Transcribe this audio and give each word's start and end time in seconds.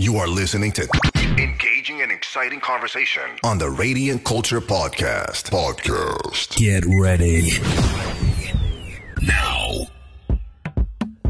You 0.00 0.16
are 0.18 0.28
listening 0.28 0.70
to 0.74 0.88
engaging 1.16 2.02
and 2.02 2.12
exciting 2.12 2.60
conversation 2.60 3.24
on 3.42 3.58
the 3.58 3.68
Radiant 3.68 4.22
Culture 4.22 4.60
Podcast. 4.60 5.50
Podcast. 5.50 6.56
Get 6.56 6.84
ready. 6.86 7.50
Now. 9.20 9.88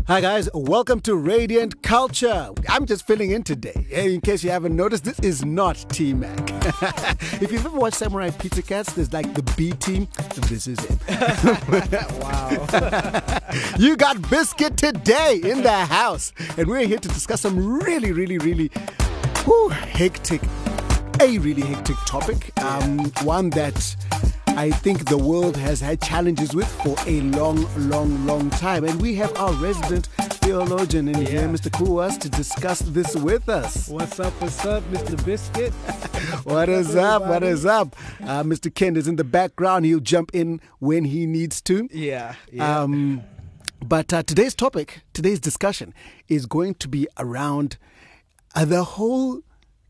Hi, 0.07 0.21
guys. 0.21 0.51
Welcome 0.53 1.01
to 1.01 1.15
Radiant 1.15 1.83
Culture. 1.83 2.51
I'm 2.69 2.85
just 2.85 3.07
filling 3.07 3.31
in 3.31 3.43
today. 3.43 3.87
In 3.91 4.21
case 4.21 4.45
you 4.45 4.51
haven't 4.51 4.77
noticed, 4.77 5.03
this 5.03 5.19
is 5.21 5.47
not 5.47 5.87
T 5.89 6.13
Mac. 6.13 6.39
if 7.41 7.51
you've 7.51 7.65
ever 7.65 7.75
watched 7.75 7.97
Samurai 7.97 8.29
Pizza 8.29 8.61
Cats, 8.61 8.93
there's 8.93 9.15
like 9.15 9.33
the 9.33 9.43
B 9.57 9.73
team. 9.73 10.09
This 10.47 10.67
is 10.67 10.79
it. 10.81 10.99
wow. 12.21 13.38
you 13.79 13.97
got 13.97 14.29
Biscuit 14.31 14.77
today 14.77 15.41
in 15.43 15.63
the 15.63 15.85
house. 15.87 16.33
And 16.57 16.69
we're 16.69 16.87
here 16.87 16.99
to 16.99 17.09
discuss 17.09 17.41
some 17.41 17.81
really, 17.81 18.13
really, 18.13 18.39
really 18.39 18.71
whew, 19.45 19.69
hectic, 19.69 20.43
a 21.21 21.39
really 21.39 21.63
hectic 21.63 21.97
topic. 22.07 22.53
Um, 22.63 23.11
one 23.23 23.51
that 23.51 23.97
I 24.49 24.71
think 24.71 25.09
the 25.09 25.17
world 25.17 25.57
has 25.57 25.81
had 25.81 26.03
challenges 26.03 26.55
with 26.55 26.69
for 26.83 26.97
a 27.07 27.21
long, 27.23 27.67
long, 27.89 28.27
long 28.27 28.51
time. 28.51 28.85
And 28.85 29.01
we 29.01 29.15
have 29.15 29.35
our 29.37 29.53
resident 29.55 30.07
theologian 30.43 31.09
in 31.09 31.27
here, 31.27 31.49
Mr. 31.49 31.71
Kuwas, 31.71 32.19
to 32.21 32.29
discuss 32.29 32.81
this 32.81 33.17
with 33.17 33.49
us. 33.49 33.89
What's 33.89 34.21
up? 34.21 34.33
What's 34.43 34.65
up, 34.67 34.83
Mr. 34.91 35.25
Biscuit? 35.25 35.73
What 36.45 36.69
is 36.69 36.97
up? 36.97 37.23
What 37.23 37.43
is 37.43 37.65
up? 37.65 37.95
Uh, 38.21 38.43
Mr. 38.43 38.75
Ken 38.75 38.97
is 38.97 39.07
in 39.07 39.17
the 39.17 39.25
background. 39.25 39.85
He'll 39.85 40.01
jump 40.01 40.31
in 40.35 40.61
when 40.79 41.05
he 41.05 41.27
needs 41.27 41.61
to. 41.63 41.89
Yeah. 41.93 42.35
yeah. 42.51 42.81
Um, 42.81 43.23
but 43.85 44.13
uh, 44.13 44.23
today's 44.23 44.55
topic, 44.55 45.03
today's 45.13 45.41
discussion, 45.41 45.95
is 46.29 46.47
going 46.47 46.75
to 46.75 46.89
be 46.89 47.07
around 47.19 47.79
uh, 48.55 48.65
the 48.65 48.83
whole, 48.85 49.41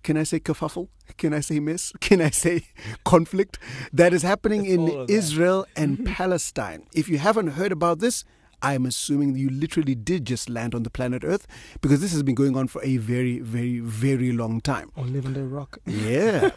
can 0.02 0.16
I 0.16 0.24
say 0.24 0.40
kerfuffle? 0.40 0.88
Can 1.16 1.32
I 1.32 1.40
say 1.40 1.58
mess? 1.58 1.92
Can 2.00 2.20
I 2.20 2.28
say 2.28 2.66
conflict 3.04 3.58
that 3.94 4.12
is 4.12 4.22
happening 4.22 4.66
It's 4.66 4.74
in. 4.74 5.06
Israel 5.08 5.66
and 5.74 6.04
Palestine? 6.04 6.86
If 6.92 7.08
you 7.08 7.16
haven't 7.16 7.48
heard 7.48 7.72
about 7.72 8.00
this, 8.00 8.24
I'm 8.60 8.84
assuming 8.84 9.36
you 9.36 9.48
literally 9.48 9.94
did 9.94 10.26
just 10.26 10.50
land 10.50 10.74
on 10.74 10.82
the 10.82 10.90
planet 10.90 11.24
Earth 11.24 11.46
because 11.80 12.00
this 12.00 12.12
has 12.12 12.22
been 12.22 12.34
going 12.34 12.56
on 12.56 12.68
for 12.68 12.84
a 12.84 12.98
very, 12.98 13.38
very, 13.38 13.78
very 13.78 14.32
long 14.32 14.60
time. 14.60 14.90
on 14.96 15.14
Living 15.14 15.32
the 15.32 15.44
Rock. 15.44 15.78
Yeah. 15.86 16.50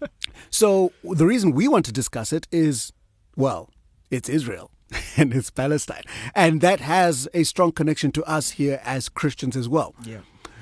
so 0.50 0.92
the 1.04 1.26
reason 1.26 1.52
we 1.52 1.68
want 1.68 1.84
to 1.84 1.92
discuss 1.92 2.32
it 2.32 2.48
is, 2.50 2.92
well, 3.36 3.70
it's 4.10 4.28
Israel 4.28 4.71
and 5.16 5.32
it's 5.34 5.50
Palestine. 5.50 6.02
And 6.34 6.60
that 6.60 6.80
has 6.80 7.28
a 7.34 7.44
strong 7.44 7.72
connection 7.72 8.12
to 8.12 8.24
us 8.24 8.50
here 8.52 8.80
as 8.84 9.08
Christians 9.08 9.56
as 9.56 9.68
well. 9.68 9.94
Yeah. 10.04 10.18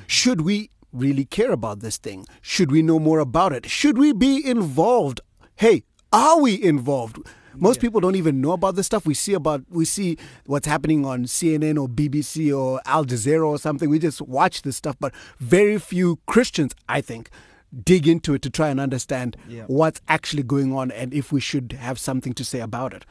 Should 0.07 0.41
we 0.43 0.71
really 0.93 1.25
care 1.25 1.53
about 1.53 1.81
this 1.81 1.97
thing? 1.97 2.27
Should 2.41 2.71
we 2.73 2.83
know 2.83 2.99
more 2.99 3.19
about 3.21 3.53
it? 3.53 3.67
Should 3.69 3.97
we 3.99 4.13
be 4.13 4.45
involved? 4.45 5.21
Hey, 5.57 5.85
are 6.13 6.41
we 6.41 6.61
involved? 6.63 7.19
Most 7.55 7.81
people 7.81 8.01
don't 8.01 8.15
even 8.15 8.41
know 8.41 8.53
about 8.53 8.77
this 8.77 8.87
stuff. 8.87 9.05
We 9.05 9.15
see 9.15 9.35
about 9.35 9.63
we 9.69 9.85
see 9.85 10.17
what's 10.47 10.67
happening 10.69 11.05
on 11.05 11.25
CNN 11.25 11.81
or 11.81 11.89
BBC 11.89 12.57
or 12.57 12.81
Al 12.87 13.05
Jazeera 13.05 13.47
or 13.47 13.59
something. 13.59 13.91
We 13.91 13.99
just 13.99 14.23
watch 14.23 14.63
this 14.63 14.77
stuff, 14.77 14.97
but 15.01 15.13
very 15.41 15.79
few 15.79 16.21
Christians, 16.27 16.75
I 16.89 17.01
think, 17.01 17.29
dig 17.85 18.07
into 18.07 18.35
it 18.35 18.43
to 18.43 18.51
try 18.51 18.69
and 18.69 18.79
understand 18.81 19.37
Yeah. 19.49 19.65
what's 19.67 20.01
actually 20.09 20.45
going 20.45 20.73
on 20.75 20.91
and 20.93 21.13
if 21.13 21.33
we 21.33 21.41
should 21.41 21.73
have 21.73 21.99
something 21.99 22.33
to 22.35 22.45
say 22.45 22.61
about 22.61 22.95
it. 22.95 23.05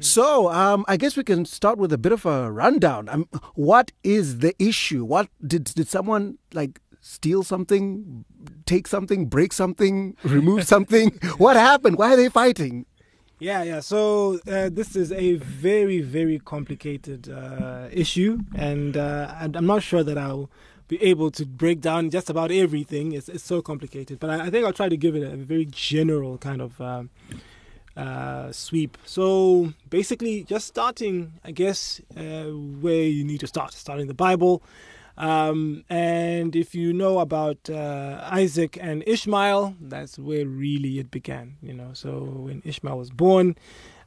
So, 0.00 0.50
um, 0.50 0.84
I 0.88 0.96
guess 0.96 1.16
we 1.16 1.24
can 1.24 1.44
start 1.44 1.78
with 1.78 1.92
a 1.92 1.98
bit 1.98 2.12
of 2.12 2.24
a 2.24 2.50
rundown. 2.50 3.08
Um, 3.08 3.28
what 3.54 3.92
is 4.04 4.38
the 4.38 4.54
issue? 4.62 5.04
What 5.04 5.28
did 5.44 5.64
did 5.64 5.88
someone 5.88 6.38
like 6.52 6.80
steal 7.00 7.42
something, 7.42 8.24
take 8.66 8.86
something, 8.86 9.26
break 9.26 9.52
something, 9.52 10.16
remove 10.24 10.64
something? 10.64 11.10
what 11.38 11.56
happened? 11.56 11.98
Why 11.98 12.12
are 12.12 12.16
they 12.16 12.28
fighting? 12.28 12.86
Yeah, 13.40 13.62
yeah. 13.62 13.80
So 13.80 14.40
uh, 14.50 14.68
this 14.72 14.96
is 14.96 15.12
a 15.12 15.34
very, 15.36 16.00
very 16.00 16.40
complicated 16.40 17.28
uh, 17.28 17.88
issue, 17.92 18.40
and 18.54 18.96
uh, 18.96 19.32
I'm 19.38 19.66
not 19.66 19.82
sure 19.82 20.02
that 20.02 20.18
I'll 20.18 20.50
be 20.88 21.00
able 21.02 21.30
to 21.32 21.46
break 21.46 21.80
down 21.80 22.10
just 22.10 22.30
about 22.30 22.50
everything. 22.50 23.12
It's, 23.12 23.28
it's 23.28 23.44
so 23.44 23.62
complicated, 23.62 24.18
but 24.18 24.30
I, 24.30 24.46
I 24.46 24.50
think 24.50 24.66
I'll 24.66 24.72
try 24.72 24.88
to 24.88 24.96
give 24.96 25.14
it 25.14 25.22
a 25.22 25.36
very 25.36 25.66
general 25.66 26.38
kind 26.38 26.60
of 26.60 26.80
um, 26.80 27.10
uh, 27.98 28.52
sweep. 28.52 28.96
So 29.04 29.74
basically, 29.90 30.44
just 30.44 30.68
starting, 30.68 31.32
I 31.44 31.50
guess, 31.50 32.00
uh, 32.16 32.44
where 32.80 33.02
you 33.02 33.24
need 33.24 33.40
to 33.40 33.48
start, 33.48 33.72
starting 33.72 34.06
the 34.06 34.14
Bible. 34.14 34.62
Um, 35.16 35.84
and 35.90 36.54
if 36.54 36.76
you 36.76 36.92
know 36.92 37.18
about 37.18 37.68
uh, 37.68 38.20
Isaac 38.30 38.78
and 38.80 39.02
Ishmael, 39.04 39.74
that's 39.80 40.16
where 40.16 40.46
really 40.46 41.00
it 41.00 41.10
began. 41.10 41.56
You 41.60 41.74
know, 41.74 41.90
so 41.92 42.20
when 42.20 42.62
Ishmael 42.64 42.96
was 42.96 43.10
born, 43.10 43.56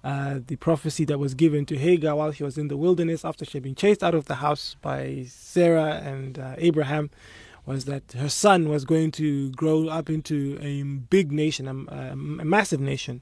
uh, 0.05 0.39
the 0.47 0.55
prophecy 0.55 1.03
that 1.05 1.19
was 1.19 1.33
given 1.33 1.65
to 1.65 1.77
Hagar 1.77 2.15
while 2.15 2.31
she 2.31 2.43
was 2.43 2.57
in 2.57 2.69
the 2.69 2.77
wilderness 2.77 3.25
after 3.25 3.43
she 3.43 3.57
had 3.57 3.63
been 3.63 3.75
chased 3.75 4.03
out 4.03 4.15
of 4.15 4.25
the 4.25 4.35
house 4.35 4.77
by 4.81 5.25
Sarah 5.27 6.01
and 6.03 6.39
uh, 6.39 6.55
Abraham 6.57 7.11
was 7.65 7.85
that 7.85 8.13
her 8.13 8.29
son 8.29 8.69
was 8.69 8.85
going 8.85 9.11
to 9.11 9.51
grow 9.51 9.87
up 9.87 10.09
into 10.09 10.57
a 10.61 10.81
big 10.83 11.31
nation, 11.31 11.67
a, 11.67 11.95
a 12.11 12.15
massive 12.15 12.79
nation, 12.79 13.21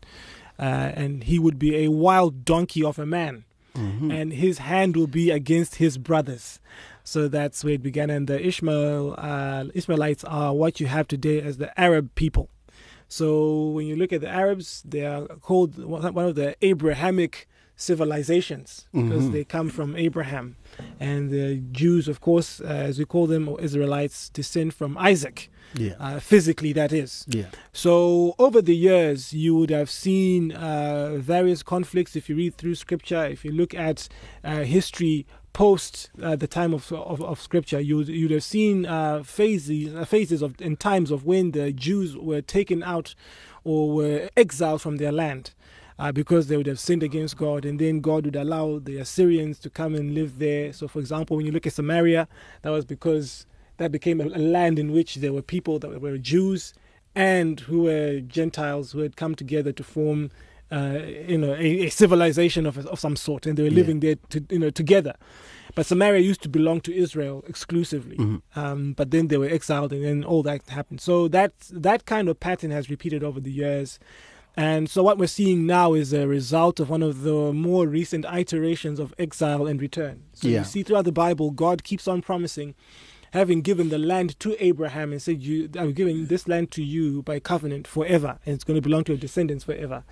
and 0.64 1.24
he 1.24 1.40
would 1.40 1.58
be 1.58 1.78
a 1.86 1.88
wild 1.90 2.46
donkey 2.46 2.84
of 2.84 3.00
a 3.00 3.06
man, 3.06 3.46
and 4.12 4.34
his 4.34 4.58
hand 4.58 4.96
will 4.97 5.08
be 5.08 5.31
against 5.31 5.75
his 5.75 5.97
brothers. 5.97 6.59
So 7.03 7.28
that's 7.28 7.64
where 7.64 7.74
it 7.74 7.81
began. 7.81 8.09
And 8.09 8.28
the 8.28 8.40
Ishmael 8.46 9.16
uh, 9.18 9.66
Ishmaelites 9.74 10.24
are 10.25 10.53
what 10.53 10.80
you 10.80 10.88
have 10.88 11.08
today 11.08 11.42
as 11.42 11.58
the 11.58 11.72
Arab 11.80 12.14
people. 12.16 12.50
So 13.08 13.70
when 13.70 13.88
you 13.88 13.96
look 13.96 14.14
at 14.14 14.22
the 14.22 14.30
Arabs, 14.30 14.84
they 14.86 15.06
are 15.06 15.25
called 15.42 15.84
one 15.84 16.25
of 16.25 16.36
the 16.36 16.56
Abrahamic 16.62 17.47
civilizations 17.79 18.85
because 18.94 19.31
they 19.31 19.44
come 19.44 19.69
from 19.69 19.95
Abraham. 19.95 20.56
And 21.00 21.29
the 21.29 21.56
Jews, 21.72 22.07
of 22.07 22.19
course, 22.22 22.62
uh, 22.62 22.66
as 22.90 23.00
we 23.00 23.06
call 23.06 23.25
them, 23.28 23.47
or 23.50 23.59
Israelites, 23.62 24.29
descend 24.29 24.73
from 24.73 24.97
Isaac, 24.97 25.50
Yeah. 25.75 25.94
uh, 26.00 26.19
physically, 26.19 26.73
that 26.73 26.91
is. 26.91 27.25
Yeah. 27.28 27.50
So 27.72 27.91
over 28.38 28.62
the 28.62 28.75
years, 28.75 29.34
you 29.34 29.56
would 29.57 29.69
have 29.79 29.90
seen 29.90 30.51
uh, 30.51 31.16
various 31.17 31.62
conflicts. 31.63 32.16
If 32.16 32.29
you 32.29 32.35
read 32.35 32.56
through 32.56 32.75
Scripture, 32.75 33.23
if 33.25 33.44
you 33.45 33.51
look 33.51 33.73
at 33.73 34.07
uh, 34.44 34.63
history 34.78 35.25
post 35.53 36.09
uh, 36.22 36.35
the 36.35 36.47
time 36.47 36.73
of, 36.73 36.91
of, 36.91 37.22
of 37.22 37.41
Scripture, 37.41 37.79
you 37.79 37.97
would, 37.97 38.07
you'd 38.07 38.31
have 38.31 38.44
seen 38.44 38.85
uh, 38.85 39.23
phases 39.23 39.96
uh, 39.96 40.06
phases 40.06 40.41
of 40.41 40.51
in 40.61 40.75
times 40.78 41.09
of 41.11 41.25
when 41.25 41.51
the 41.51 41.72
Jews 41.72 42.16
were 42.16 42.41
taken 42.41 42.84
out 42.84 43.16
or 43.63 43.79
were 43.97 44.29
exiled 44.38 44.81
from 44.81 44.97
their 44.97 45.11
land. 45.23 45.51
Uh, 45.99 46.13
because 46.13 46.47
they 46.47 46.55
would 46.55 46.65
have 46.65 46.79
sinned 46.79 47.03
against 47.03 47.35
God, 47.35 47.65
and 47.65 47.77
then 47.77 47.99
God 47.99 48.23
would 48.23 48.37
allow 48.37 48.79
the 48.79 48.97
Assyrians 48.99 49.59
to 49.59 49.69
come 49.69 49.95
and 49.95 50.13
live 50.15 50.39
there. 50.39 50.71
So, 50.71 50.87
for 50.87 50.99
example, 50.99 51.35
when 51.35 51.45
you 51.45 51.51
look 51.51 51.67
at 51.67 51.73
Samaria, 51.73 52.25
that 52.61 52.69
was 52.69 52.85
because 52.85 53.45
that 53.77 53.91
became 53.91 54.21
a, 54.21 54.27
a 54.27 54.39
land 54.39 54.79
in 54.79 54.93
which 54.93 55.15
there 55.15 55.33
were 55.33 55.41
people 55.41 55.77
that 55.79 55.99
were 56.01 56.17
Jews 56.17 56.73
and 57.15 57.59
who 57.59 57.83
were 57.83 58.21
Gentiles 58.21 58.93
who 58.93 58.99
had 58.99 59.17
come 59.17 59.35
together 59.35 59.73
to 59.73 59.83
form, 59.83 60.31
uh, 60.71 60.99
you 61.27 61.37
know, 61.37 61.53
a, 61.55 61.87
a 61.87 61.89
civilization 61.89 62.66
of 62.66 62.77
of 62.87 62.97
some 62.97 63.17
sort, 63.17 63.45
and 63.45 63.57
they 63.57 63.63
were 63.63 63.69
living 63.81 63.99
there, 63.99 64.16
to, 64.29 64.37
you 64.49 64.59
know, 64.59 64.69
together. 64.69 65.16
But 65.75 65.85
Samaria 65.85 66.21
used 66.21 66.41
to 66.43 66.49
belong 66.49 66.79
to 66.81 66.95
Israel 66.95 67.43
exclusively, 67.47 68.17
um, 68.55 68.93
but 68.93 69.11
then 69.11 69.27
they 69.27 69.37
were 69.37 69.49
exiled, 69.49 69.91
and 69.91 70.03
then 70.05 70.23
all 70.23 70.43
that 70.43 70.61
happened. 70.69 71.01
So 71.01 71.27
that 71.29 71.51
that 71.71 72.05
kind 72.05 72.29
of 72.29 72.39
pattern 72.39 72.71
has 72.71 72.89
repeated 72.89 73.21
over 73.21 73.41
the 73.41 73.51
years. 73.51 73.99
And 74.57 74.89
so 74.89 75.03
what 75.03 75.17
we're 75.17 75.27
seeing 75.27 75.65
now 75.65 75.93
is 75.93 76.11
a 76.11 76.27
result 76.27 76.79
of 76.79 76.89
one 76.89 77.01
of 77.01 77.21
the 77.21 77.53
more 77.53 77.87
recent 77.87 78.25
iterations 78.25 78.99
of 78.99 79.13
exile 79.17 79.67
and 79.67 79.81
return. 79.81 80.23
So 80.33 80.47
Yeah. 80.47 80.59
you 80.59 80.63
see 80.65 80.83
throughout 80.83 81.05
the 81.05 81.11
Bible, 81.13 81.51
God 81.51 81.83
keeps 81.83 82.07
on 82.07 82.21
promising, 82.21 82.75
having 83.31 83.61
given 83.61 83.89
the 83.89 83.99
land 83.99 84.37
to 84.41 84.55
Abraham 84.63 85.11
and 85.11 85.21
said, 85.21 85.41
"You, 85.43 85.69
I'm 85.78 85.93
giving 85.93 86.25
this 86.25 86.47
land 86.47 86.72
to 86.72 86.84
you 86.84 87.22
by 87.22 87.40
covenant 87.40 87.87
forever, 87.87 88.40
and 88.46 88.55
it's 88.55 88.63
going 88.63 88.75
to 88.75 88.81
belong 88.81 89.03
to 89.05 89.13
your 89.13 89.19
descendants 89.19 89.63
forever." 89.63 90.03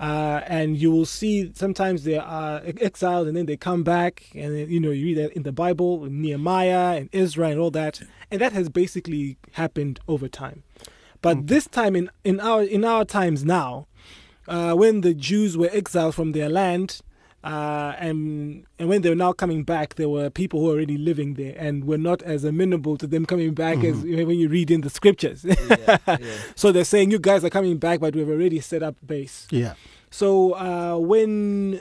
Uh, 0.00 0.42
and 0.46 0.76
you 0.76 0.92
will 0.92 1.06
see 1.06 1.50
sometimes 1.54 2.04
they 2.04 2.16
are 2.18 2.62
exiled 2.80 3.26
and 3.26 3.36
then 3.36 3.46
they 3.46 3.56
come 3.56 3.82
back, 3.82 4.30
and 4.34 4.70
you 4.70 4.78
know 4.80 4.90
you 4.90 5.06
read 5.06 5.18
that 5.18 5.32
in 5.32 5.42
the 5.44 5.52
Bible, 5.52 6.04
Nehemiah 6.04 6.96
and 6.98 7.08
Ezra 7.12 7.48
and 7.48 7.58
all 7.58 7.70
that, 7.72 8.02
and 8.30 8.40
that 8.40 8.52
has 8.52 8.68
basically 8.68 9.38
happened 9.52 9.98
over 10.06 10.28
time. 10.28 10.62
But 11.20 11.46
this 11.48 11.66
time 11.66 11.96
in, 11.96 12.10
in 12.24 12.40
our 12.40 12.62
in 12.62 12.84
our 12.84 13.04
times 13.04 13.44
now, 13.44 13.86
uh, 14.46 14.74
when 14.74 15.00
the 15.00 15.14
Jews 15.14 15.56
were 15.56 15.68
exiled 15.72 16.14
from 16.14 16.32
their 16.32 16.48
land, 16.48 17.00
uh, 17.44 17.94
and 17.98 18.64
and 18.78 18.88
when 18.88 19.02
they 19.02 19.08
were 19.08 19.16
now 19.16 19.32
coming 19.32 19.64
back, 19.64 19.96
there 19.96 20.08
were 20.08 20.30
people 20.30 20.60
who 20.60 20.66
were 20.66 20.72
already 20.72 20.96
living 20.96 21.34
there 21.34 21.54
and 21.58 21.84
were 21.84 21.98
not 21.98 22.22
as 22.22 22.44
amenable 22.44 22.96
to 22.98 23.06
them 23.06 23.26
coming 23.26 23.54
back 23.54 23.78
as 23.78 24.04
you 24.04 24.16
know, 24.16 24.24
when 24.24 24.38
you 24.38 24.48
read 24.48 24.70
in 24.70 24.82
the 24.82 24.90
scriptures. 24.90 25.44
so 26.54 26.72
they're 26.72 26.84
saying 26.84 27.10
you 27.10 27.18
guys 27.18 27.44
are 27.44 27.50
coming 27.50 27.78
back, 27.78 28.00
but 28.00 28.14
we've 28.14 28.28
already 28.28 28.60
set 28.60 28.82
up 28.82 28.96
base. 29.06 29.46
Yeah. 29.50 29.74
So 30.10 30.54
uh, 30.54 30.98
when 30.98 31.80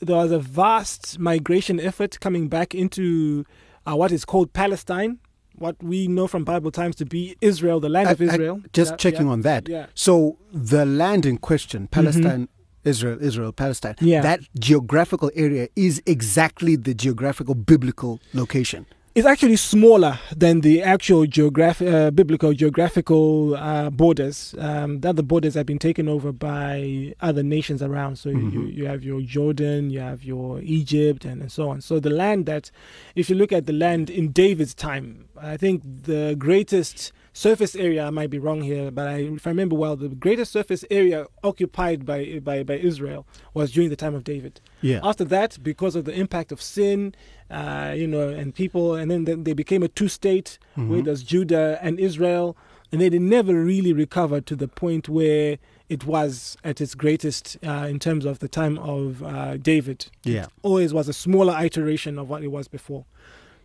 there 0.00 0.16
was 0.16 0.32
a 0.32 0.38
vast 0.38 1.18
migration 1.18 1.78
effort 1.80 2.18
coming 2.20 2.48
back 2.48 2.74
into 2.74 3.44
uh, 3.86 3.96
what 3.96 4.12
is 4.12 4.24
called 4.24 4.52
Palestine, 4.52 5.20
what 5.62 5.76
we 5.82 6.08
know 6.16 6.26
from 6.26 6.42
Bible 6.44 6.70
times 6.80 6.94
to 6.96 7.06
be 7.06 7.36
Israel, 7.40 7.78
the 7.80 7.88
land 7.96 8.08
of 8.10 8.20
I- 8.20 8.24
I- 8.24 8.28
Israel. 8.28 8.56
just 8.72 8.92
Yeah, 8.92 8.96
checking 9.04 9.26
yeah, 9.26 9.32
on 9.34 9.40
that. 9.42 9.62
Yeah. 9.68 9.86
So 9.94 10.12
the 10.52 10.84
land 10.84 11.24
in 11.30 11.36
question, 11.38 11.80
mm-hmm. 11.82 11.98
Palestine, 11.98 12.48
Israel, 12.84 13.18
Israel, 13.28 13.52
Palestine, 13.52 13.94
Yeah. 14.00 14.22
that 14.22 14.40
geographical 14.58 15.30
area 15.46 15.68
is 15.76 16.02
exactly 16.04 16.74
the 16.76 16.94
geographical 17.04 17.54
biblical 17.54 18.12
location. 18.34 18.82
It's 19.14 19.26
actually 19.26 19.56
smaller 19.56 20.18
than 20.34 20.62
the 20.62 20.82
actual 20.82 21.26
geograph- 21.26 21.82
uh, 21.86 22.10
biblical 22.12 22.54
geographical 22.54 23.54
uh, 23.56 23.90
borders. 23.90 24.54
Um, 24.58 25.00
the 25.00 25.22
borders 25.22 25.52
have 25.52 25.66
been 25.66 25.78
taken 25.78 26.08
over 26.08 26.32
by 26.32 27.14
other 27.20 27.42
nations 27.42 27.82
around. 27.82 28.16
So 28.16 28.30
you, 28.30 28.36
Mhm. 28.38 28.74
you 28.74 28.86
have 28.86 29.04
your 29.04 29.20
Jordan, 29.20 29.90
you 29.90 30.00
have 30.00 30.24
your 30.24 30.62
Egypt, 30.62 31.26
and, 31.26 31.42
and 31.42 31.52
so 31.52 31.68
on. 31.68 31.82
So 31.82 32.00
the 32.00 32.08
land 32.08 32.46
that, 32.46 32.70
if 33.14 33.28
you 33.28 33.36
look 33.36 33.52
at 33.52 33.66
the 33.66 33.74
land 33.74 34.08
in 34.08 34.32
David's 34.32 34.72
time, 34.72 35.26
I 35.38 35.58
think 35.58 35.82
the 36.04 36.34
greatest 36.38 37.12
surface 37.32 37.74
area, 37.74 38.06
I 38.06 38.10
might 38.10 38.30
be 38.30 38.38
wrong 38.38 38.60
here, 38.60 38.90
but 38.90 39.08
I, 39.08 39.16
if 39.18 39.46
I 39.46 39.50
remember 39.50 39.74
well, 39.74 39.96
the 39.96 40.08
greatest 40.08 40.52
surface 40.52 40.84
area 40.90 41.26
occupied 41.42 42.04
by, 42.04 42.40
by, 42.42 42.62
by 42.62 42.74
Israel 42.74 43.26
was 43.54 43.72
during 43.72 43.88
the 43.90 43.96
time 43.96 44.14
of 44.14 44.24
David. 44.24 44.60
Yeah. 44.82 45.00
After 45.02 45.24
that, 45.24 45.58
because 45.62 45.96
of 45.96 46.04
the 46.04 46.12
impact 46.12 46.52
of 46.52 46.60
sin, 46.60 47.14
uh, 47.50 47.94
you 47.96 48.06
know, 48.06 48.28
and 48.28 48.54
people, 48.54 48.94
and 48.94 49.10
then 49.10 49.24
they- 49.24 49.34
they 49.34 49.52
became 49.54 49.82
a 49.82 49.88
two-state 49.88 50.58
where 50.74 50.86
Mhm. 51.00 51.04
there's 51.04 51.22
Judah 51.22 51.78
and 51.82 51.98
Israel, 51.98 52.56
and 52.90 53.00
they, 53.00 53.08
never 53.18 53.54
really 53.64 53.92
recovered 53.94 54.44
to 54.46 54.54
the 54.54 54.68
point 54.68 55.08
where 55.08 55.56
it 55.88 56.04
was 56.06 56.56
at 56.62 56.80
its 56.80 56.94
greatest 56.94 57.56
uh, 57.66 57.86
in 57.88 57.98
terms 57.98 58.24
of 58.26 58.38
the 58.40 58.48
time 58.48 58.76
of 58.78 59.22
uh, 59.22 59.56
David. 59.56 60.06
Yeah. 60.24 60.46
Always 60.62 60.92
was 60.92 61.08
a 61.08 61.12
smaller 61.14 61.56
iteration 61.64 62.18
of 62.18 62.28
what 62.28 62.42
it 62.42 62.48
was 62.48 62.68
before. 62.68 63.04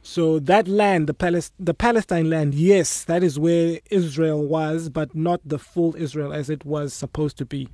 So 0.08 0.40
that 0.40 0.70
land, 0.70 1.08
the 1.08 1.14
Palis- 1.14 1.52
the 1.60 1.74
Palestine 1.74 2.30
land, 2.30 2.54
yes, 2.56 3.04
that 3.04 3.24
is 3.24 3.38
where 3.38 3.80
Israel 3.92 4.42
was, 4.48 4.88
but 4.88 5.14
not 5.14 5.42
the 5.44 5.60
full 5.60 5.98
Israel 5.98 6.32
as 6.32 6.50
it 6.50 6.64
was 6.66 6.94
supposed 6.94 7.38
to 7.40 7.46
be. 7.46 7.68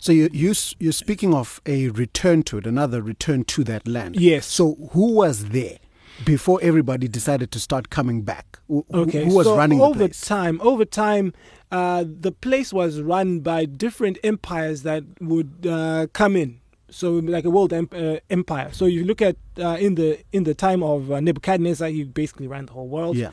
So 0.00 0.10
you, 0.10 0.28
you 0.32 0.52
you're 0.80 0.92
speaking 0.92 1.32
of 1.32 1.60
a 1.64 1.90
return 1.90 2.42
to 2.44 2.58
it, 2.58 2.66
another 2.66 3.00
return 3.00 3.44
to 3.44 3.62
that 3.64 3.86
land. 3.86 4.16
Yes. 4.16 4.46
So 4.46 4.74
who 4.94 5.12
was 5.12 5.50
there 5.50 5.78
before 6.24 6.58
everybody 6.60 7.06
decided 7.06 7.52
to 7.52 7.60
start 7.60 7.88
coming 7.88 8.22
back? 8.22 8.58
Who, 8.66 8.84
Okay, 8.92 9.24
who 9.24 9.36
was 9.36 9.46
so 9.46 9.56
running 9.56 9.78
the 9.78 9.84
over 9.84 9.98
place? 10.08 10.20
time? 10.22 10.60
Over 10.62 10.84
time, 10.84 11.34
uh, 11.70 12.04
the 12.04 12.32
place 12.32 12.72
was 12.72 13.00
run 13.00 13.40
by 13.40 13.64
different 13.64 14.18
empires 14.24 14.82
that 14.82 15.04
would 15.20 15.64
uh, 15.70 16.08
come 16.12 16.34
in. 16.34 16.58
So 16.90 17.12
like 17.14 17.44
a 17.44 17.50
world 17.50 17.72
em- 17.72 17.88
uh, 17.92 18.16
empire. 18.30 18.70
So 18.72 18.86
you 18.86 19.04
look 19.04 19.20
at 19.20 19.36
uh, 19.58 19.76
in 19.80 19.94
the 19.96 20.18
in 20.32 20.44
the 20.44 20.54
time 20.54 20.82
of 20.82 21.10
uh, 21.10 21.20
Nebuchadnezzar, 21.20 21.88
he 21.88 22.04
basically 22.04 22.46
ran 22.46 22.66
the 22.66 22.72
whole 22.72 22.88
world. 22.88 23.16
Yeah. 23.16 23.30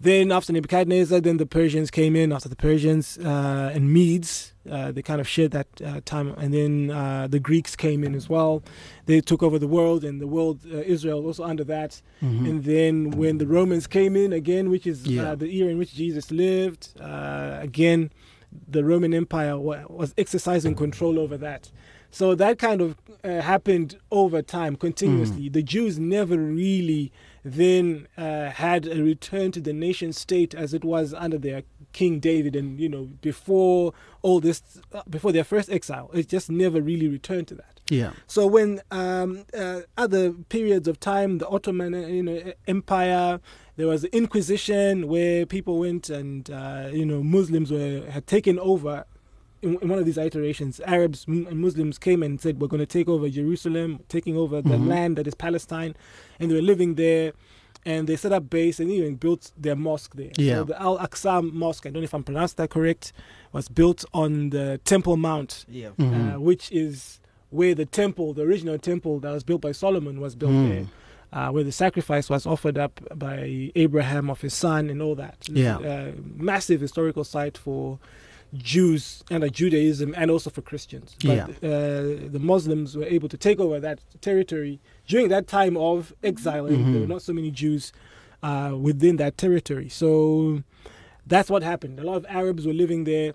Then 0.00 0.32
after 0.32 0.52
Nebuchadnezzar, 0.52 1.20
then 1.20 1.38
the 1.38 1.46
Persians 1.46 1.90
came 1.90 2.14
in. 2.16 2.32
After 2.32 2.48
the 2.48 2.56
Persians 2.56 3.16
uh, 3.18 3.70
and 3.74 3.92
Medes, 3.92 4.52
uh, 4.70 4.92
they 4.92 5.02
kind 5.02 5.20
of 5.20 5.26
shared 5.26 5.52
that 5.52 5.66
uh, 5.82 6.00
time, 6.04 6.34
and 6.36 6.52
then 6.52 6.90
uh, 6.90 7.26
the 7.28 7.38
Greeks 7.38 7.74
came 7.76 8.04
in 8.04 8.14
as 8.14 8.28
well. 8.28 8.62
They 9.06 9.20
took 9.20 9.42
over 9.42 9.58
the 9.58 9.68
world, 9.68 10.04
and 10.04 10.20
the 10.20 10.26
world 10.26 10.60
uh, 10.70 10.78
Israel 10.78 11.24
also 11.24 11.44
under 11.44 11.64
that. 11.64 12.02
Mhm. 12.22 12.48
And 12.50 12.64
then 12.64 13.10
when 13.12 13.38
the 13.38 13.46
Romans 13.46 13.86
came 13.86 14.14
in 14.16 14.32
again, 14.32 14.68
which 14.68 14.86
is 14.86 15.06
Yeah. 15.06 15.30
uh, 15.32 15.34
the 15.36 15.46
era 15.56 15.70
in 15.70 15.78
which 15.78 15.94
Jesus 15.94 16.30
lived, 16.30 16.88
uh, 17.00 17.58
again, 17.62 18.10
the 18.68 18.84
Roman 18.84 19.14
Empire 19.14 19.58
was 19.58 20.12
exercising 20.18 20.74
control 20.74 21.18
over 21.18 21.36
that. 21.38 21.70
So 22.14 22.36
that 22.36 22.60
kind 22.60 22.80
of 22.80 22.96
uh, 23.24 23.40
happened 23.40 23.98
over 24.12 24.40
time, 24.40 24.76
continuously. 24.76 25.48
The 25.48 25.64
Jews 25.64 25.98
never 25.98 26.38
really 26.38 27.10
then 27.44 28.06
uh, 28.16 28.50
had 28.50 28.86
a 28.86 29.02
return 29.02 29.50
to 29.50 29.60
the 29.60 29.72
nation 29.72 30.12
state 30.12 30.54
as 30.54 30.72
it 30.72 30.84
was 30.84 31.12
under 31.12 31.38
their 31.38 31.64
King 31.92 32.20
David, 32.20 32.54
and 32.54 32.78
you 32.78 32.88
know 32.88 33.08
before 33.20 33.94
all 34.22 34.38
this, 34.38 34.62
uh, 34.92 35.02
before 35.10 35.32
their 35.32 35.42
first 35.42 35.68
exile, 35.68 36.08
it 36.14 36.28
just 36.28 36.48
never 36.48 36.80
really 36.80 37.08
returned 37.08 37.48
to 37.48 37.56
that. 37.56 37.80
Yeah. 37.90 38.12
So 38.28 38.46
when 38.46 38.80
um, 38.92 39.44
uh, 39.52 39.80
other 39.96 40.32
periods 40.32 40.86
of 40.86 41.00
time, 41.00 41.38
the 41.38 41.48
Ottoman 41.48 41.94
uh, 41.94 42.06
you 42.06 42.22
know 42.22 42.52
Empire, 42.68 43.40
there 43.74 43.88
was 43.88 44.02
the 44.02 44.16
Inquisition 44.16 45.08
where 45.08 45.46
people 45.46 45.80
went 45.80 46.10
and 46.10 46.48
uh, 46.48 46.90
you 46.92 47.04
know 47.04 47.24
Muslims 47.24 47.72
were 47.72 48.08
had 48.08 48.28
taken 48.28 48.56
over. 48.60 49.04
In, 49.64 49.78
in 49.82 49.88
one 49.88 49.98
of 49.98 50.04
these 50.04 50.18
iterations, 50.18 50.80
Arabs 50.96 51.24
and 51.26 51.58
Muslims 51.66 51.98
came 51.98 52.22
and 52.22 52.40
said, 52.40 52.60
"We're 52.60 52.68
going 52.74 52.86
to 52.90 52.94
take 52.98 53.08
over 53.08 53.28
Jerusalem, 53.28 54.00
taking 54.08 54.36
over 54.36 54.56
the 54.62 54.76
Mhm. 54.76 54.86
land 54.94 55.16
that 55.18 55.26
is 55.26 55.34
Palestine," 55.34 55.92
and 56.38 56.50
they 56.50 56.54
were 56.54 56.62
living 56.72 56.94
there. 56.96 57.32
And 57.86 58.06
they 58.08 58.16
set 58.16 58.32
up 58.32 58.48
base 58.48 58.80
and 58.80 58.90
even 58.90 59.16
built 59.16 59.52
their 59.58 59.76
mosque 59.76 60.14
there. 60.16 60.30
Yeah. 60.38 60.54
So 60.60 60.64
the 60.64 60.80
Al 60.80 60.96
Aqsa 61.06 61.52
Mosque, 61.52 61.84
I 61.86 61.90
don't 61.90 62.00
know 62.00 62.04
if 62.04 62.14
I'm 62.14 62.22
pronounced 62.24 62.56
that 62.56 62.70
correct, 62.70 63.12
was 63.52 63.68
built 63.68 64.00
on 64.14 64.50
the 64.56 64.80
Temple 64.84 65.16
Mount 65.18 65.66
Yeah. 65.68 65.90
Mhm. 65.98 66.36
uh, 66.36 66.40
which 66.40 66.72
is 66.72 67.20
where 67.50 67.74
the 67.74 67.84
temple, 67.84 68.32
the 68.32 68.42
original 68.42 68.78
temple 68.78 69.20
that 69.20 69.30
was 69.32 69.44
built 69.44 69.60
by 69.60 69.72
Solomon, 69.72 70.18
was 70.18 70.34
built 70.34 70.52
Mm. 70.52 70.68
there, 70.70 70.86
uh, 71.34 71.50
where 71.52 71.62
the 71.62 71.72
sacrifice 71.84 72.30
was 72.30 72.46
offered 72.46 72.78
up 72.78 72.94
by 73.14 73.70
Abraham 73.76 74.30
of 74.30 74.40
his 74.40 74.54
son 74.54 74.88
and 74.88 75.02
all 75.02 75.14
that. 75.16 75.36
Yeah. 75.52 75.76
Uh, 75.76 76.12
massive 76.36 76.80
historical 76.80 77.22
site 77.22 77.58
for 77.58 77.98
Jews 78.54 79.22
and 79.30 79.50
Judaism 79.52 80.14
and 80.16 80.30
also 80.30 80.50
for 80.50 80.62
Christians. 80.62 81.16
But 81.24 81.36
Yeah. 81.36 81.46
uh, 81.68 82.30
the 82.30 82.40
Muslims 82.40 82.96
were 82.96 83.04
able 83.04 83.28
to 83.28 83.36
take 83.36 83.58
over 83.60 83.80
that 83.80 84.00
territory 84.20 84.80
during 85.06 85.28
that 85.28 85.46
time 85.46 85.76
of 85.76 86.14
exile. 86.22 86.66
and 86.66 86.86
There 86.92 87.00
were 87.00 87.06
Mhm. 87.06 87.08
not 87.08 87.22
so 87.22 87.32
many 87.32 87.50
Jews 87.50 87.92
uh, 88.42 88.76
within 88.78 89.16
that 89.16 89.38
territory. 89.38 89.88
So 89.88 90.62
that's 91.26 91.48
what 91.48 91.62
happened. 91.62 91.98
A 91.98 92.04
lot 92.04 92.16
of 92.16 92.26
Arabs 92.28 92.66
were 92.66 92.74
living 92.74 93.04
there. 93.04 93.32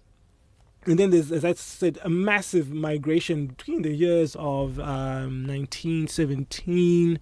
And 0.85 0.97
then 0.99 1.09
there's, 1.09 1.31
as 1.31 1.43
I 1.43 1.53
said, 1.53 1.97
a 2.03 2.09
massive 2.09 2.71
migration 2.71 3.47
between 3.47 3.81
the 3.81 3.91
years 3.93 4.35
of 4.37 4.79
um, 4.79 5.45
1917 5.47 7.19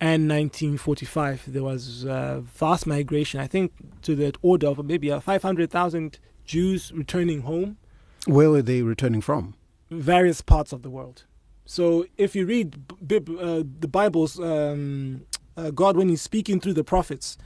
and 0.00 0.28
1945. 0.28 1.44
There 1.52 1.62
was 1.62 2.04
uh, 2.04 2.40
vast 2.42 2.86
migration, 2.86 3.40
I 3.40 3.46
think, 3.46 3.72
to 4.02 4.14
the 4.14 4.34
order 4.42 4.68
of 4.68 4.84
maybe 4.84 5.10
uh, 5.10 5.20
500,000 5.20 6.18
Jews 6.46 6.92
returning 6.94 7.42
home, 7.42 7.76
Where 8.26 8.50
were 8.50 8.62
they 8.62 8.82
returning 8.82 9.20
from? 9.20 9.54
various 9.90 10.40
parts 10.40 10.72
of 10.72 10.82
the 10.82 10.90
world. 10.90 11.24
So 11.64 12.06
if 12.16 12.34
you 12.34 12.44
read 12.46 12.74
uh, 13.02 13.62
the 13.80 13.88
Bible's 13.90 14.38
um, 14.40 15.22
uh, 15.56 15.70
God 15.70 15.96
when 15.96 16.08
He's 16.08 16.22
speaking 16.22 16.60
through 16.60 16.74
the 16.74 16.84
prophets, 16.84 17.36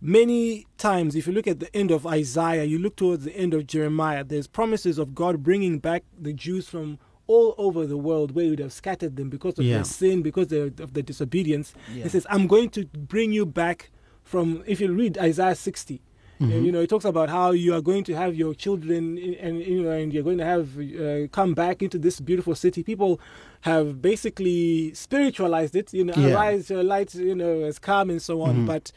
many 0.00 0.66
times 0.78 1.14
if 1.16 1.26
you 1.26 1.32
look 1.32 1.46
at 1.46 1.60
the 1.60 1.74
end 1.76 1.90
of 1.90 2.06
Isaiah, 2.06 2.64
you 2.64 2.78
look 2.78 2.96
towards 2.96 3.24
the 3.24 3.36
end 3.36 3.54
of 3.54 3.66
Jeremiah, 3.66 4.24
there's 4.24 4.46
promises 4.46 4.98
of 4.98 5.14
God 5.14 5.42
bringing 5.42 5.78
back 5.78 6.04
the 6.18 6.32
Jews 6.32 6.68
from 6.68 6.98
all 7.26 7.54
over 7.58 7.86
the 7.86 7.96
world 7.96 8.32
where 8.32 8.44
He 8.44 8.50
would 8.50 8.58
have 8.58 8.72
scattered 8.72 9.16
them 9.16 9.30
because 9.30 9.58
of 9.58 9.64
Yeah. 9.64 9.76
their 9.76 9.84
sin, 9.84 10.22
because 10.22 10.50
of 10.52 10.80
of 10.80 10.94
their 10.94 11.02
disobedience. 11.02 11.72
Yeah. 11.94 12.04
He 12.04 12.08
says, 12.08 12.26
I'm 12.30 12.46
going 12.46 12.70
to 12.70 12.86
bring 12.86 13.32
you 13.32 13.46
back 13.46 13.90
from, 14.24 14.62
if 14.66 14.80
you 14.80 14.92
read 14.92 15.18
Isaiah 15.18 15.54
60, 15.54 16.00
Mm-hmm. 16.40 16.52
uh, 16.52 16.56
you 16.56 16.72
know, 16.72 16.80
it 16.80 16.88
talks 16.88 17.04
about 17.04 17.28
how 17.28 17.50
you 17.50 17.74
are 17.74 17.82
going 17.82 18.02
to 18.04 18.14
have 18.14 18.34
your 18.34 18.54
children 18.54 19.18
in- 19.18 19.34
and 19.34 19.60
you 19.60 19.82
know, 19.82 19.90
and 19.90 20.12
you're 20.12 20.22
going 20.22 20.38
to 20.38 20.44
have 20.44 20.78
uh, 20.78 21.28
come 21.32 21.52
back 21.54 21.82
into 21.82 21.98
this 21.98 22.18
beautiful 22.20 22.54
city. 22.54 22.82
People 22.82 23.20
have 23.62 24.00
basically 24.00 24.94
spiritualized 24.94 25.76
it. 25.76 25.92
You 25.92 26.04
know, 26.04 26.14
Yeah. 26.16 26.32
arise, 26.34 26.70
your 26.70 26.82
light, 26.82 27.14
you 27.14 27.34
know, 27.34 27.64
has 27.64 27.78
come 27.78 28.08
and 28.10 28.22
so 28.22 28.40
on. 28.40 28.60
Mhm. 28.60 28.66
But 28.66 28.90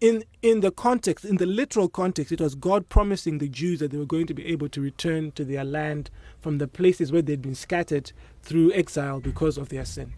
in 0.00 0.24
in 0.40 0.60
the 0.60 0.70
context, 0.70 1.26
in 1.26 1.36
the 1.36 1.44
literal 1.44 1.86
context, 1.90 2.32
it 2.32 2.40
was 2.40 2.54
God 2.54 2.88
promising 2.88 3.36
the 3.38 3.48
Jews 3.48 3.80
that 3.80 3.90
they 3.90 3.98
were 3.98 4.06
going 4.06 4.26
to 4.28 4.32
be 4.34 4.46
able 4.46 4.70
to 4.70 4.80
return 4.80 5.32
to 5.32 5.44
their 5.44 5.64
land 5.64 6.08
from 6.40 6.56
the 6.56 6.66
places 6.66 7.12
where 7.12 7.20
they'd 7.20 7.42
been 7.42 7.54
scattered 7.54 8.12
through 8.42 8.72
exile 8.72 9.20
because 9.20 9.58
of 9.58 9.68
their 9.68 9.84
sin. 9.84 10.14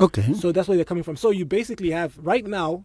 Okay. 0.00 0.32
So 0.34 0.52
that's 0.52 0.68
where 0.68 0.76
they're 0.76 0.84
coming 0.84 1.02
from. 1.02 1.16
So 1.16 1.30
you 1.30 1.44
basically 1.44 1.90
have 1.90 2.16
right 2.18 2.46
now, 2.46 2.84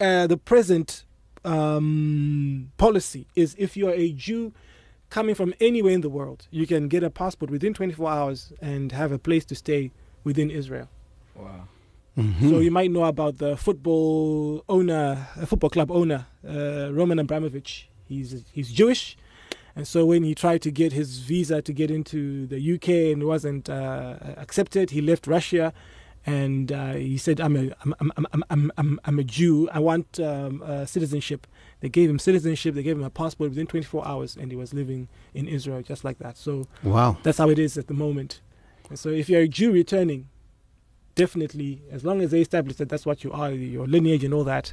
uh, 0.00 0.26
the 0.26 0.38
present 0.38 1.04
um, 1.44 2.72
policy 2.76 3.26
is 3.34 3.54
if 3.58 3.76
you 3.76 3.88
are 3.88 3.94
a 3.94 4.12
Jew 4.12 4.52
coming 5.10 5.34
from 5.34 5.54
anywhere 5.60 5.92
in 5.92 6.00
the 6.02 6.08
world, 6.10 6.46
you 6.50 6.66
can 6.66 6.88
get 6.88 7.02
a 7.02 7.10
passport 7.10 7.50
within 7.50 7.74
24 7.74 8.10
hours 8.10 8.52
and 8.60 8.92
have 8.92 9.10
a 9.12 9.18
place 9.18 9.44
to 9.46 9.54
stay 9.54 9.90
within 10.24 10.50
Israel. 10.50 10.88
Wow. 11.34 11.68
Mhm. 12.16 12.50
So 12.50 12.58
you 12.58 12.70
might 12.70 12.90
know 12.90 13.04
about 13.04 13.38
the 13.38 13.56
football 13.56 14.64
owner, 14.68 15.28
a 15.36 15.46
football 15.46 15.70
club 15.70 15.90
owner, 15.90 16.26
uh, 16.46 16.90
Roman 16.92 17.18
Abramovich. 17.20 17.88
He's 18.08 18.44
he's 18.52 18.72
Jewish, 18.72 19.16
and 19.76 19.86
so 19.86 20.04
when 20.04 20.24
he 20.24 20.34
tried 20.34 20.62
to 20.62 20.70
get 20.72 20.92
his 20.92 21.18
visa 21.18 21.62
to 21.62 21.72
get 21.72 21.90
into 21.90 22.46
the 22.46 22.58
UK 22.74 23.12
and 23.12 23.22
wasn't 23.24 23.68
uh, 23.70 24.16
accepted, 24.36 24.90
he 24.90 25.00
left 25.00 25.26
Russia, 25.28 25.72
and 26.26 26.72
uh, 26.72 26.92
he 26.92 27.18
said, 27.18 27.40
"I'm 27.40 27.56
a 27.56 27.70
I'm 27.82 27.94
I'm 28.00 28.12
I'm 28.16 28.44
I'm, 28.50 28.72
I'm, 28.76 29.00
I'm 29.04 29.18
a 29.18 29.24
Jew. 29.24 29.68
I 29.72 29.78
want 29.78 30.20
um, 30.20 30.62
uh, 30.64 30.84
citizenship." 30.86 31.46
They 31.80 31.88
gave 31.88 32.10
him 32.10 32.18
citizenship. 32.18 32.74
They 32.74 32.82
gave 32.82 32.96
him 32.96 33.04
a 33.04 33.10
passport 33.10 33.50
within 33.50 33.66
24 33.66 34.06
hours, 34.06 34.36
and 34.36 34.50
he 34.50 34.56
was 34.56 34.74
living 34.74 35.08
in 35.32 35.46
Israel 35.46 35.80
just 35.82 36.04
like 36.04 36.18
that. 36.18 36.36
So 36.36 36.66
wow. 36.82 37.16
that's 37.22 37.38
how 37.38 37.50
it 37.50 37.58
is 37.58 37.78
at 37.78 37.86
the 37.86 37.94
moment. 37.94 38.40
And 38.90 38.98
so 38.98 39.10
if 39.10 39.28
you're 39.28 39.42
a 39.42 39.48
Jew 39.48 39.70
returning, 39.70 40.28
definitely, 41.14 41.82
as 41.90 42.04
long 42.04 42.20
as 42.20 42.32
they 42.32 42.40
establish 42.40 42.76
that 42.76 42.88
that's 42.88 43.06
what 43.06 43.22
you 43.22 43.30
are, 43.32 43.52
your 43.52 43.86
lineage 43.86 44.24
and 44.24 44.34
all 44.34 44.44
that, 44.44 44.72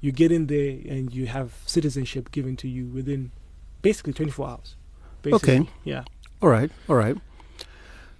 you 0.00 0.12
get 0.12 0.30
in 0.30 0.46
there 0.46 0.78
and 0.88 1.12
you 1.12 1.26
have 1.26 1.54
citizenship 1.66 2.30
given 2.30 2.56
to 2.58 2.68
you 2.68 2.86
within 2.86 3.32
basically 3.82 4.12
24 4.12 4.48
hours. 4.48 4.76
Basically. 5.22 5.58
Okay. 5.60 5.70
Yeah. 5.84 6.04
All 6.42 6.50
right, 6.50 6.70
all 6.88 6.96
right. 6.96 7.16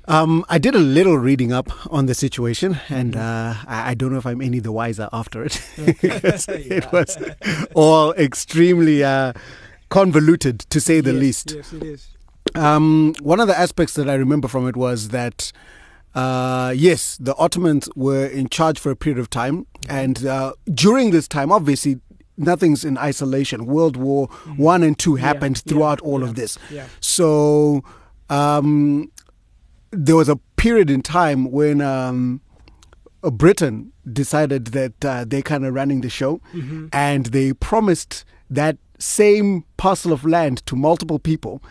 Um, 0.09 0.45
I 0.49 0.59
did 0.59 0.75
a 0.75 0.79
little 0.79 1.19
reading 1.19 1.53
up 1.53 1.69
on 1.93 2.07
the 2.07 2.15
situation, 2.15 2.79
and 2.89 3.15
Mm-hmm. 3.15 3.21
uh, 3.69 3.73
I, 3.73 3.91
I 3.91 3.95
don't 3.95 4.13
know 4.13 4.19
if 4.19 4.27
I'm 4.27 4.41
any 4.41 4.61
the 4.61 4.71
wiser 4.73 5.09
after 5.13 5.45
it. 5.45 5.61
It 6.49 6.93
was 6.93 7.19
all 7.75 8.13
extremely 8.13 9.03
uh, 9.03 9.33
convoluted, 9.89 10.61
to 10.71 10.81
say 10.81 11.01
the 11.01 11.13
Yes, 11.13 11.21
least. 11.21 11.53
Yes, 11.57 11.73
it 11.73 11.83
is. 11.83 12.09
Um, 12.55 13.15
one 13.21 13.41
of 13.41 13.49
the 13.49 13.59
aspects 13.59 13.95
that 13.95 14.09
I 14.09 14.15
remember 14.15 14.47
from 14.49 14.69
it 14.69 14.77
was 14.77 15.09
that, 15.09 15.53
uh, 16.15 16.73
yes, 16.77 17.17
the 17.19 17.35
Ottomans 17.37 17.89
were 17.97 18.27
in 18.27 18.49
charge 18.49 18.79
for 18.79 18.91
a 18.93 18.97
period 18.97 19.19
of 19.19 19.29
time, 19.29 19.67
and 19.89 20.25
uh, 20.25 20.53
during 20.73 21.11
this 21.11 21.27
time, 21.27 21.51
obviously, 21.51 22.01
nothing's 22.37 22.85
in 22.85 22.97
isolation. 22.97 23.67
World 23.67 23.97
War 23.97 24.29
One 24.57 24.83
and 24.85 24.97
Two 24.97 25.11
Mm-hmm. 25.15 25.19
Yeah, 25.19 25.27
happened 25.27 25.63
yeah, 25.67 25.71
throughout 25.73 26.01
all 26.01 26.21
yeah, 26.21 26.27
of 26.29 26.35
this. 26.37 26.59
Yeah. 26.71 26.87
So 27.01 27.83
um, 28.31 29.11
there 29.97 30.17
was 30.17 30.29
a 30.29 30.37
period 30.57 30.91
in 30.91 31.03
time 31.03 31.51
when 31.51 31.81
um, 31.81 32.41
uh, 33.23 33.31
Britain 33.31 33.93
decided 34.13 34.67
that 34.67 35.05
uh, 35.05 35.25
they're 35.27 35.43
kind 35.43 35.65
of 35.65 35.75
running 35.75 36.01
the 36.03 36.11
show, 36.11 36.41
Mm-hmm. 36.55 36.87
and 36.93 37.27
they 37.27 37.53
promised 37.53 38.25
that 38.51 38.77
same 38.99 39.65
parcel 39.77 40.13
of 40.13 40.25
land 40.25 40.65
to 40.67 40.77
multiple 40.77 41.19
people. 41.19 41.63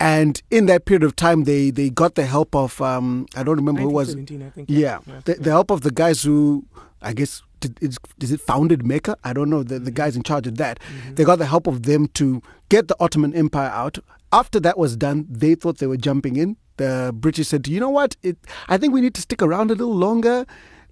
And 0.00 0.42
in 0.50 0.66
that 0.66 0.86
period 0.86 1.04
of 1.04 1.14
time, 1.14 1.44
they, 1.44 1.70
they 1.70 1.88
got 1.88 2.14
the 2.16 2.26
help 2.26 2.54
of 2.54 2.80
um, 2.80 3.26
I 3.36 3.42
don't 3.44 3.56
remember 3.56 3.82
who 3.82 3.90
it 3.90 3.92
was 3.92 4.16
1917, 4.16 4.42
I 4.42 4.50
think. 4.50 4.68
yeah, 4.70 4.98
The, 5.24 5.34
the 5.34 5.50
help 5.50 5.70
of 5.70 5.82
the 5.82 5.90
guys 5.92 6.22
who 6.22 6.64
I 7.00 7.12
guess 7.12 7.42
did, 7.64 7.82
is, 7.82 7.98
is 8.20 8.32
it 8.32 8.40
founded 8.40 8.86
Mecca? 8.86 9.16
I 9.24 9.32
don't 9.32 9.50
know 9.50 9.62
the, 9.62 9.78
the 9.78 9.90
guys 9.90 10.16
in 10.16 10.22
charge 10.22 10.46
of 10.46 10.56
that. 10.58 10.78
They 11.14 11.24
got 11.24 11.38
the 11.38 11.46
help 11.46 11.66
of 11.66 11.82
them 11.84 12.08
to 12.14 12.42
get 12.68 12.88
the 12.88 12.96
Ottoman 13.00 13.34
Empire 13.34 13.70
out. 13.70 13.98
After 14.32 14.60
that 14.60 14.78
was 14.78 14.96
done, 14.96 15.26
they 15.28 15.54
thought 15.54 15.78
they 15.78 15.86
were 15.86 15.96
jumping 15.96 16.36
in. 16.36 16.56
The 16.76 17.12
British 17.14 17.48
said, 17.48 17.68
"You 17.68 17.80
know 17.80 17.90
what? 17.90 18.16
It, 18.22 18.36
I 18.68 18.78
think 18.78 18.92
we 18.92 19.00
need 19.00 19.14
to 19.14 19.20
stick 19.20 19.42
around 19.42 19.70
a 19.70 19.74
little 19.74 19.94
longer." 19.94 20.44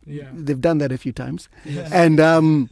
Yeah. 0.07 0.31
They've 0.33 0.61
done 0.61 0.79
that 0.79 0.93
a 0.93 0.99
few 0.99 1.13
times, 1.13 1.49
and 1.93 2.21
um, 2.21 2.71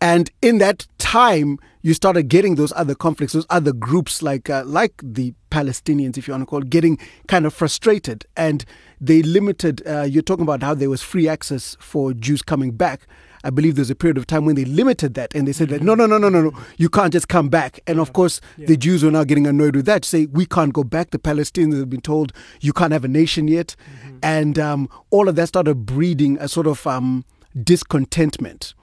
and 0.00 0.30
in 0.42 0.58
that 0.58 0.86
time, 0.98 1.58
you 1.88 1.94
started 1.94 2.24
getting 2.24 2.56
those 2.56 2.70
other 2.76 2.94
conflicts, 2.94 3.32
those 3.32 3.46
other 3.48 3.72
groups 3.72 4.22
like 4.22 4.50
uh, 4.50 4.62
like 4.66 4.92
the 5.02 5.32
Palestinians, 5.50 6.18
if 6.18 6.28
you 6.28 6.32
want 6.32 6.42
to 6.42 6.46
call 6.46 6.60
it, 6.60 6.68
getting 6.68 6.98
kind 7.28 7.46
of 7.46 7.54
frustrated, 7.54 8.26
and 8.36 8.66
they 9.00 9.22
limited. 9.22 9.82
Uh, 9.86 10.02
you're 10.02 10.22
talking 10.22 10.42
about 10.42 10.62
how 10.62 10.74
there 10.74 10.90
was 10.90 11.02
free 11.02 11.26
access 11.26 11.76
for 11.80 12.12
Jews 12.12 12.42
coming 12.42 12.72
back. 12.72 13.06
I 13.42 13.50
believe 13.50 13.76
there's 13.76 13.88
a 13.88 13.94
period 13.94 14.18
of 14.18 14.26
time 14.26 14.44
when 14.44 14.54
they 14.54 14.66
limited 14.66 15.14
that, 15.14 15.34
and 15.34 15.48
they 15.48 15.52
said 15.54 15.70
that 15.70 15.80
no, 15.82 15.94
no, 15.94 16.04
no, 16.04 16.18
no, 16.18 16.28
no, 16.28 16.42
no, 16.42 16.52
you 16.76 16.90
can't 16.90 17.12
just 17.12 17.28
come 17.28 17.48
back. 17.48 17.80
And 17.86 17.98
of 18.00 18.12
course, 18.12 18.42
the 18.58 18.76
Jews 18.76 19.02
were 19.02 19.10
now 19.10 19.24
getting 19.24 19.46
annoyed 19.46 19.74
with 19.74 19.86
that. 19.86 20.04
Say 20.04 20.26
we 20.26 20.44
can't 20.44 20.74
go 20.74 20.84
back. 20.84 21.10
The 21.10 21.18
Palestinians 21.18 21.78
have 21.78 21.88
been 21.88 22.02
told 22.02 22.34
you 22.60 22.74
can't 22.74 22.92
have 22.92 23.04
a 23.04 23.08
nation 23.08 23.48
yet, 23.48 23.76
and 24.22 24.58
um, 24.58 24.90
all 25.08 25.26
of 25.26 25.36
that 25.36 25.48
started 25.48 25.86
breeding 25.86 26.36
a 26.38 26.48
sort 26.48 26.66
of 26.66 26.86
um, 26.86 27.24
discontentment. 27.64 28.74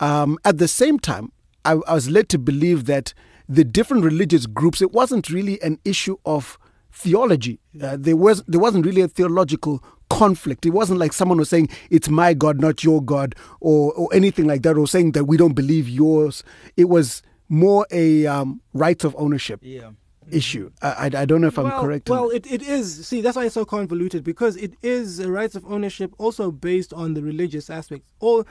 Um, 0.00 0.38
at 0.44 0.58
the 0.58 0.68
same 0.68 1.00
time, 1.00 1.32
I, 1.68 1.72
I 1.86 1.94
was 1.94 2.08
led 2.08 2.28
to 2.30 2.38
believe 2.38 2.86
that 2.86 3.12
the 3.48 3.64
different 3.64 4.04
religious 4.04 4.46
groups, 4.46 4.80
it 4.82 4.92
wasn't 4.92 5.28
really 5.30 5.60
an 5.62 5.78
issue 5.84 6.16
of 6.24 6.58
theology. 6.92 7.60
Uh, 7.80 7.96
there 7.98 8.16
was 8.16 8.42
there 8.48 8.60
wasn't 8.60 8.86
really 8.86 9.02
a 9.02 9.08
theological 9.08 9.82
conflict. 10.10 10.64
It 10.66 10.70
wasn't 10.70 10.98
like 10.98 11.12
someone 11.12 11.38
was 11.38 11.50
saying 11.50 11.68
it's 11.90 12.08
my 12.08 12.34
God, 12.34 12.60
not 12.60 12.82
your 12.84 13.02
God, 13.02 13.34
or 13.60 13.92
or 13.92 14.08
anything 14.14 14.46
like 14.46 14.62
that, 14.62 14.76
or 14.76 14.86
saying 14.88 15.12
that 15.12 15.24
we 15.24 15.36
don't 15.36 15.54
believe 15.54 15.88
yours. 15.88 16.42
It 16.76 16.88
was 16.88 17.22
more 17.48 17.86
a 17.90 18.26
um, 18.26 18.60
rights 18.72 19.04
of 19.04 19.14
ownership 19.18 19.60
Yeah. 19.62 19.90
issue. 20.30 20.70
I, 20.82 20.88
I, 20.88 21.22
I 21.22 21.24
don't 21.24 21.40
know 21.40 21.48
if 21.48 21.58
I'm 21.58 21.70
correct. 21.80 22.10
Well, 22.10 22.28
it, 22.30 22.50
it 22.50 22.62
is. 22.62 23.06
See, 23.06 23.20
that's 23.22 23.36
why 23.36 23.46
it's 23.46 23.54
so 23.54 23.64
convoluted 23.64 24.22
because 24.24 24.56
it 24.56 24.74
is 24.82 25.18
a 25.18 25.30
rights 25.30 25.54
of 25.54 25.64
ownership 25.66 26.12
also 26.18 26.50
based 26.50 26.92
on 26.92 27.14
the 27.14 27.22
religious 27.22 27.70
aspect. 27.70 28.04
All, 28.20 28.44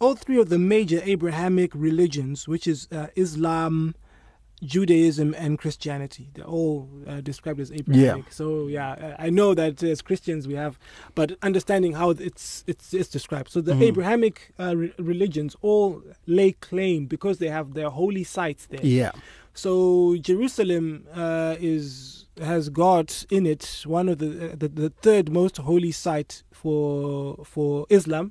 all 0.00 0.14
three 0.14 0.38
of 0.40 0.48
the 0.48 0.58
major 0.58 1.00
Abrahamic 1.04 1.70
religions, 1.74 2.48
which 2.48 2.66
is 2.66 2.88
uh, 2.90 3.08
Islam, 3.16 3.94
Judaism, 4.62 5.34
and 5.38 5.58
Christianity, 5.58 6.28
they're 6.34 6.44
all 6.44 6.88
uh, 7.06 7.20
described 7.22 7.60
as 7.60 7.70
Abrahamic. 7.72 8.30
So 8.32 8.66
yeah, 8.66 9.14
I 9.18 9.26
I 9.26 9.30
know 9.30 9.54
that 9.54 9.82
as 9.82 10.02
Christians 10.02 10.46
we 10.46 10.54
have, 10.54 10.78
but 11.14 11.28
understanding 11.42 11.92
how 11.94 12.10
it's 12.10 12.64
it's 12.66 12.92
it's 12.92 13.08
described. 13.08 13.48
So 13.50 13.60
the 13.60 13.72
Mm-hmm. 13.72 13.82
Abrahamic 13.90 14.52
uh, 14.58 14.74
re- 14.76 14.92
religions 14.98 15.56
all 15.62 16.02
lay 16.26 16.52
claim 16.52 17.06
because 17.06 17.38
they 17.38 17.48
have 17.48 17.66
their 17.74 17.90
holy 17.90 18.24
sites 18.24 18.66
there. 18.66 18.84
yeah. 18.84 19.12
So 19.54 20.16
Jerusalem 20.16 21.06
uh, 21.14 21.56
is 21.58 22.26
has 22.40 22.68
got 22.68 23.26
in 23.30 23.46
it 23.46 23.82
one 23.86 24.08
of 24.12 24.18
the, 24.18 24.30
uh, 24.52 24.56
the 24.62 24.68
the 24.68 24.90
third 25.04 25.26
most 25.40 25.56
holy 25.58 25.92
site 25.92 26.32
for 26.52 27.44
for 27.44 27.86
Islam. 27.88 28.26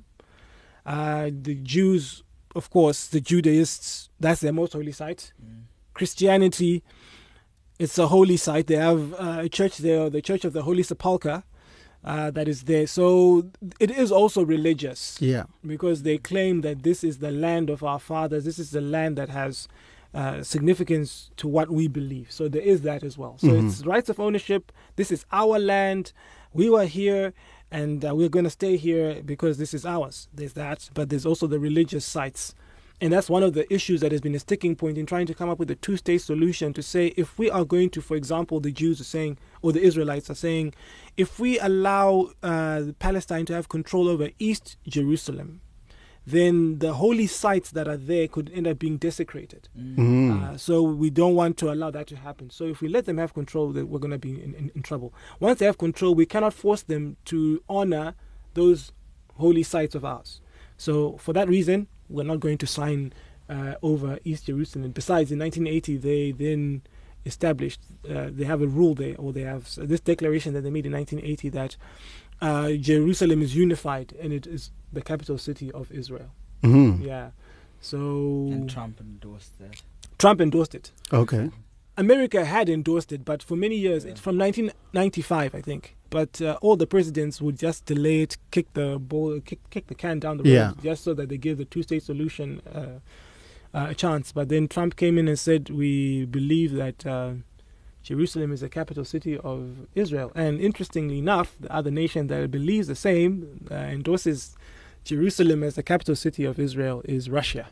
Uh, 0.86 1.30
the 1.42 1.54
Jews, 1.56 2.22
of 2.54 2.70
course, 2.70 3.06
the 3.08 3.20
Judaists, 3.20 4.08
that's 4.18 4.40
their 4.40 4.52
most 4.52 4.72
holy 4.72 4.92
site. 4.92 5.32
Christianity, 5.94 6.82
it's 7.78 7.98
a 7.98 8.08
holy 8.08 8.36
site. 8.36 8.66
They 8.66 8.76
have 8.76 9.14
uh, 9.14 9.38
a 9.40 9.48
church 9.48 9.78
there, 9.78 10.08
the 10.10 10.22
Church 10.22 10.44
of 10.44 10.52
the 10.52 10.62
Holy 10.62 10.82
Sepulchre, 10.82 11.42
uh, 12.04 12.30
that 12.30 12.48
is 12.48 12.62
there. 12.64 12.86
So 12.86 13.50
it 13.78 13.90
is 13.90 14.10
also 14.10 14.42
religious 14.44 15.18
Yeah. 15.20 15.44
because 15.66 16.02
they 16.02 16.16
claim 16.18 16.62
that 16.62 16.82
this 16.82 17.04
is 17.04 17.18
the 17.18 17.30
land 17.30 17.68
of 17.70 17.82
our 17.82 17.98
fathers. 17.98 18.44
This 18.44 18.58
is 18.58 18.70
the 18.70 18.80
land 18.80 19.16
that 19.18 19.28
has 19.28 19.68
uh, 20.14 20.42
significance 20.42 21.30
to 21.36 21.46
what 21.46 21.70
we 21.70 21.86
believe. 21.88 22.32
So 22.32 22.48
there 22.48 22.62
is 22.62 22.80
that 22.82 23.02
as 23.04 23.16
well. 23.18 23.36
So 23.38 23.54
it's 23.54 23.84
rights 23.84 24.08
of 24.08 24.18
ownership. 24.18 24.72
This 24.96 25.10
is 25.12 25.24
our 25.30 25.58
land. 25.58 26.12
We 26.52 26.68
were 26.68 26.86
here, 26.86 27.32
and 27.70 28.04
uh, 28.04 28.14
we're 28.14 28.28
going 28.28 28.44
to 28.44 28.50
stay 28.50 28.76
here 28.76 29.22
because 29.22 29.58
this 29.58 29.74
is 29.74 29.86
ours. 29.86 30.28
There's 30.34 30.54
that, 30.54 30.90
but 30.94 31.08
there's 31.08 31.26
also 31.26 31.46
the 31.46 31.58
religious 31.58 32.04
sites. 32.04 32.54
And 33.02 33.12
that's 33.12 33.30
one 33.30 33.42
of 33.42 33.54
the 33.54 33.72
issues 33.72 34.02
that 34.02 34.12
has 34.12 34.20
been 34.20 34.34
a 34.34 34.38
sticking 34.38 34.76
point 34.76 34.98
in 34.98 35.06
trying 35.06 35.26
to 35.26 35.34
come 35.34 35.48
up 35.48 35.58
with 35.58 35.70
a 35.70 35.74
two 35.74 35.96
state 35.96 36.20
solution 36.20 36.74
to 36.74 36.82
say 36.82 37.14
if 37.16 37.38
we 37.38 37.48
are 37.48 37.64
going 37.64 37.88
to, 37.90 38.02
for 38.02 38.14
example, 38.14 38.60
the 38.60 38.70
Jews 38.70 39.00
are 39.00 39.04
saying, 39.04 39.38
or 39.62 39.72
the 39.72 39.80
Israelites 39.80 40.28
are 40.28 40.34
saying, 40.34 40.74
if 41.16 41.38
we 41.38 41.58
allow 41.60 42.32
uh, 42.42 42.82
Palestine 42.98 43.46
to 43.46 43.54
have 43.54 43.70
control 43.70 44.06
over 44.06 44.28
East 44.38 44.76
Jerusalem, 44.86 45.62
then 46.30 46.78
the 46.78 46.94
holy 46.94 47.26
sites 47.26 47.70
that 47.70 47.88
are 47.88 47.96
there 47.96 48.28
could 48.28 48.50
end 48.54 48.66
up 48.66 48.78
being 48.78 48.96
desecrated. 48.96 49.68
Uh, 50.52 50.56
so 50.56 50.82
we 50.82 51.10
don't 51.10 51.34
want 51.34 51.56
to 51.58 51.72
allow 51.72 51.90
that 51.90 52.06
to 52.08 52.16
happen. 52.16 52.50
So 52.50 52.64
if 52.64 52.80
we 52.80 52.88
let 52.88 53.06
them 53.06 53.18
have 53.18 53.34
control, 53.34 53.72
then 53.72 53.88
we're 53.88 53.98
going 53.98 54.10
to 54.10 54.18
be 54.18 54.30
in, 54.30 54.54
in, 54.54 54.70
in 54.74 54.82
trouble. 54.82 55.12
Once 55.38 55.58
they 55.58 55.66
have 55.66 55.78
control, 55.78 56.14
we 56.14 56.26
cannot 56.26 56.54
force 56.54 56.82
them 56.82 57.16
to 57.26 57.62
honor 57.68 58.14
those 58.54 58.92
holy 59.36 59.62
sites 59.62 59.94
of 59.94 60.04
ours. 60.04 60.40
So 60.76 61.16
for 61.18 61.32
that 61.32 61.48
reason, 61.48 61.88
we're 62.08 62.24
not 62.24 62.40
going 62.40 62.58
to 62.58 62.66
sign 62.66 63.12
uh, 63.48 63.74
over 63.82 64.18
East 64.24 64.46
Jerusalem. 64.46 64.90
Besides, 64.92 65.32
in 65.32 65.38
1980, 65.38 65.96
they 65.98 66.32
then 66.32 66.82
established, 67.26 67.80
uh, 68.08 68.28
they 68.30 68.44
have 68.44 68.62
a 68.62 68.66
rule 68.66 68.94
there, 68.94 69.14
or 69.18 69.32
they 69.32 69.42
have 69.42 69.74
this 69.76 70.00
declaration 70.00 70.54
that 70.54 70.62
they 70.62 70.70
made 70.70 70.86
in 70.86 70.92
1980 70.92 71.48
that 71.50 71.76
uh, 72.40 72.70
Jerusalem 72.72 73.42
is 73.42 73.54
unified 73.54 74.14
and 74.20 74.32
it 74.32 74.46
is 74.46 74.70
the 74.92 75.02
capital 75.02 75.38
city 75.38 75.70
of 75.72 75.90
Israel. 75.92 76.30
Mhm. 76.62 77.02
Yeah. 77.04 77.30
So 77.80 77.98
And 78.52 78.68
Trump 78.68 79.00
endorsed 79.00 79.58
that. 79.58 79.82
Trump 80.18 80.40
endorsed 80.40 80.74
it. 80.74 80.92
Okay. 81.12 81.50
America 81.96 82.44
had 82.44 82.68
endorsed 82.68 83.12
it, 83.12 83.24
but 83.24 83.42
for 83.42 83.56
many 83.56 83.76
years, 83.76 84.04
it's 84.04 84.20
from 84.20 84.36
1995, 84.38 85.54
I 85.54 85.60
think. 85.60 85.96
But 86.08 86.40
uh, 86.42 86.56
all 86.62 86.76
the 86.76 86.86
presidents 86.86 87.40
would 87.40 87.58
just 87.58 87.84
delay 87.86 88.22
it, 88.22 88.36
kick 88.50 88.72
the 88.74 88.98
ball, 88.98 89.40
kick, 89.40 89.60
kick 89.70 89.86
the 89.88 89.94
can 89.94 90.18
down 90.18 90.38
the 90.38 90.44
road, 90.44 90.50
Yeah. 90.52 90.72
just 90.82 91.04
so 91.04 91.14
that 91.14 91.28
they 91.28 91.36
give 91.38 91.58
the 91.58 91.64
two-state 91.64 92.02
solution 92.02 92.60
uh, 92.74 93.00
uh, 93.74 93.86
a 93.90 93.94
chance. 93.94 94.32
But 94.32 94.48
then 94.48 94.66
Trump 94.66 94.96
came 94.96 95.18
in 95.18 95.28
and 95.28 95.38
said, 95.38 95.68
"We 95.70 96.24
believe 96.26 96.72
that 96.72 97.06
uh, 97.06 97.34
Jerusalem 98.02 98.52
is 98.52 98.60
the 98.60 98.68
capital 98.68 99.04
city 99.04 99.36
of 99.38 99.60
Israel." 99.94 100.30
And 100.34 100.60
interestingly 100.60 101.18
enough, 101.18 101.56
the 101.60 101.72
other 101.72 101.90
nation 101.90 102.26
that 102.28 102.50
believes 102.50 102.86
the 102.88 102.94
same 102.94 103.66
uh, 103.70 103.74
endorses 103.74 104.54
Jerusalem 105.04 105.62
as 105.62 105.74
the 105.74 105.82
capital 105.82 106.16
city 106.16 106.44
of 106.44 106.58
Israel 106.58 107.02
is 107.04 107.28
Russia. 107.30 107.66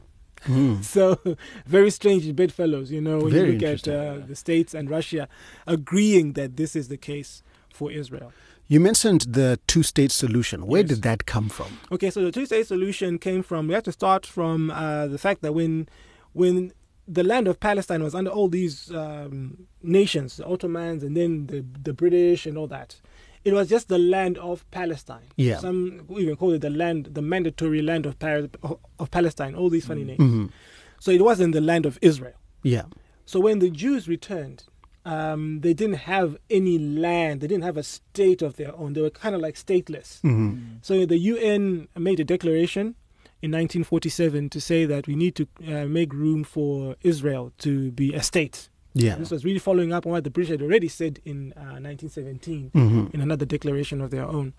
Mhm. 0.45 0.83
So 0.97 1.19
very 1.67 1.91
strange 1.91 2.25
bedfellows, 2.37 2.91
you 2.93 3.01
know, 3.01 3.19
when 3.21 3.33
Very 3.33 3.53
you 3.53 3.59
look 3.59 3.63
at 3.63 3.89
uh, 3.89 4.19
the 4.27 4.37
states 4.37 4.73
and 4.75 4.89
Russia 4.89 5.29
agreeing 5.67 6.33
that 6.35 6.57
this 6.57 6.75
is 6.77 6.89
the 6.89 6.97
case 6.97 7.43
for 7.79 7.91
Israel. 7.91 8.33
You 8.71 8.81
mentioned 8.81 9.23
the 9.41 9.59
two-state 9.67 10.13
solution. 10.13 10.67
Where 10.67 10.83
Yes. 10.83 10.91
did 10.91 11.03
that 11.03 11.21
come 11.27 11.49
from? 11.49 11.71
Okay, 11.91 12.11
so 12.11 12.23
the 12.23 12.31
two-state 12.31 12.67
solution 12.67 13.19
came 13.19 13.43
from. 13.43 13.67
We 13.69 13.75
have 13.75 13.85
to 13.85 13.93
start 13.93 14.27
from 14.27 14.71
uh, 14.71 15.07
the 15.15 15.19
fact 15.19 15.41
that 15.43 15.55
when 15.55 15.89
when 16.35 16.73
the 17.11 17.25
land 17.25 17.49
of 17.49 17.59
Palestine 17.59 18.03
was 18.03 18.15
under 18.15 18.31
all 18.31 18.49
these 18.49 18.91
um, 18.95 19.67
nations, 19.83 20.37
the 20.37 20.45
Ottomans, 20.47 21.03
and 21.03 21.17
then 21.17 21.47
the 21.47 21.65
the 21.83 21.93
British 21.93 22.47
and 22.47 22.57
all 22.59 22.69
that, 22.69 22.91
It 23.45 23.53
was 23.55 23.69
just 23.69 23.87
the 23.89 23.99
land 23.99 24.37
of 24.39 24.57
Palestine. 24.71 25.29
Yeah. 25.37 25.59
Some 25.59 26.05
even 26.23 26.37
call 26.37 26.53
it 26.53 26.61
the 26.61 26.71
land, 26.83 27.01
the 27.19 27.23
mandatory 27.23 27.83
land 27.91 28.05
of 28.07 28.19
Par- 28.19 28.49
of 29.03 29.11
Palestine. 29.11 29.55
All 29.55 29.71
these 29.71 29.87
funny 29.87 30.05
names. 30.05 30.21
Mhm. 30.21 30.51
So 31.01 31.11
it 31.19 31.23
wasn't 31.23 31.53
the 31.59 31.61
land 31.71 31.87
of 31.87 31.99
Israel. 32.03 32.35
Yeah. 32.63 32.87
So 33.25 33.37
when 33.41 33.59
the 33.61 33.71
Jews 33.71 34.03
returned, 34.09 34.65
um, 35.05 35.61
they 35.65 35.73
didn't 35.81 36.01
have 36.15 36.37
any 36.51 36.77
land. 36.79 37.41
They 37.41 37.47
didn't 37.53 37.65
have 37.71 37.79
a 37.79 37.83
state 37.99 38.43
of 38.43 38.57
their 38.57 38.73
own. 38.81 38.93
They 38.95 39.01
were 39.07 39.17
kind 39.25 39.35
of 39.37 39.41
like 39.41 39.57
stateless. 39.67 40.21
Mhm. 40.23 40.79
So 40.83 41.07
the 41.07 41.19
UN 41.33 41.89
made 41.97 42.19
a 42.21 42.25
declaration 42.35 42.87
in 43.41 43.51
1947 43.53 44.49
to 44.51 44.61
say 44.61 44.85
that 44.85 45.07
we 45.07 45.15
need 45.15 45.35
to 45.37 45.47
uh, 45.69 45.85
make 45.87 46.13
room 46.13 46.45
for 46.45 46.97
Israel 47.03 47.53
to 47.59 47.91
be 47.93 48.13
a 48.15 48.23
state. 48.23 48.69
Yeah. 48.95 49.15
This 49.17 49.31
was 49.31 49.45
really 49.45 49.61
following 49.61 49.93
up 49.93 50.07
on 50.07 50.13
what 50.13 50.25
the 50.25 50.31
British 50.31 50.51
had 50.51 50.63
already 50.63 50.89
said 50.89 51.21
in 51.25 51.53
uh, 51.57 51.79
1917 51.79 52.71
Mhm. 52.75 53.15
in 53.15 53.21
another 53.21 53.47
declaration 53.47 54.01
of 54.01 54.11
their 54.11 54.25
own. 54.25 54.55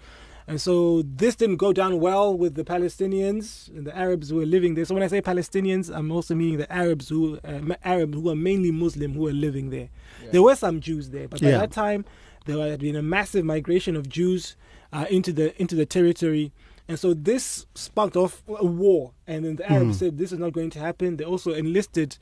And 0.48 0.60
so 0.60 1.04
this 1.04 1.36
didn't 1.36 1.58
go 1.58 1.74
down 1.74 2.00
well 2.00 2.36
with 2.36 2.56
the 2.56 2.64
Palestinians 2.64 3.68
and 3.76 3.86
the 3.86 3.96
Arabs 3.96 4.30
who 4.30 4.38
were 4.38 4.46
living 4.46 4.74
there. 4.76 4.86
So 4.86 4.94
when 4.96 5.04
I 5.04 5.08
say 5.08 5.22
Palestinians, 5.22 5.94
I'm 5.96 6.12
also 6.12 6.34
meaning 6.34 6.58
the 6.58 6.72
Arabs 6.72 7.10
who 7.10 7.38
uh, 7.44 7.60
ma- 7.62 7.76
Arabs 7.84 8.16
who 8.16 8.30
are 8.30 8.36
mainly 8.36 8.72
Muslim 8.72 9.14
who 9.14 9.22
were 9.22 9.34
living 9.34 9.70
there. 9.70 9.90
There 10.32 10.42
were 10.42 10.56
some 10.56 10.80
Jews 10.80 11.10
there, 11.10 11.28
but 11.28 11.42
by 11.42 11.50
Yeah. 11.50 11.58
that 11.60 11.72
time 11.72 12.04
there 12.46 12.58
had 12.68 12.80
been 12.80 12.96
a 12.96 13.02
massive 13.04 13.46
migration 13.46 13.96
of 13.96 14.10
Jews 14.10 14.56
uh, 14.92 15.06
into 15.10 15.32
the 15.32 15.60
into 15.62 15.76
the 15.76 15.86
territory. 15.86 16.52
And 16.90 16.98
so 17.00 17.14
this 17.14 17.68
sparked 17.76 18.18
off 18.18 18.42
a 18.48 18.66
war, 18.66 19.12
and 19.28 19.46
then 19.46 19.56
the 19.58 19.72
Arabs 19.72 19.98
Mm. 19.98 20.00
said 20.00 20.18
this 20.18 20.32
is 20.32 20.40
not 20.40 20.54
going 20.54 20.72
to 20.72 20.80
happen. 20.80 21.18
They 21.18 21.24
also 21.24 21.54
enlisted 21.54 22.18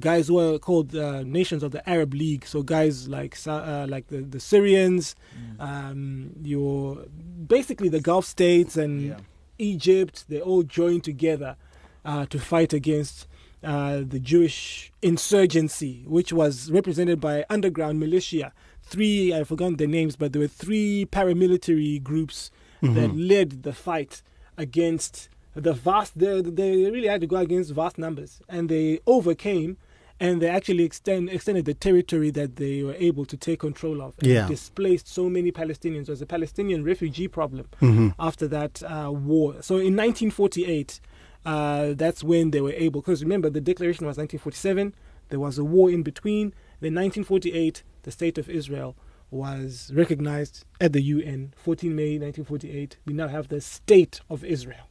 guys 0.00 0.26
who 0.28 0.38
are 0.40 0.58
called 0.58 0.94
uh, 0.94 1.22
nations 1.22 1.62
of 1.62 1.70
the 1.70 1.88
Arab 1.88 2.12
League. 2.14 2.44
So 2.44 2.62
guys 2.62 3.08
like 3.08 3.38
uh, 3.46 3.86
like 3.88 4.08
the, 4.08 4.18
the 4.22 4.40
Syrians, 4.40 5.14
um, 5.60 6.32
your 6.42 7.04
basically 7.46 7.88
the 7.88 8.00
Gulf 8.00 8.24
states 8.26 8.76
and 8.76 9.00
Yeah. 9.02 9.16
Egypt. 9.58 10.24
They 10.28 10.40
all 10.40 10.62
joined 10.64 11.04
together 11.04 11.56
uh, 12.04 12.26
to 12.26 12.38
fight 12.38 12.72
against 12.72 13.26
uh, 13.62 14.02
the 14.06 14.20
Jewish 14.20 14.92
insurgency, 15.00 16.04
which 16.06 16.32
was 16.32 16.70
represented 16.72 17.20
by 17.20 17.44
underground 17.48 17.98
militia. 18.00 18.52
Three, 18.82 19.32
I've 19.34 19.48
forgotten 19.48 19.76
their 19.76 19.88
names, 19.88 20.16
but 20.16 20.32
there 20.32 20.40
were 20.40 20.48
three 20.48 21.06
paramilitary 21.06 22.02
groups 22.02 22.50
that 22.82 23.14
led 23.16 23.62
the 23.62 23.72
fight 23.72 24.22
against 24.56 25.28
the 25.54 25.72
vast. 25.72 26.18
They, 26.18 26.40
they 26.42 26.90
really 26.90 27.08
had 27.08 27.20
to 27.22 27.26
go 27.26 27.36
against 27.36 27.72
vast 27.72 27.98
numbers, 27.98 28.40
and 28.48 28.68
they 28.68 29.00
overcame. 29.06 29.76
And 30.20 30.42
they 30.42 30.48
actually 30.48 30.82
extend, 30.82 31.30
extended 31.30 31.64
the 31.64 31.74
territory 31.74 32.30
that 32.32 32.56
they 32.56 32.82
were 32.82 32.96
able 32.98 33.24
to 33.26 33.36
take 33.36 33.60
control 33.60 34.02
of. 34.02 34.14
And 34.18 34.26
Yeah. 34.26 34.48
displaced 34.48 35.06
so 35.06 35.30
many 35.30 35.52
Palestinians. 35.52 36.06
There 36.06 36.12
was 36.12 36.20
a 36.22 36.26
Palestinian 36.26 36.82
refugee 36.82 37.28
problem 37.28 37.66
Mhm. 37.80 38.14
after 38.18 38.48
that 38.48 38.82
uh, 38.82 39.12
war. 39.12 39.62
So 39.62 39.76
in 39.76 39.94
1948, 39.94 41.00
uh, 41.46 41.94
that's 41.94 42.24
when 42.24 42.50
they 42.50 42.60
were 42.60 42.72
able. 42.72 43.00
Because 43.00 43.22
remember, 43.22 43.48
the 43.48 43.60
declaration 43.60 44.06
was 44.08 44.16
1947. 44.18 44.92
There 45.28 45.38
was 45.38 45.56
a 45.56 45.62
war 45.64 45.88
in 45.88 46.02
between. 46.02 46.52
Then 46.80 46.94
1948, 46.94 47.84
the 48.02 48.10
state 48.10 48.38
of 48.38 48.50
Israel 48.50 48.96
was 49.30 49.90
recognized 49.94 50.64
at 50.80 50.92
the 50.92 51.02
UN. 51.02 51.52
14 51.56 51.94
May 51.94 52.18
1948. 52.18 52.96
We 53.06 53.12
now 53.14 53.28
have 53.28 53.48
the 53.48 53.60
state 53.60 54.20
of 54.30 54.44
Israel 54.44 54.88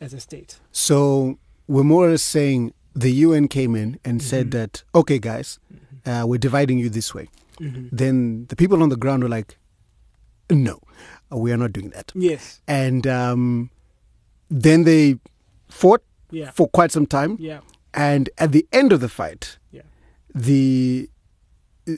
as 0.00 0.14
a 0.14 0.20
state. 0.20 0.60
So 0.72 1.38
we're 1.66 1.82
more 1.84 2.06
or 2.06 2.10
less 2.10 2.22
saying 2.22 2.72
the 2.94 3.10
UN 3.10 3.48
came 3.48 3.74
in 3.74 3.98
and 4.04 4.22
said 4.22 4.50
that, 4.52 4.82
okay, 4.94 5.18
guys, 5.18 5.58
uh, 6.06 6.24
we're 6.26 6.38
dividing 6.38 6.78
you 6.78 6.88
this 6.88 7.14
way. 7.14 7.28
Mhm. 7.58 7.88
Then 7.92 8.46
the 8.48 8.56
people 8.56 8.82
on 8.82 8.88
the 8.88 8.96
ground 8.96 9.22
were 9.22 9.28
like, 9.28 9.58
no, 10.50 10.80
we 11.30 11.52
are 11.52 11.56
not 11.56 11.72
doing 11.72 11.90
that. 11.90 12.12
Yes. 12.14 12.60
And 12.66 13.06
um, 13.06 13.70
then 14.50 14.84
they 14.84 15.18
fought 15.68 16.02
Yeah. 16.30 16.50
for 16.52 16.68
quite 16.68 16.90
some 16.92 17.06
time. 17.06 17.36
Yeah. 17.40 17.60
And 17.92 18.30
at 18.38 18.52
the 18.52 18.66
end 18.72 18.92
of 18.92 19.00
the 19.00 19.08
fight, 19.08 19.58
Yeah. 19.72 19.82
the 20.34 21.10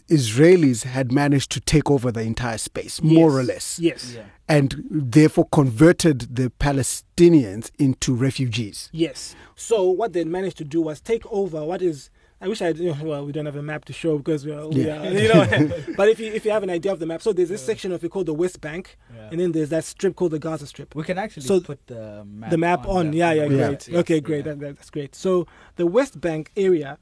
Israelis 0.08 0.84
had 0.84 1.12
managed 1.12 1.50
to 1.52 1.60
take 1.60 1.90
over 1.90 2.10
the 2.12 2.20
entire 2.22 2.58
space, 2.58 3.02
more 3.02 3.38
or 3.38 3.42
less, 3.42 3.78
Yes. 3.78 4.14
Yeah. 4.14 4.22
and 4.48 4.84
therefore 4.90 5.46
converted 5.52 6.36
the 6.36 6.50
Palestinians 6.58 7.70
into 7.78 8.14
refugees. 8.14 8.88
Yes. 8.92 9.34
So 9.56 9.84
what 9.90 10.12
they 10.12 10.24
managed 10.24 10.58
to 10.58 10.64
do 10.64 10.80
was 10.80 11.00
take 11.00 11.24
over 11.32 11.64
what 11.64 11.82
is. 11.82 12.10
I 12.42 12.48
wish 12.48 12.62
I 12.62 12.68
you 12.68 12.94
know, 12.94 13.04
Well, 13.04 13.26
we 13.26 13.32
don't 13.32 13.44
have 13.44 13.56
a 13.56 13.62
map 13.62 13.84
to 13.84 13.92
show 13.92 14.16
because 14.16 14.46
we 14.46 14.52
are, 14.52 14.66
we 14.66 14.86
Yeah. 14.86 15.02
are 15.02 15.10
you 15.12 15.28
know. 15.28 15.82
but 15.96 16.08
if 16.08 16.18
you 16.18 16.32
if 16.32 16.46
you 16.46 16.50
have 16.52 16.62
an 16.62 16.70
idea 16.70 16.90
of 16.90 16.98
the 16.98 17.04
map, 17.04 17.20
so 17.20 17.34
there's 17.34 17.50
this 17.50 17.62
section 17.64 17.92
of 17.92 18.02
it 18.02 18.08
called 18.10 18.26
the 18.26 18.32
West 18.34 18.62
Bank, 18.62 18.96
Yeah. 19.14 19.28
and 19.30 19.38
then 19.40 19.52
there's 19.52 19.68
that 19.68 19.84
strip 19.84 20.16
called 20.16 20.30
the 20.32 20.38
Gaza 20.38 20.66
Strip. 20.66 20.94
We 20.94 21.04
can 21.04 21.18
actually 21.18 21.42
So 21.46 21.60
put 21.60 21.86
the 21.86 22.24
map 22.24 22.50
the 22.50 22.56
map 22.56 22.86
on, 22.88 23.10
the- 23.10 23.18
yeah, 23.18 23.32
yeah, 23.32 23.46
the 23.48 23.54
Yeah. 23.56 23.66
great. 23.68 23.88
yes, 23.88 23.98
okay, 24.00 24.20
great. 24.20 24.46
yeah. 24.46 24.52
That, 24.52 24.60
that- 24.60 24.76
that's 24.76 24.88
great. 24.90 25.14
So 25.14 25.46
the 25.76 25.86
West 25.86 26.18
Bank 26.20 26.50
area 26.56 26.96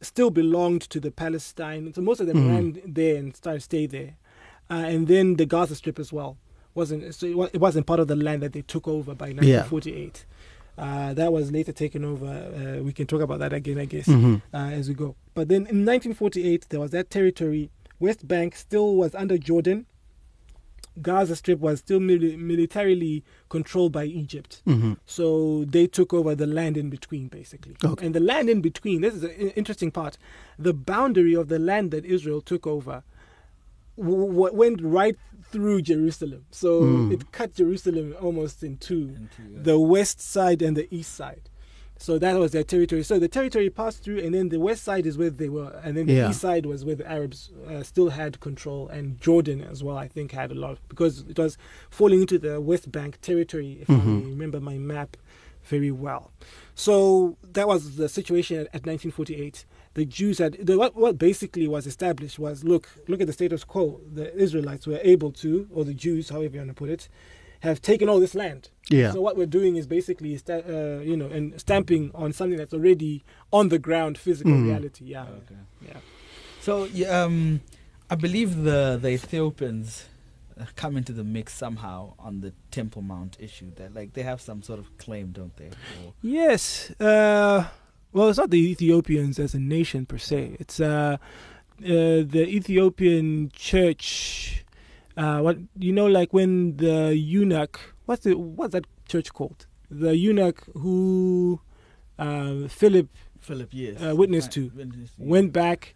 still 0.00 0.30
belonged 0.30 0.82
to 0.82 1.00
the 1.00 1.10
Palestine. 1.10 1.92
So 1.94 2.02
most 2.02 2.20
of 2.20 2.26
them 2.26 2.36
Mhm. 2.38 2.48
ran 2.50 2.80
there 2.86 3.16
and 3.16 3.34
started 3.36 3.60
stay 3.62 3.86
there, 3.86 4.16
uh, 4.70 4.74
and 4.74 5.06
then 5.08 5.36
the 5.36 5.46
Gaza 5.46 5.74
Strip 5.74 5.98
as 5.98 6.12
well 6.12 6.36
wasn't. 6.74 7.14
So 7.14 7.26
it, 7.26 7.36
wa- 7.36 7.48
it 7.52 7.60
wasn't 7.60 7.86
part 7.86 8.00
of 8.00 8.08
the 8.08 8.16
land 8.16 8.42
that 8.42 8.52
they 8.52 8.62
took 8.62 8.86
over 8.88 9.14
by 9.14 9.32
1948. 9.32 10.26
Uh, 10.78 11.14
that 11.14 11.32
was 11.32 11.50
later 11.50 11.72
taken 11.72 12.04
over. 12.04 12.26
Uh, 12.26 12.82
we 12.82 12.92
can 12.92 13.06
talk 13.06 13.22
about 13.22 13.38
that 13.38 13.52
again, 13.54 13.78
I 13.78 13.86
guess, 13.86 14.06
Mhm. 14.06 14.42
uh, 14.52 14.56
as 14.56 14.88
we 14.88 14.94
go. 14.94 15.16
But 15.34 15.48
then 15.48 15.66
in 15.66 15.84
1948, 15.86 16.66
there 16.68 16.80
was 16.80 16.90
that 16.90 17.08
territory. 17.08 17.70
West 17.98 18.28
Bank 18.28 18.54
still 18.56 18.94
was 18.96 19.14
under 19.14 19.38
Jordan. 19.38 19.86
Gaza 21.02 21.36
Strip 21.36 21.60
was 21.60 21.78
still 21.80 22.00
mili- 22.00 22.38
militarily 22.38 23.22
controlled 23.48 23.92
by 23.92 24.04
Egypt. 24.04 24.62
Mhm. 24.66 24.96
So 25.04 25.64
they 25.64 25.86
took 25.86 26.14
over 26.14 26.34
the 26.34 26.46
land 26.46 26.76
in 26.76 26.88
between, 26.90 27.28
basically. 27.28 27.74
Okay. 27.84 28.06
And 28.06 28.14
the 28.14 28.20
land 28.20 28.48
in 28.48 28.60
between, 28.60 29.02
this 29.02 29.14
is 29.14 29.22
an 29.24 29.30
interesting 29.56 29.90
part. 29.90 30.16
The 30.58 30.72
boundary 30.72 31.34
of 31.34 31.48
the 31.48 31.58
land 31.58 31.90
that 31.90 32.04
Israel 32.06 32.40
took 32.40 32.66
over 32.66 33.02
w- 33.96 34.26
w- 34.26 34.54
went 34.54 34.80
right 34.82 35.16
through 35.50 35.80
Jerusalem. 35.82 36.44
So 36.50 36.82
Mm. 36.82 37.12
it 37.12 37.32
cut 37.32 37.54
Jerusalem 37.54 38.14
almost 38.20 38.62
in 38.62 38.76
two 38.78 39.14
Into, 39.16 39.58
uh, 39.58 39.62
the 39.62 39.78
west 39.78 40.20
side 40.20 40.60
and 40.62 40.76
the 40.76 40.86
east 40.94 41.14
side. 41.14 41.48
So 41.98 42.18
that 42.18 42.38
was 42.38 42.52
their 42.52 42.62
territory. 42.64 43.02
So 43.02 43.18
the 43.18 43.28
territory 43.28 43.70
passed 43.70 44.02
through, 44.02 44.18
and 44.18 44.34
then 44.34 44.50
the 44.50 44.60
west 44.60 44.84
side 44.84 45.06
is 45.06 45.16
where 45.16 45.30
they 45.30 45.48
were, 45.48 45.80
and 45.82 45.96
then 45.96 46.06
the 46.06 46.12
Yeah. 46.12 46.30
east 46.30 46.40
side 46.40 46.66
was 46.66 46.84
where 46.84 46.94
the 46.94 47.10
Arabs 47.10 47.50
uh, 47.68 47.82
still 47.82 48.10
had 48.10 48.38
control, 48.40 48.88
and 48.88 49.18
Jordan 49.20 49.62
as 49.62 49.82
well. 49.82 49.96
I 49.96 50.06
think 50.08 50.32
had 50.32 50.50
a 50.52 50.54
lot 50.54 50.78
because 50.88 51.24
it 51.28 51.38
was 51.38 51.56
falling 51.90 52.20
into 52.20 52.38
the 52.38 52.60
West 52.60 52.92
Bank 52.92 53.18
territory, 53.22 53.78
if 53.80 53.88
I 53.90 53.94
Mhm. 53.94 54.30
remember 54.30 54.60
my 54.60 54.76
map 54.78 55.16
very 55.64 55.90
well. 55.90 56.30
So 56.74 57.36
that 57.54 57.66
was 57.66 57.96
the 57.96 58.08
situation 58.08 58.58
at, 58.60 58.66
at 58.74 58.86
1948. 58.86 59.64
The 59.94 60.04
Jews 60.04 60.38
had 60.38 60.52
the, 60.64 60.76
what, 60.78 60.94
what 60.94 61.18
basically 61.18 61.66
was 61.66 61.86
established 61.86 62.38
was 62.38 62.62
look 62.62 62.88
look 63.08 63.20
at 63.22 63.26
the 63.26 63.32
status 63.32 63.64
quo. 63.64 64.00
The 64.14 64.32
Israelites 64.36 64.86
were 64.86 65.00
able 65.02 65.32
to, 65.32 65.66
or 65.72 65.84
the 65.84 65.94
Jews, 65.94 66.28
however 66.28 66.54
you 66.54 66.60
want 66.60 66.68
to 66.70 66.74
put 66.74 66.90
it, 66.90 67.08
have 67.60 67.80
taken 67.82 68.08
all 68.08 68.20
this 68.20 68.34
land. 68.34 68.70
Yeah. 68.90 69.12
So 69.12 69.20
what 69.20 69.36
we're 69.36 69.46
doing 69.46 69.76
is 69.76 69.86
basically, 69.86 70.36
sta- 70.36 70.62
uh, 70.68 71.00
you 71.02 71.16
know, 71.16 71.26
and 71.26 71.58
stamping 71.60 72.10
on 72.14 72.32
something 72.32 72.58
that's 72.58 72.72
already 72.74 73.24
on 73.52 73.68
the 73.68 73.78
ground, 73.78 74.16
physical 74.18 74.52
Mm. 74.52 74.64
reality. 74.66 75.04
Yeah, 75.06 75.22
Okay. 75.22 75.60
yeah. 75.88 75.98
So 76.60 76.84
yeah, 76.84 77.22
um, 77.24 77.60
I 78.10 78.14
believe 78.14 78.62
the 78.62 78.98
the 79.00 79.08
Ethiopians 79.10 80.04
uh, 80.60 80.64
come 80.76 80.96
into 80.96 81.12
the 81.12 81.24
mix 81.24 81.52
somehow 81.54 82.14
on 82.18 82.40
the 82.40 82.52
Temple 82.70 83.02
Mount 83.02 83.36
issue. 83.40 83.70
That 83.76 83.94
like 83.94 84.12
they 84.14 84.22
have 84.22 84.40
some 84.40 84.62
sort 84.62 84.78
of 84.78 84.86
claim, 84.98 85.32
don't 85.32 85.56
they? 85.56 85.66
Or, 86.04 86.12
Yes. 86.22 86.90
Uh, 87.00 87.68
well, 88.12 88.28
it's 88.28 88.38
not 88.38 88.50
the 88.50 88.70
Ethiopians 88.70 89.38
as 89.38 89.54
a 89.54 89.58
nation 89.58 90.06
per 90.06 90.18
se. 90.18 90.56
It's 90.60 90.80
uh, 90.80 91.16
uh, 91.84 92.24
the 92.34 92.46
Ethiopian 92.48 93.50
church. 93.52 94.64
Uh, 95.16 95.40
what 95.40 95.58
you 95.78 95.92
know, 95.92 96.06
like 96.06 96.32
when 96.32 96.76
the 96.76 97.16
eunuch. 97.16 97.80
What's 98.06 98.24
the 98.24 98.34
what's 98.34 98.72
that 98.72 98.86
church 99.08 99.32
called? 99.32 99.66
The 99.90 100.16
eunuch 100.16 100.64
who 100.74 101.60
uh, 102.18 102.68
Philip 102.68 103.08
Philip, 103.40 103.68
yes, 103.72 104.02
Uh, 104.02 104.14
witness 104.16 104.46
to. 104.48 104.70
Witness, 104.74 105.10
yeah. 105.18 105.26
went 105.26 105.52
back 105.52 105.94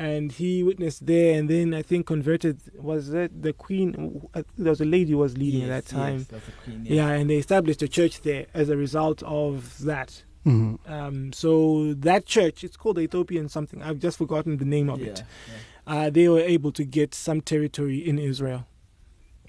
and 0.00 0.30
he 0.30 0.62
witnessed 0.62 1.06
there 1.06 1.36
and 1.38 1.48
then 1.50 1.74
I 1.74 1.82
think 1.82 2.06
converted 2.06 2.60
was 2.80 3.08
that 3.10 3.42
the 3.42 3.52
queen 3.52 4.22
there 4.56 4.70
was 4.70 4.80
a 4.80 4.84
lady 4.84 5.10
who 5.12 5.18
was 5.18 5.36
leading 5.36 5.62
at 5.64 5.68
that 5.70 5.86
time 5.86 6.18
yes, 6.18 6.26
that's 6.28 6.46
the 6.46 6.52
queen, 6.62 6.86
yeah 6.86 7.08
and 7.08 7.28
they 7.28 7.34
established 7.36 7.82
a 7.82 7.88
church 7.88 8.20
there 8.22 8.46
as 8.54 8.68
a 8.68 8.76
result 8.76 9.22
of 9.24 9.76
that 9.84 10.22
Mhm. 10.46 10.78
um, 10.88 11.32
so 11.32 11.94
that 11.94 12.26
church 12.26 12.62
it's 12.62 12.76
called 12.76 12.96
the 12.96 13.00
Ethiopian 13.02 13.48
something 13.48 13.82
I've 13.82 13.98
just 13.98 14.18
forgotten 14.18 14.58
the 14.58 14.64
name 14.64 14.88
of 14.88 15.00
yeah, 15.00 15.08
it 15.10 15.22
yeah. 15.48 15.54
Uh, 15.88 16.08
they 16.10 16.28
were 16.28 16.40
able 16.56 16.70
to 16.72 16.84
get 16.84 17.14
some 17.14 17.40
territory 17.40 17.98
in 18.10 18.18
Israel 18.18 18.66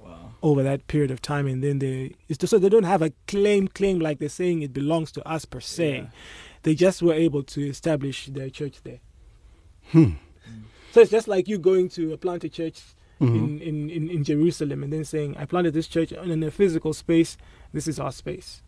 Wow. 0.01 0.31
over 0.41 0.63
that 0.63 0.87
period 0.87 1.11
of 1.11 1.21
time 1.21 1.45
and 1.45 1.61
then 1.63 1.79
they 1.79 2.15
just, 2.29 2.47
so 2.47 2.57
they 2.57 2.69
don't 2.69 2.83
have 2.95 3.01
a 3.01 3.11
claim 3.27 3.67
claim 3.67 3.99
like 3.99 4.17
they're 4.19 4.29
saying 4.29 4.61
it 4.61 4.73
belongs 4.73 5.11
to 5.11 5.21
us 5.27 5.43
per 5.45 5.59
se 5.59 5.91
Yeah. 5.97 6.05
they 6.63 6.73
just 6.75 7.01
were 7.01 7.13
able 7.13 7.43
to 7.43 7.61
establish 7.75 8.27
their 8.27 8.49
church 8.49 8.77
there 8.83 8.99
Hmm. 9.91 10.11
So 10.91 11.01
it's 11.01 11.11
just 11.11 11.27
like 11.27 11.47
you 11.47 11.57
going 11.59 11.89
to 11.89 12.01
plant 12.07 12.13
a 12.13 12.17
planted 12.17 12.53
church 12.53 12.81
in, 13.19 13.59
in, 13.59 13.89
in, 13.89 14.09
in 14.09 14.23
Jerusalem 14.23 14.81
and 14.83 14.93
then 14.93 15.03
saying, 15.03 15.35
I 15.37 15.45
planted 15.45 15.73
this 15.73 15.87
church 15.87 16.11
in 16.13 16.41
a 16.43 16.51
physical 16.51 16.93
space, 16.93 17.37
this 17.73 17.85
is 17.87 17.99
our 17.99 18.11
space. 18.13 18.61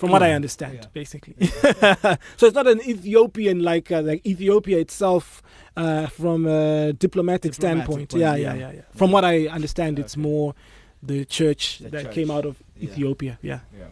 From 0.00 0.10
what 0.10 0.22
I 0.22 0.32
understand, 0.32 0.74
Yeah. 0.74 0.86
basically. 1.00 1.34
so 2.38 2.46
it's 2.48 2.54
not 2.54 2.66
an 2.66 2.80
Ethiopian 2.80 3.58
like 3.70 3.92
uh, 3.92 4.02
like 4.10 4.20
Ethiopia 4.26 4.78
itself 4.78 5.42
uh, 5.76 6.06
from 6.08 6.46
a 6.46 6.92
diplomatic, 6.92 7.52
Diplomatic 7.52 7.54
standpoint. 7.54 8.08
point, 8.10 8.20
yeah, 8.20 8.34
yeah, 8.34 8.54
yeah. 8.54 8.60
yeah, 8.60 8.72
yeah. 8.76 8.82
From 9.00 9.12
what 9.12 9.24
I 9.24 9.46
understand, 9.48 9.98
it's 9.98 10.16
more 10.16 10.54
the 11.02 11.24
church 11.38 11.78
The 11.78 11.90
that 11.90 12.02
church. 12.06 12.14
came 12.14 12.30
out 12.36 12.44
of 12.46 12.54
Yeah. 12.76 12.90
Ethiopia. 12.90 13.38
Yeah. 13.42 13.60
Yeah. 13.78 13.88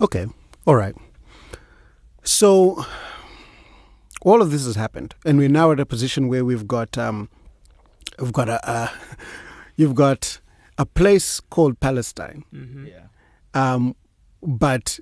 Okay. 0.00 0.26
All 0.66 0.76
right. 0.76 0.96
So 2.24 2.84
all 4.22 4.42
of 4.42 4.50
this 4.50 4.64
has 4.66 4.74
happened, 4.76 5.14
and 5.24 5.38
we're 5.38 5.48
now 5.48 5.70
at 5.72 5.80
a 5.80 5.86
position 5.86 6.28
where 6.28 6.44
we've 6.44 6.66
got 6.66 6.98
um, 6.98 7.28
we've 8.18 8.32
got 8.32 8.48
a 8.48 8.58
uh, 8.68 8.88
you've 9.76 9.94
got 9.94 10.40
a 10.78 10.84
place 10.86 11.40
called 11.40 11.78
Palestine, 11.80 12.44
Mm-hmm. 12.52 12.86
Yeah. 12.86 13.06
um, 13.54 13.94
but 14.42 14.98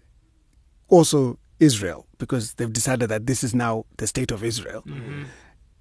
also 0.88 1.38
Israel 1.60 2.06
because 2.18 2.54
they've 2.54 2.72
decided 2.72 3.08
that 3.10 3.26
this 3.26 3.42
is 3.44 3.54
now 3.54 3.84
the 3.98 4.06
state 4.06 4.30
of 4.30 4.42
Israel. 4.44 4.82
Mm-hmm. 4.86 5.24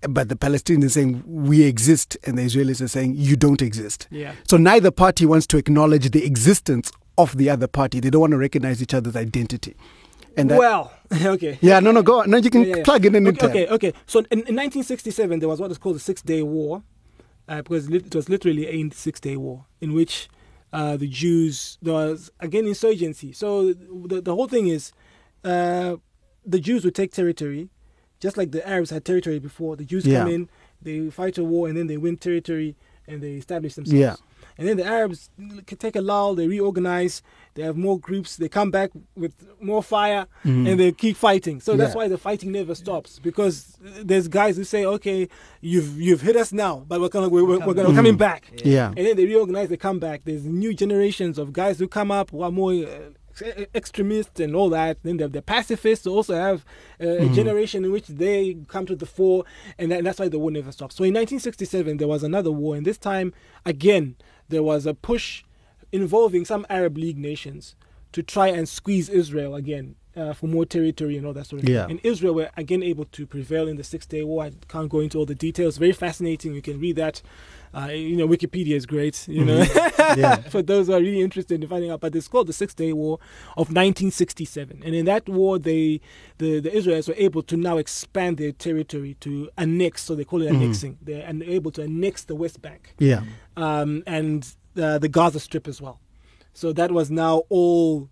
But 0.09 0.27
the 0.27 0.35
Palestinians 0.35 0.85
are 0.85 0.89
saying 0.89 1.23
we 1.25 1.63
exist, 1.63 2.17
and 2.25 2.37
the 2.37 2.41
Israelis 2.41 2.81
are 2.81 2.89
saying 2.89 3.15
you 3.15 3.37
don't 3.37 3.61
exist. 3.61 4.07
Yeah. 4.11 4.33
So 4.49 4.57
neither 4.57 4.91
party 4.91 5.25
wants 5.25 5.47
to 5.47 5.57
acknowledge 5.57 6.11
the 6.11 6.25
existence 6.25 6.91
of 7.17 7.37
the 7.37 7.49
other 7.49 7.67
party. 7.67 8.01
They 8.01 8.09
don't 8.09 8.19
want 8.21 8.31
to 8.31 8.37
recognize 8.37 8.81
each 8.81 8.93
other's 8.93 9.15
identity. 9.15 9.75
And 10.35 10.49
that, 10.51 10.57
well, 10.59 10.91
okay. 11.13 11.57
yeah, 11.61 11.79
no, 11.79 11.91
no, 11.91 12.01
go 12.01 12.21
on. 12.21 12.29
No, 12.29 12.37
you 12.37 12.49
can 12.49 12.63
Yeah, 12.63 12.77
yeah, 12.77 12.83
plug 12.83 13.05
in 13.05 13.15
Okay, 13.15 13.27
anytime. 13.27 13.49
okay, 13.51 13.67
okay. 13.67 13.93
So 14.05 14.19
in, 14.19 14.25
in 14.31 14.55
1967, 14.55 15.39
there 15.39 15.47
was 15.47 15.61
what 15.61 15.71
is 15.71 15.77
called 15.77 15.95
the 15.95 15.99
Six 16.01 16.21
Day 16.21 16.41
War, 16.41 16.83
uh, 17.47 17.61
because 17.61 17.87
it 17.87 18.13
was 18.13 18.27
literally 18.29 18.67
a 18.67 18.89
Six 18.89 19.19
Day 19.21 19.37
War 19.37 19.65
in 19.79 19.93
which 19.93 20.27
uh, 20.73 20.97
the 20.97 21.07
Jews 21.07 21.77
there 21.81 21.93
was 21.93 22.31
again 22.39 22.65
insurgency. 22.67 23.31
So 23.31 23.73
the 23.73 24.19
the 24.21 24.35
whole 24.35 24.47
thing 24.47 24.67
is, 24.67 24.91
uh, 25.43 25.95
the 26.45 26.59
Jews 26.59 26.83
would 26.83 26.95
take 26.95 27.11
territory, 27.13 27.69
just 28.19 28.35
like 28.37 28.51
the 28.51 28.67
Arabs 28.67 28.89
had 28.89 29.05
territory 29.05 29.39
before. 29.39 29.75
The 29.75 29.85
Jews 29.85 30.05
Yeah. 30.05 30.19
come 30.19 30.29
in, 30.35 30.49
they 30.81 31.09
fight 31.09 31.37
a 31.37 31.43
war, 31.43 31.67
and 31.69 31.77
then 31.77 31.87
they 31.87 31.97
win 31.97 32.17
territory 32.17 32.75
and 33.07 33.21
they 33.21 33.33
establish 33.33 33.75
themselves. 33.75 33.99
Yeah. 33.99 34.15
And 34.57 34.67
then 34.67 34.77
the 34.77 34.85
Arabs 34.85 35.29
can 35.65 35.77
take 35.77 35.95
a 35.95 36.01
lull, 36.01 36.35
they 36.35 36.47
reorganize, 36.47 37.21
they 37.55 37.63
have 37.63 37.77
more 37.77 37.99
groups, 37.99 38.35
they 38.37 38.49
come 38.49 38.71
back 38.71 38.91
with 39.15 39.33
more 39.61 39.83
fire, 39.83 40.25
Mhm. 40.45 40.67
and 40.69 40.79
they 40.79 40.91
keep 40.91 41.17
fighting. 41.17 41.59
So 41.59 41.75
that's 41.75 41.95
why 41.95 42.07
the 42.07 42.17
fighting 42.17 42.51
never 42.51 42.75
stops 42.75 43.19
because 43.19 43.77
there's 44.03 44.27
guys 44.27 44.57
who 44.57 44.63
say, 44.63 44.85
"Okay, 44.85 45.27
you've 45.61 45.99
you've 46.01 46.21
hit 46.21 46.35
us 46.35 46.51
now, 46.51 46.83
but 46.87 46.99
we're 47.01 47.09
gonna 47.09 47.29
we're, 47.29 47.45
we're, 47.45 47.59
we're, 47.65 47.73
gonna, 47.73 47.89
we're 47.89 47.95
coming 47.95 48.17
back." 48.17 48.51
Yeah. 48.63 48.87
And 48.97 49.05
then 49.05 49.15
they 49.17 49.25
reorganize, 49.25 49.69
they 49.69 49.77
come 49.77 49.99
back. 49.99 50.21
There's 50.25 50.45
new 50.45 50.73
generations 50.73 51.37
of 51.37 51.53
guys 51.53 51.77
who 51.79 51.87
come 51.87 52.11
up 52.11 52.31
who 52.31 52.41
are 52.41 52.51
more 52.51 52.73
uh, 52.73 53.65
extremists 53.73 54.39
and 54.39 54.55
all 54.55 54.69
that. 54.69 54.97
Then 55.03 55.17
they 55.17 55.23
have 55.23 55.31
the 55.31 55.41
pacifists 55.41 56.05
also 56.07 56.35
have 56.35 56.65
uh, 57.01 57.07
a 57.07 57.29
generation 57.29 57.83
in 57.85 57.91
which 57.91 58.07
they 58.07 58.57
come 58.67 58.85
to 58.85 58.95
the 58.95 59.05
fore, 59.05 59.43
and, 59.77 59.91
that, 59.91 60.03
that's 60.03 60.19
why 60.19 60.27
the 60.27 60.39
war 60.39 60.51
never 60.51 60.71
stops. 60.71 60.95
So 60.95 61.03
in 61.03 61.13
1967, 61.13 61.97
there 61.97 62.07
was 62.07 62.23
another 62.23 62.51
war, 62.51 62.75
and 62.75 62.85
this 62.85 62.97
time, 62.97 63.33
again, 63.65 64.15
there 64.53 64.63
was 64.63 64.85
a 64.85 64.93
push 64.93 65.43
involving 65.91 66.45
some 66.45 66.65
Arab 66.69 66.97
League 66.97 67.17
nations 67.17 67.75
to 68.11 68.23
try 68.23 68.47
and 68.47 68.69
squeeze 68.69 69.09
Israel 69.09 69.55
again. 69.55 69.95
Uh, 70.15 70.31
for 70.31 70.45
more 70.45 70.63
territory 70.63 71.17
and 71.17 71.25
all 71.25 71.33
that 71.33 71.47
sort 71.47 71.63
of 71.63 71.67
Yeah. 71.67 71.87
thing. 71.87 71.97
And 71.97 71.99
Israel 72.05 72.35
were 72.35 72.51
again 72.55 72.83
able 72.83 73.05
to 73.05 73.25
prevail 73.25 73.67
in 73.67 73.77
the 73.77 73.83
Six 73.83 74.05
Day 74.05 74.21
War. 74.21 74.43
I 74.43 74.51
can't 74.67 74.87
go 74.87 74.99
into 74.99 75.17
all 75.17 75.25
the 75.25 75.33
details. 75.33 75.77
Very 75.79 75.91
fascinating. 75.91 76.53
You 76.53 76.61
can 76.61 76.79
read 76.79 76.97
that. 76.97 77.23
Uh, 77.75 77.87
you 77.87 78.15
know, 78.15 78.27
Wikipedia 78.27 78.75
is 78.75 78.85
great. 78.85 79.27
You 79.27 79.43
know, 79.43 79.65
Yeah. 80.15 80.35
for 80.53 80.61
those 80.61 80.85
who 80.85 80.93
are 80.93 80.99
really 80.99 81.21
interested 81.21 81.63
in 81.63 81.67
finding 81.67 81.89
out. 81.89 81.99
But 82.01 82.15
it's 82.15 82.27
called 82.27 82.45
the 82.45 82.53
Six 82.53 82.75
Day 82.75 82.93
War 82.93 83.17
of 83.57 83.69
1967, 83.69 84.83
and 84.85 84.93
in 84.93 85.05
that 85.05 85.27
war, 85.27 85.57
they 85.57 85.99
the 86.37 86.59
the 86.59 86.69
Israelis 86.69 87.07
were 87.07 87.15
able 87.17 87.41
to 87.43 87.57
now 87.57 87.77
expand 87.77 88.37
their 88.37 88.51
territory 88.51 89.15
to 89.21 89.49
annex. 89.57 90.03
So 90.03 90.13
they 90.13 90.25
call 90.25 90.43
it 90.43 90.49
annexing. 90.49 90.99
They're 91.01 91.25
an- 91.25 91.41
able 91.41 91.71
to 91.71 91.81
annex 91.83 92.23
the 92.23 92.35
West 92.35 92.61
Bank 92.61 92.93
Yeah. 92.99 93.23
um, 93.57 94.03
and 94.05 94.47
uh, 94.77 94.99
the 94.99 95.09
Gaza 95.09 95.39
Strip 95.39 95.67
as 95.67 95.81
well. 95.81 95.99
So 96.53 96.71
that 96.73 96.91
was 96.91 97.09
now 97.09 97.43
all 97.49 98.09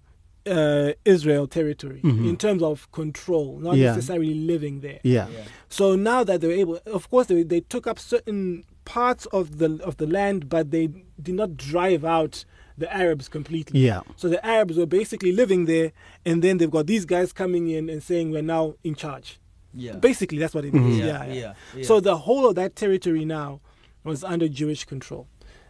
uh, 0.47 0.93
Israel 1.06 1.47
territory 1.47 1.99
in 2.04 2.36
terms 2.38 2.63
of 2.63 2.91
control, 2.91 3.60
not 3.60 3.75
Yeah. 3.77 3.93
necessarily 3.95 4.34
living 4.34 4.82
there. 4.82 4.99
Yeah. 5.04 5.27
Yeah. 5.30 5.43
So 5.69 5.95
now 5.95 6.23
that 6.23 6.41
they 6.41 6.47
were 6.47 6.54
able, 6.54 6.80
of 6.88 7.10
course, 7.10 7.27
they, 7.27 7.43
they 7.43 7.62
took 7.62 7.86
up 7.88 7.99
certain 7.99 8.63
parts 8.86 9.25
of 9.27 9.60
the 9.60 9.80
of 9.84 9.97
the 9.97 10.08
land, 10.08 10.49
but 10.49 10.71
they 10.71 10.88
did 11.21 11.36
not 11.36 11.56
drive 11.58 12.04
out 12.04 12.43
the 12.77 12.91
Arabs 12.91 13.30
completely. 13.30 13.80
Yeah. 13.82 14.01
So 14.15 14.27
the 14.30 14.43
Arabs 14.45 14.77
were 14.77 14.88
basically 14.88 15.32
living 15.32 15.65
there, 15.65 15.91
and 16.25 16.41
then 16.43 16.58
they've 16.58 16.71
got 16.71 16.88
these 16.88 17.06
guys 17.06 17.32
coming 17.34 17.69
in 17.69 17.89
and 17.89 18.01
saying 18.01 18.32
we're 18.32 18.41
now 18.41 18.73
in 18.84 18.95
charge. 18.95 19.39
Yeah. 19.73 19.93
Basically, 19.97 20.39
that's 20.39 20.56
what 20.56 20.65
it 20.65 20.73
is. 20.73 20.97
Yeah, 20.97 21.06
Yeah, 21.06 21.25
yeah. 21.25 21.34
yeah, 21.34 21.54
yeah. 21.75 21.84
So 21.86 21.99
the 21.99 22.17
whole 22.17 22.47
of 22.47 22.56
that 22.56 22.75
territory 22.75 23.23
now 23.25 23.62
was 24.04 24.23
under 24.23 24.47
Jewish 24.49 24.84
control 24.86 25.27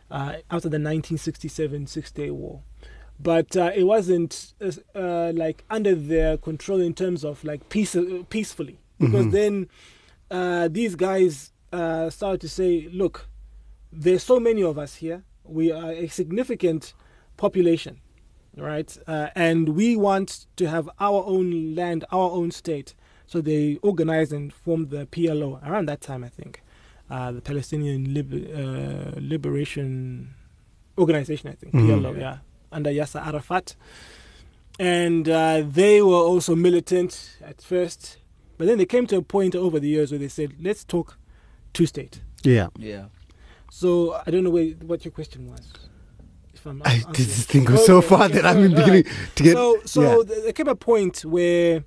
uh, 0.10 0.36
after 0.50 0.70
the 0.70 0.80
1967 0.80 1.88
Six 1.88 2.12
Day 2.12 2.32
War. 2.32 2.62
But 3.22 3.56
uh, 3.58 3.72
it 3.76 3.84
wasn't 3.84 4.54
uh, 4.62 4.72
uh, 4.96 5.32
like 5.36 5.64
under 5.70 5.94
their 5.96 6.38
control 6.38 6.80
in 6.82 6.94
terms 6.94 7.24
of 7.24 7.44
like 7.44 7.70
peace, 7.70 7.96
uh, 7.96 8.24
peacefully, 8.30 8.80
because 9.00 9.26
then 9.32 9.68
uh, 10.32 10.68
these 10.70 10.96
guys 10.96 11.52
uh, 11.74 12.10
started 12.10 12.42
to 12.42 12.50
say, 12.50 12.88
"Look, 12.92 13.28
there's 13.92 14.24
so 14.24 14.40
many 14.40 14.64
of 14.64 14.78
us 14.78 14.96
here. 14.96 15.24
We 15.44 15.72
are 15.72 15.92
a 15.92 16.08
significant 16.08 16.94
population, 17.38 18.00
right? 18.58 18.98
Uh, 19.08 19.28
and 19.36 19.70
we 19.70 19.96
want 19.96 20.48
to 20.56 20.68
have 20.70 20.90
our 21.00 21.24
own 21.26 21.76
land, 21.76 22.06
our 22.12 22.32
own 22.32 22.52
state." 22.52 22.96
So 23.28 23.40
they 23.42 23.78
organized 23.82 24.34
and 24.34 24.52
formed 24.52 24.90
the 24.90 25.06
PLO 25.06 25.60
around 25.66 25.88
that 25.88 26.02
time, 26.02 26.24
I 26.24 26.30
think, 26.30 26.62
uh, 27.10 27.32
the 27.32 27.42
Palestinian 27.42 28.14
Lib- 28.14 28.34
uh, 28.34 29.20
Liberation 29.22 30.34
Organization, 30.98 31.50
I 31.50 31.54
think, 31.54 31.74
PLO, 31.74 32.12
yeah, 32.20 32.38
under 32.72 32.90
Yasser 32.90 33.26
Arafat. 33.26 33.76
And 34.80 35.28
uh, 35.30 35.64
they 35.68 36.02
were 36.02 36.16
also 36.16 36.56
militant 36.56 37.38
at 37.44 37.62
first, 37.62 38.18
but 38.58 38.68
then 38.68 38.78
they 38.78 38.86
came 38.86 39.06
to 39.08 39.18
a 39.18 39.22
point 39.22 39.56
over 39.56 39.80
the 39.80 39.88
years 39.90 40.12
where 40.12 40.20
they 40.20 40.28
said, 40.30 40.54
"Let's 40.60 40.84
talk 40.84 41.18
two-state." 41.74 42.22
Yeah. 42.44 42.70
yeah. 42.78 43.06
So 43.70 44.20
I 44.26 44.32
don't 44.32 44.44
know 44.44 44.50
where, 44.50 44.70
what 44.86 45.06
your 45.06 45.12
question 45.12 45.48
was. 45.50 45.62
If 46.54 46.66
I'm 46.66 46.82
I 46.84 46.94
answering- 46.96 47.14
this 47.14 47.46
thing 47.46 47.66
goes 47.66 47.86
so 47.86 47.98
Okay, 47.98 48.08
far 48.08 48.24
okay, 48.26 48.34
that 48.36 48.46
I'm 48.46 48.58
alright, 48.58 48.72
beginning 48.76 49.06
alright. 49.08 49.36
to 49.36 49.44
get. 49.44 49.54
So, 49.54 49.78
so 49.86 50.02
yeah. 50.24 50.42
there 50.44 50.54
came 50.54 50.68
a 50.68 50.76
point 50.76 51.26
where 51.26 51.84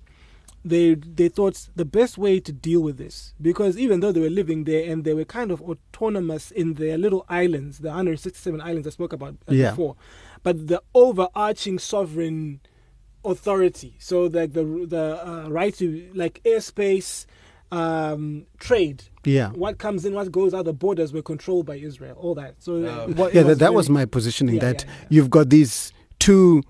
they 0.65 0.95
they 0.95 1.29
thought 1.29 1.69
the 1.75 1.85
best 1.85 2.17
way 2.17 2.39
to 2.41 2.53
deal 2.53 2.81
with 2.81 2.97
this, 2.99 3.35
because 3.41 3.77
even 3.77 4.01
though 4.01 4.13
they 4.13 4.21
were 4.21 4.31
living 4.31 4.65
there 4.65 4.89
and 4.91 5.05
they 5.05 5.15
were 5.15 5.25
kind 5.25 5.51
of 5.51 5.61
autonomous 5.63 6.51
in 6.53 6.75
their 6.75 6.97
little 6.97 7.25
islands, 7.29 7.79
the 7.79 7.89
167 7.89 8.61
islands 8.61 8.87
I 8.87 8.91
spoke 8.91 9.13
about 9.13 9.35
uh, 9.49 9.53
Yeah. 9.53 9.71
before, 9.71 9.97
but 10.45 10.69
the 10.69 10.81
overarching 10.95 11.81
sovereign 11.81 12.61
authority, 13.25 13.97
so 13.99 14.25
like 14.27 14.53
the 14.53 14.87
the 14.89 15.27
uh, 15.27 15.49
right 15.49 15.75
to 15.75 16.09
like 16.15 16.41
airspace, 16.45 17.27
um, 17.73 18.47
trade. 18.59 19.05
Yeah. 19.25 19.49
What 19.51 19.79
comes 19.79 20.05
in, 20.05 20.15
what 20.15 20.31
goes 20.31 20.55
out, 20.55 20.67
the 20.67 20.73
borders 20.73 21.13
were 21.13 21.23
controlled 21.23 21.67
by 21.67 21.77
Israel. 21.77 22.17
All 22.21 22.35
that. 22.37 22.63
So, 22.63 22.81
what, 23.15 23.31
it 23.31 23.37
yeah, 23.37 23.43
that, 23.45 23.59
that 23.59 23.75
was 23.75 23.89
my 23.91 24.05
positioning. 24.05 24.57
Yeah, 24.57 24.61
that 24.61 24.85
yeah, 24.85 24.91
yeah. 24.91 25.07
you've 25.09 25.31
got 25.31 25.49
these 25.51 25.93
two 26.19 26.63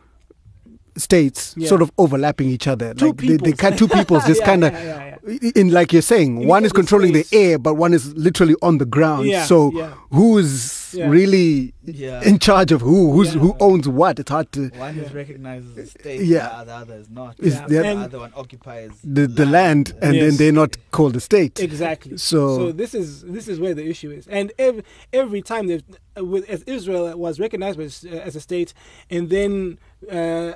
states 0.96 1.54
Yeah. 1.56 1.68
sort 1.68 1.82
of 1.82 1.90
overlapping 1.98 2.48
each 2.48 2.68
other. 2.68 2.94
Two 2.94 3.06
like 3.08 3.16
they, 3.16 3.36
they 3.36 3.52
peoples. 3.52 3.78
two 3.78 3.88
peoples 3.98 4.24
just 4.26 4.44
kind 4.44 4.64
of 4.64 4.72
yeah, 4.72 5.16
yeah, 5.26 5.50
in 5.56 5.72
like 5.72 5.92
you're 5.92 6.02
saying, 6.02 6.42
In 6.42 6.48
one 6.48 6.64
is 6.64 6.70
of 6.70 6.74
the 6.74 6.80
controlling 6.80 7.12
the 7.12 7.26
air, 7.32 7.58
but 7.58 7.74
one 7.74 7.92
is 7.92 8.14
literally 8.14 8.54
on 8.62 8.78
the 8.78 8.86
ground. 8.86 9.26
Yeah, 9.26 9.44
so 9.44 9.72
yeah. 9.72 9.94
who's 10.10 10.83
Yeah. 10.94 11.08
really 11.08 11.74
Yeah. 11.84 12.22
in 12.24 12.38
charge 12.38 12.70
of 12.72 12.80
who? 12.80 13.12
Who's 13.12 13.34
Yeah. 13.34 13.40
who 13.42 13.56
owns 13.60 13.86
what? 13.88 14.18
It's 14.18 14.30
hard 14.30 14.50
to 14.52 14.68
One 14.78 14.96
is 14.98 15.12
recognized 15.12 15.76
as 15.78 15.90
state, 15.90 16.22
Yeah. 16.22 16.62
the 16.64 16.72
other 16.72 16.94
is 16.96 17.10
not. 17.10 17.34
Is 17.40 17.54
Yeah. 17.54 17.66
there- 17.68 17.82
the 17.94 18.00
other 18.00 18.18
one 18.20 18.32
occupies 18.36 18.90
the 19.02 19.26
the 19.26 19.46
land, 19.46 19.92
and 20.02 20.14
then 20.22 20.36
they're 20.36 20.52
not 20.52 20.76
called 20.90 21.14
a 21.16 21.20
state. 21.20 21.60
Exactly. 21.60 22.16
So- 22.18 22.56
so 22.58 22.72
this 22.72 22.94
is 22.94 23.22
this 23.22 23.46
is 23.48 23.58
where 23.60 23.74
the 23.74 23.86
issue 23.86 24.10
is, 24.10 24.26
and 24.28 24.52
every 24.58 24.82
every 25.12 25.42
time 25.42 25.66
they've 25.68 25.84
uh, 26.18 26.24
with 26.24 26.48
as 26.48 26.62
Israel 26.76 27.16
was 27.18 27.40
recognized 27.40 27.78
as, 27.80 28.04
uh, 28.04 28.16
as 28.28 28.34
a 28.36 28.40
state, 28.40 28.72
and 29.10 29.30
then 29.30 29.78
uh, 30.10 30.52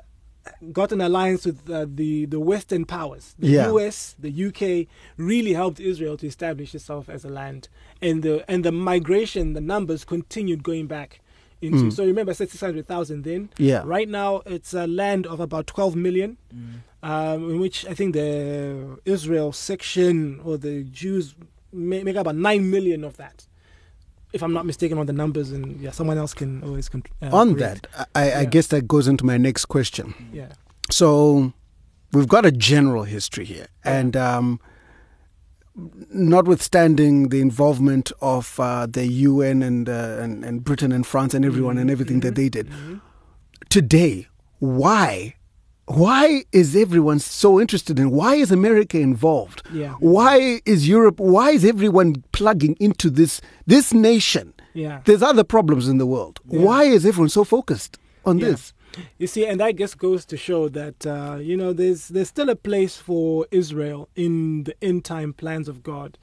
got 0.73 0.93
an 0.93 1.01
alliance 1.01 1.45
with 1.45 1.69
uh, 1.69 1.85
the 2.01 2.25
the 2.27 2.41
Western 2.41 2.85
powers, 2.87 3.35
the 3.39 3.49
Yeah. 3.49 3.67
U.S., 3.69 4.15
the 4.19 4.31
U.K. 4.31 4.87
really 5.19 5.53
helped 5.53 5.79
Israel 5.79 6.17
to 6.17 6.27
establish 6.27 6.75
itself 6.75 7.09
as 7.11 7.23
a 7.25 7.29
land, 7.29 7.69
and 8.03 8.23
the 8.23 8.45
and 8.51 8.65
the 8.65 8.73
migration, 8.73 9.53
the 9.55 9.61
numbers 9.61 10.05
continued 10.05 10.63
going 10.63 10.87
back. 10.87 11.21
Into, 11.61 11.87
Mm. 11.87 11.93
So 11.93 12.05
remember, 12.05 12.31
I 12.31 12.35
said 12.35 12.51
six 12.51 12.61
hundred 12.61 12.87
thousand 12.87 13.25
then. 13.25 13.51
Yeah. 13.59 13.83
Right 13.85 14.09
now, 14.09 14.43
it's 14.47 14.73
a 14.75 14.87
land 14.87 15.27
of 15.27 15.41
about 15.41 15.67
twelve 15.67 15.97
million 15.97 16.37
um, 17.03 17.51
in 17.51 17.59
which 17.61 17.85
I 17.87 17.95
think 17.95 18.15
the 18.15 18.99
Israel 19.05 19.53
section 19.53 20.41
or 20.45 20.57
the 20.57 20.85
Jews 20.85 21.35
ma- 21.73 22.03
make 22.05 22.15
about 22.15 22.37
nine 22.37 22.71
million 22.71 23.03
of 23.05 23.17
that. 23.17 23.47
if 24.33 24.43
I'm 24.43 24.53
not 24.53 24.67
mistaken 24.67 24.99
on 24.99 25.07
the 25.07 25.13
numbers, 25.13 25.51
and 25.53 25.81
yeah, 25.81 25.91
someone 25.91 26.19
else 26.19 26.35
can 26.35 26.63
always 26.63 26.89
con- 26.89 27.03
uh, 27.23 27.31
On 27.41 27.55
correct. 27.57 27.87
that, 27.97 28.09
I, 28.15 28.25
I 28.43 28.45
guess 28.45 28.67
that 28.69 28.87
goes 28.87 29.09
into 29.09 29.25
my 29.25 29.39
next 29.39 29.65
question. 29.67 30.15
Yeah. 30.33 30.53
So 30.91 31.53
we've 32.13 32.29
got 32.29 32.45
a 32.47 32.53
general 32.53 33.05
history 33.05 33.47
here, 33.47 33.67
and 33.85 34.17
um, 34.17 34.61
notwithstanding 36.13 37.29
the 37.29 37.41
involvement 37.41 38.13
of 38.21 38.59
uh, 38.61 38.87
the 38.87 39.07
UN 39.07 39.63
and, 39.63 39.89
uh, 39.89 40.17
and 40.21 40.45
and 40.45 40.65
Britain 40.65 40.93
and 40.93 41.07
France 41.07 41.35
and 41.35 41.45
everyone 41.45 41.79
and 41.79 41.91
everything 41.91 42.21
that 42.21 42.35
they 42.35 42.49
did, 42.49 42.69
today, 43.69 44.27
why? 44.59 45.35
Why 45.87 46.45
is 46.53 46.77
everyone 46.77 47.19
so 47.19 47.59
interested 47.59 47.99
in? 47.99 48.11
Why 48.11 48.35
is 48.35 48.51
America 48.53 48.99
involved? 48.99 49.63
Yeah. 49.73 49.95
Why 50.01 50.61
is 50.67 50.87
Europe? 50.87 51.19
Why 51.19 51.51
is 51.53 51.65
everyone 51.65 52.23
plugging 52.33 52.77
into 52.79 53.09
this 53.09 53.41
this 53.67 53.95
nation? 53.95 54.53
Yeah. 54.75 55.01
There's 55.07 55.23
other 55.23 55.45
problems 55.45 55.89
in 55.89 55.97
the 55.99 56.07
world. 56.07 56.41
Yeah. 56.47 56.61
Why 56.61 56.83
is 56.85 57.07
everyone 57.07 57.31
so 57.31 57.43
focused 57.45 57.99
on 58.27 58.39
Yeah. 58.39 58.49
this? 58.51 58.73
You 59.19 59.27
see, 59.27 59.47
and 59.47 59.61
that 59.61 59.77
just 59.77 59.99
goes 59.99 60.25
to 60.27 60.37
show 60.37 60.69
that 60.71 61.07
uh, 61.07 61.37
you 61.41 61.57
know 61.57 61.73
there's 61.73 62.09
there's 62.09 62.29
still 62.29 62.49
a 62.49 62.57
place 62.57 62.97
for 62.97 63.47
Israel 63.51 64.09
in 64.17 64.65
the 64.65 64.75
end 64.83 65.05
time 65.05 65.33
plans 65.33 65.69
of 65.69 65.83
God. 65.83 66.19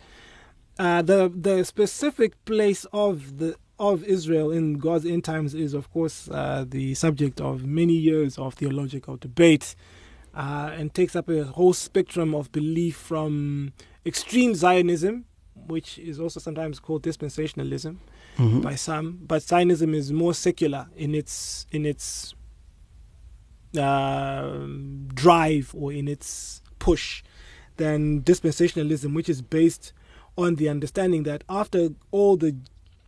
Uh, 0.77 1.01
the 1.01 1.31
the 1.33 1.63
specific 1.63 2.43
place 2.45 2.85
of 2.91 3.37
the 3.37 3.55
of 3.79 4.03
Israel 4.03 4.51
in 4.51 4.75
God's 4.75 5.05
end 5.05 5.23
times 5.25 5.53
is, 5.53 5.73
of 5.73 5.91
course, 5.91 6.29
uh, 6.29 6.65
the 6.67 6.93
subject 6.95 7.41
of 7.41 7.65
many 7.65 7.93
years 7.93 8.37
of 8.37 8.53
theological 8.53 9.17
debate, 9.17 9.75
uh, 10.33 10.71
and 10.73 10.93
takes 10.93 11.15
up 11.15 11.29
a 11.29 11.43
whole 11.45 11.73
spectrum 11.73 12.33
of 12.33 12.51
belief 12.51 12.95
from 12.95 13.73
extreme 14.05 14.55
Zionism, 14.55 15.25
which 15.67 15.97
is 15.99 16.19
also 16.19 16.39
sometimes 16.39 16.79
called 16.79 17.03
dispensationalism 17.03 17.97
by 18.61 18.75
some, 18.75 19.19
but 19.25 19.41
Zionism 19.41 19.93
is 19.93 20.11
more 20.11 20.33
secular 20.33 20.87
in 20.95 21.15
its 21.15 21.65
in 21.71 21.85
its 21.85 22.33
um 23.77 25.07
drive 25.13 25.73
or 25.77 25.91
in 25.91 26.07
its 26.07 26.61
push 26.79 27.23
than 27.77 28.21
dispensationalism, 28.21 29.13
which 29.13 29.29
is 29.29 29.41
based 29.41 29.93
on 30.37 30.55
the 30.55 30.69
understanding 30.69 31.23
that 31.23 31.43
after 31.49 31.89
all 32.11 32.37
the 32.37 32.55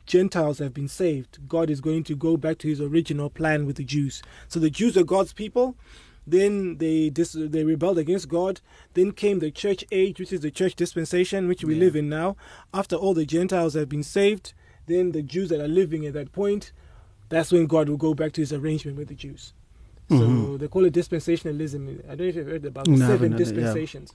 Gentiles 0.05 0.59
have 0.59 0.73
been 0.73 0.87
saved, 0.87 1.39
God 1.47 1.69
is 1.69 1.81
going 1.81 2.03
to 2.05 2.15
go 2.15 2.37
back 2.37 2.57
to 2.59 2.67
his 2.69 2.79
original 2.79 3.29
plan 3.29 3.65
with 3.65 3.75
the 3.75 3.83
Jews. 3.83 4.21
So 4.47 4.59
the 4.59 4.69
Jews 4.69 4.97
are 4.97 5.03
God's 5.03 5.33
people. 5.33 5.75
Then 6.25 6.77
they 6.77 7.09
dis- 7.09 7.35
they 7.37 7.63
rebelled 7.63 7.97
against 7.97 8.27
God. 8.27 8.59
Then 8.93 9.11
came 9.11 9.39
the 9.39 9.51
church 9.51 9.85
age, 9.91 10.19
which 10.19 10.33
is 10.33 10.41
the 10.41 10.51
church 10.51 10.75
dispensation, 10.75 11.47
which 11.47 11.63
we 11.63 11.73
Yeah. 11.73 11.79
live 11.81 11.95
in 11.95 12.09
now. 12.09 12.35
After 12.73 12.95
all 12.95 13.13
the 13.13 13.25
Gentiles 13.25 13.73
have 13.75 13.87
been 13.89 14.03
saved, 14.03 14.53
then 14.87 15.11
the 15.11 15.21
Jews 15.21 15.49
that 15.49 15.61
are 15.61 15.67
living 15.69 16.05
at 16.05 16.13
that 16.13 16.31
point, 16.31 16.71
that's 17.29 17.51
when 17.51 17.65
God 17.65 17.87
will 17.89 17.97
go 17.97 18.13
back 18.13 18.31
to 18.33 18.41
his 18.41 18.51
arrangement 18.53 18.97
with 18.97 19.07
the 19.09 19.15
Jews. 19.15 19.53
So 20.09 20.57
they 20.57 20.67
call 20.67 20.85
it 20.85 20.93
dispensationalism. 20.93 22.05
I 22.05 22.15
don't 22.15 22.19
know 22.19 22.25
if 22.25 22.35
you've 22.35 22.47
heard 22.47 22.65
about 22.65 22.85
the 22.85 22.91
No, 22.91 22.97
seven 23.07 23.11
haven't 23.31 23.33
it, 23.33 23.39
yeah. 23.39 23.45
dispensations. 23.55 24.13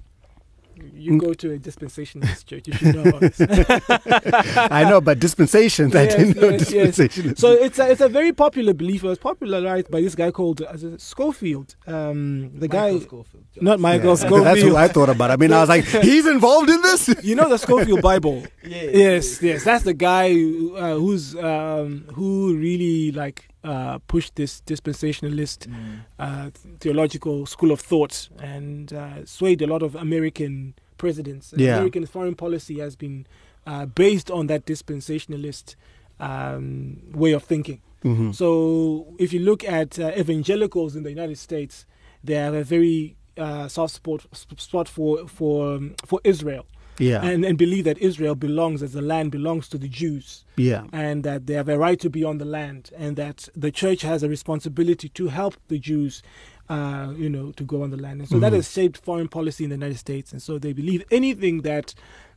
You 0.95 1.19
go 1.19 1.35
to 1.35 1.53
a 1.53 1.59
dispensationalist 1.59 2.47
church, 2.47 2.67
you 2.67 2.73
should 2.73 2.95
know 2.95 3.03
about 3.03 3.21
this. 3.21 3.41
I 4.71 4.85
know, 4.89 5.03
but 5.03 5.19
dispensations, 5.21 5.95
I 5.95 6.07
didn't 6.07 6.37
know 6.41 6.49
yes, 6.49 6.71
yes. 6.73 6.99
dispensationism. 6.99 7.39
So 7.39 7.53
it's 7.53 7.79
a, 7.79 7.91
it's 7.91 8.01
a 8.01 8.09
very 8.09 8.33
popular 8.33 8.73
belief. 8.73 9.05
It 9.05 9.09
was 9.09 9.19
popularized 9.19 9.91
by 9.91 10.01
this 10.01 10.15
guy 10.15 10.31
called 10.31 10.63
uh, 10.63 10.75
Scofield. 10.97 11.77
Um, 11.87 12.53
the 12.59 12.69
Michael 12.69 12.99
guy, 12.99 12.99
Scofield. 13.05 13.45
not 13.61 13.81
Michael 13.81 14.09
Yeah, 14.09 14.15
Scofield. 14.15 14.47
That's 14.47 14.63
who 14.63 14.77
I 14.77 14.89
thought 14.89 15.11
about. 15.11 15.31
I 15.31 15.37
mean, 15.37 15.53
I 15.53 15.61
was 15.61 15.69
like, 15.69 15.85
he's 15.85 16.27
involved 16.27 16.71
in 16.71 16.81
this? 16.81 17.09
you 17.23 17.35
know 17.35 17.49
the 17.51 17.59
Scofield 17.59 18.01
Bible. 18.01 18.43
Yeah, 18.65 18.83
yes, 18.85 19.43
yes, 19.43 19.65
that's 19.65 19.85
the 19.85 19.93
guy 19.93 20.33
who, 20.33 20.75
uh, 20.77 20.95
who's 20.95 21.37
um, 21.37 22.07
who 22.15 22.57
really 22.57 23.11
like 23.13 23.49
uh, 23.65 23.99
pushed 24.09 24.35
this 24.37 24.61
dispensationalist 24.67 25.67
Mm. 25.69 26.01
uh, 26.19 26.51
theological 26.81 27.47
school 27.47 27.71
of 27.71 27.81
thought 27.81 28.29
and 28.43 28.93
uh, 28.93 29.25
swayed 29.25 29.63
a 29.63 29.67
lot 29.67 29.83
of 29.83 29.95
American 29.95 30.75
presidents. 30.99 31.55
Yeah. 31.57 31.77
American 31.77 32.07
foreign 32.07 32.35
policy 32.35 32.79
has 32.81 32.97
been 32.97 33.27
uh, 33.67 33.87
based 33.87 34.31
on 34.31 34.47
that 34.49 34.67
dispensationalist 34.67 35.77
um, 36.21 36.99
way 37.15 37.33
of 37.33 37.43
thinking. 37.45 37.81
Mhm. 38.05 38.35
So 38.35 39.15
if 39.19 39.33
you 39.33 39.41
look 39.41 39.65
at 39.65 39.99
uh, 39.99 40.13
evangelicals 40.19 40.97
in 40.97 41.03
the 41.05 41.11
United 41.11 41.39
States, 41.39 41.87
they 42.25 42.35
have 42.35 42.55
a 42.55 42.65
very 42.65 43.17
uh, 43.37 43.67
soft 43.69 43.95
spot 43.95 44.27
spot 44.59 44.89
for 44.89 45.27
for 45.29 45.77
um, 45.77 45.95
for 46.05 46.21
Israel, 46.25 46.67
Yeah. 46.99 47.23
and 47.25 47.45
and 47.45 47.57
believe 47.59 47.85
that 47.85 47.99
Israel 47.99 48.35
belongs 48.35 48.83
as 48.83 48.93
the 48.93 49.03
land 49.03 49.31
belongs 49.33 49.69
to 49.71 49.79
the 49.79 49.89
Jews, 49.89 50.45
yeah. 50.57 50.85
and 50.93 51.25
that 51.25 51.47
they 51.47 51.55
have 51.55 51.69
a 51.69 51.79
right 51.79 51.99
to 52.01 52.11
be 52.11 52.23
on 52.25 52.39
the 52.39 52.45
land, 52.45 52.91
and 52.97 53.17
that 53.17 53.49
the 53.57 53.71
church 53.71 54.03
has 54.03 54.23
a 54.23 54.29
responsibility 54.29 55.09
to 55.11 55.29
help 55.29 55.55
the 55.69 55.79
Jews. 55.79 56.23
Uh, 56.69 57.13
you 57.19 57.29
know, 57.29 57.51
to 57.53 57.65
go 57.65 57.83
on 57.83 57.91
the 57.91 57.97
land, 57.97 58.21
and 58.21 58.29
so 58.29 58.39
that 58.39 58.53
Mhm. 58.53 58.57
has 58.57 58.71
shaped 58.73 58.97
foreign 58.97 59.29
policy 59.29 59.65
in 59.65 59.71
the 59.71 59.77
United 59.77 59.99
States. 59.99 60.33
And 60.33 60.41
so 60.41 60.59
they 60.59 60.73
believe 60.73 61.05
anything 61.11 61.63
that 61.63 61.93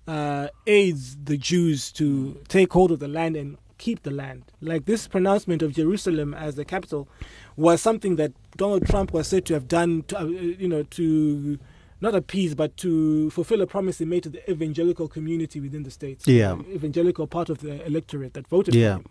uh, 0.07 0.47
aids 0.67 1.15
the 1.23 1.37
Jews 1.37 1.91
to 1.93 2.37
take 2.47 2.73
hold 2.73 2.91
of 2.91 2.99
the 2.99 3.07
land 3.07 3.35
and 3.37 3.57
keep 3.77 4.03
the 4.03 4.11
land. 4.11 4.43
Like 4.61 4.85
this 4.85 5.07
pronouncement 5.07 5.61
of 5.61 5.73
Jerusalem 5.73 6.33
as 6.33 6.55
the 6.55 6.65
capital 6.65 7.07
was 7.55 7.81
something 7.81 8.15
that 8.17 8.33
Donald 8.57 8.85
Trump 8.87 9.13
was 9.13 9.27
said 9.27 9.45
to 9.45 9.53
have 9.53 9.67
done, 9.67 10.03
to, 10.09 10.19
uh, 10.19 10.25
you 10.25 10.67
know, 10.67 10.83
to 10.83 11.57
not 12.05 12.15
appease, 12.15 12.53
but 12.55 12.71
to 12.77 13.29
fulfill 13.31 13.61
a 13.61 13.67
promise 13.75 13.95
he 13.99 14.05
made 14.05 14.23
to 14.23 14.29
the 14.29 14.41
evangelical 14.49 15.07
community 15.07 15.59
within 15.65 15.83
the 15.87 15.91
states. 15.99 16.21
Yeah. 16.27 16.55
The 16.55 16.73
evangelical 16.79 17.25
part 17.35 17.49
of 17.49 17.57
the 17.65 17.73
electorate 17.85 18.33
that 18.37 18.45
voted 18.47 18.73
Yeah. 18.75 18.95
for 18.95 19.01
him. 19.01 19.05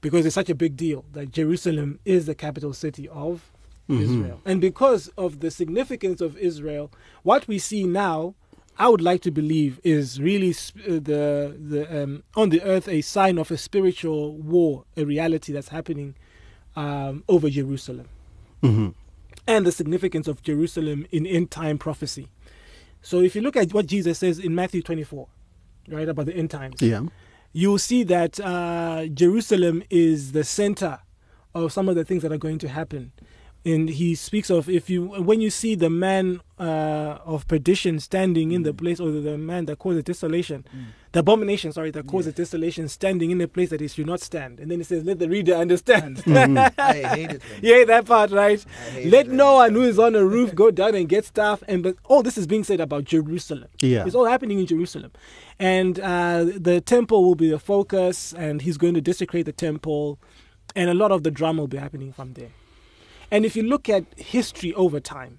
Because 0.00 0.22
it's 0.26 0.34
such 0.34 0.50
a 0.50 0.54
big 0.64 0.76
deal 0.76 1.04
that 1.16 1.26
Jerusalem 1.38 1.90
is 2.04 2.26
the 2.26 2.34
capital 2.34 2.72
city 2.84 3.06
of 3.08 3.52
Mhm. 3.88 4.00
Israel. 4.06 4.38
And 4.50 4.60
because 4.60 5.02
of 5.24 5.30
the 5.40 5.50
significance 5.50 6.20
of 6.20 6.36
Israel, 6.50 6.90
what 7.30 7.46
we 7.48 7.58
see 7.58 7.84
now, 8.06 8.34
I 8.78 8.88
would 8.88 9.02
like 9.10 9.20
to 9.22 9.30
believe, 9.30 9.72
is 9.96 10.06
really 10.30 10.52
sp- 10.64 10.80
uh, 10.88 10.92
the 11.10 11.22
the 11.72 11.82
um, 12.02 12.12
on 12.40 12.46
the 12.54 12.62
earth 12.72 12.88
a 12.88 13.00
sign 13.16 13.36
of 13.38 13.50
a 13.50 13.58
spiritual 13.68 14.22
war, 14.54 14.72
a 14.96 15.04
reality 15.14 15.50
that's 15.52 15.68
happening 15.78 16.14
um, 16.74 17.14
over 17.28 17.48
Jerusalem, 17.50 18.08
Mhm. 18.62 18.94
And 19.46 19.66
the 19.66 19.72
significance 19.72 20.28
of 20.28 20.42
Jerusalem 20.42 21.06
in 21.10 21.26
end 21.26 21.50
time 21.50 21.78
prophecy. 21.78 22.28
So, 23.02 23.20
if 23.20 23.34
you 23.34 23.42
look 23.42 23.56
at 23.56 23.72
what 23.74 23.86
Jesus 23.86 24.18
says 24.18 24.38
in 24.38 24.54
Matthew 24.54 24.82
24, 24.82 25.26
right 25.88 26.08
about 26.08 26.26
the 26.26 26.34
end 26.36 26.50
times, 26.50 26.80
Yeah. 26.80 27.02
you'll 27.52 27.78
see 27.78 28.04
that 28.04 28.38
uh, 28.40 29.06
Jerusalem 29.06 29.82
is 29.90 30.32
the 30.32 30.44
center 30.44 31.00
of 31.54 31.72
some 31.72 31.88
of 31.88 31.96
the 31.96 32.04
things 32.04 32.22
that 32.22 32.32
are 32.32 32.38
going 32.38 32.58
to 32.60 32.68
happen. 32.68 33.12
And 33.64 33.88
he 33.88 34.14
speaks 34.16 34.50
of 34.50 34.68
if 34.68 34.90
you 34.90 35.04
when 35.06 35.40
you 35.40 35.48
see 35.50 35.74
the 35.76 35.90
man 35.90 36.40
uh, 36.58 37.18
of 37.24 37.46
perdition 37.46 38.00
standing 38.00 38.50
in 38.52 38.62
the 38.64 38.74
place, 38.74 38.98
or 38.98 39.10
the 39.12 39.38
man 39.38 39.66
that 39.66 39.78
causes 39.78 40.02
desolation, 40.02 40.64
the 41.12 41.20
abomination, 41.20 41.72
sorry, 41.72 41.90
that 41.90 42.06
causes 42.06 42.32
desolation, 42.32 42.88
standing 42.88 43.30
in 43.30 43.40
a 43.40 43.48
place 43.48 43.68
that 43.68 43.80
he 43.80 43.88
should 43.88 44.06
not 44.06 44.20
stand. 44.20 44.58
And 44.58 44.70
then 44.70 44.78
he 44.78 44.84
says, 44.84 45.04
"Let 45.04 45.18
the 45.18 45.28
reader 45.28 45.54
understand." 45.54 46.22
I 46.26 47.02
hate 47.14 47.30
it. 47.32 47.42
Yeah, 47.60 47.84
that 47.84 48.06
part, 48.06 48.30
right? 48.30 48.64
Let 49.04 49.28
no 49.28 49.54
one 49.54 49.74
who 49.74 49.82
is 49.82 49.98
on 49.98 50.14
a 50.14 50.24
roof 50.24 50.54
go 50.54 50.70
down 50.70 50.94
and 50.94 51.08
get 51.08 51.26
stuff. 51.26 51.62
And 51.68 51.82
but 51.82 51.96
all 52.04 52.22
this 52.22 52.38
is 52.38 52.46
being 52.46 52.64
said 52.64 52.80
about 52.80 53.04
Jerusalem. 53.04 53.68
Yeah. 53.82 54.06
It's 54.06 54.14
all 54.14 54.24
happening 54.24 54.58
in 54.58 54.66
Jerusalem. 54.66 55.12
And 55.58 56.00
uh, 56.00 56.44
the 56.56 56.80
temple 56.80 57.22
will 57.24 57.34
be 57.34 57.50
the 57.50 57.58
focus, 57.58 58.32
and 58.32 58.62
he's 58.62 58.78
going 58.78 58.94
to 58.94 59.02
desecrate 59.02 59.44
the 59.44 59.52
temple, 59.52 60.18
and 60.74 60.88
a 60.88 60.94
lot 60.94 61.12
of 61.12 61.24
the 61.24 61.30
drama 61.30 61.62
will 61.62 61.68
be 61.68 61.76
happening 61.76 62.12
from 62.12 62.32
there. 62.32 62.52
And 63.30 63.44
if 63.44 63.54
you 63.54 63.62
look 63.62 63.88
at 63.88 64.04
history 64.16 64.72
over 64.74 64.98
time, 64.98 65.38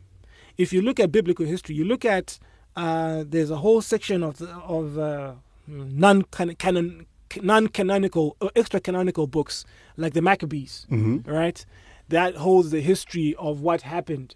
if 0.57 0.71
you 0.71 0.81
look 0.83 0.99
at 0.99 1.11
biblical 1.11 1.45
history, 1.45 1.75
you 1.75 1.83
look 1.83 2.05
at 2.05 2.37
uh, 2.75 3.23
there's 3.27 3.51
a 3.51 3.57
whole 3.57 3.81
section 3.81 4.23
of 4.23 4.37
the, 4.37 4.49
of 4.49 4.97
uh, 4.97 5.33
non 5.67 6.23
canon 6.23 7.05
non 7.41 7.67
canonical 7.67 8.35
or 8.41 8.51
extra 8.55 8.79
canonical 8.79 9.25
books 9.27 9.65
like 9.97 10.13
the 10.13 10.21
Maccabees, 10.21 10.85
Mhm. 10.91 11.25
right? 11.27 11.65
That 12.09 12.35
holds 12.35 12.69
the 12.71 12.81
history 12.81 13.33
of 13.39 13.61
what 13.61 13.81
happened. 13.83 14.35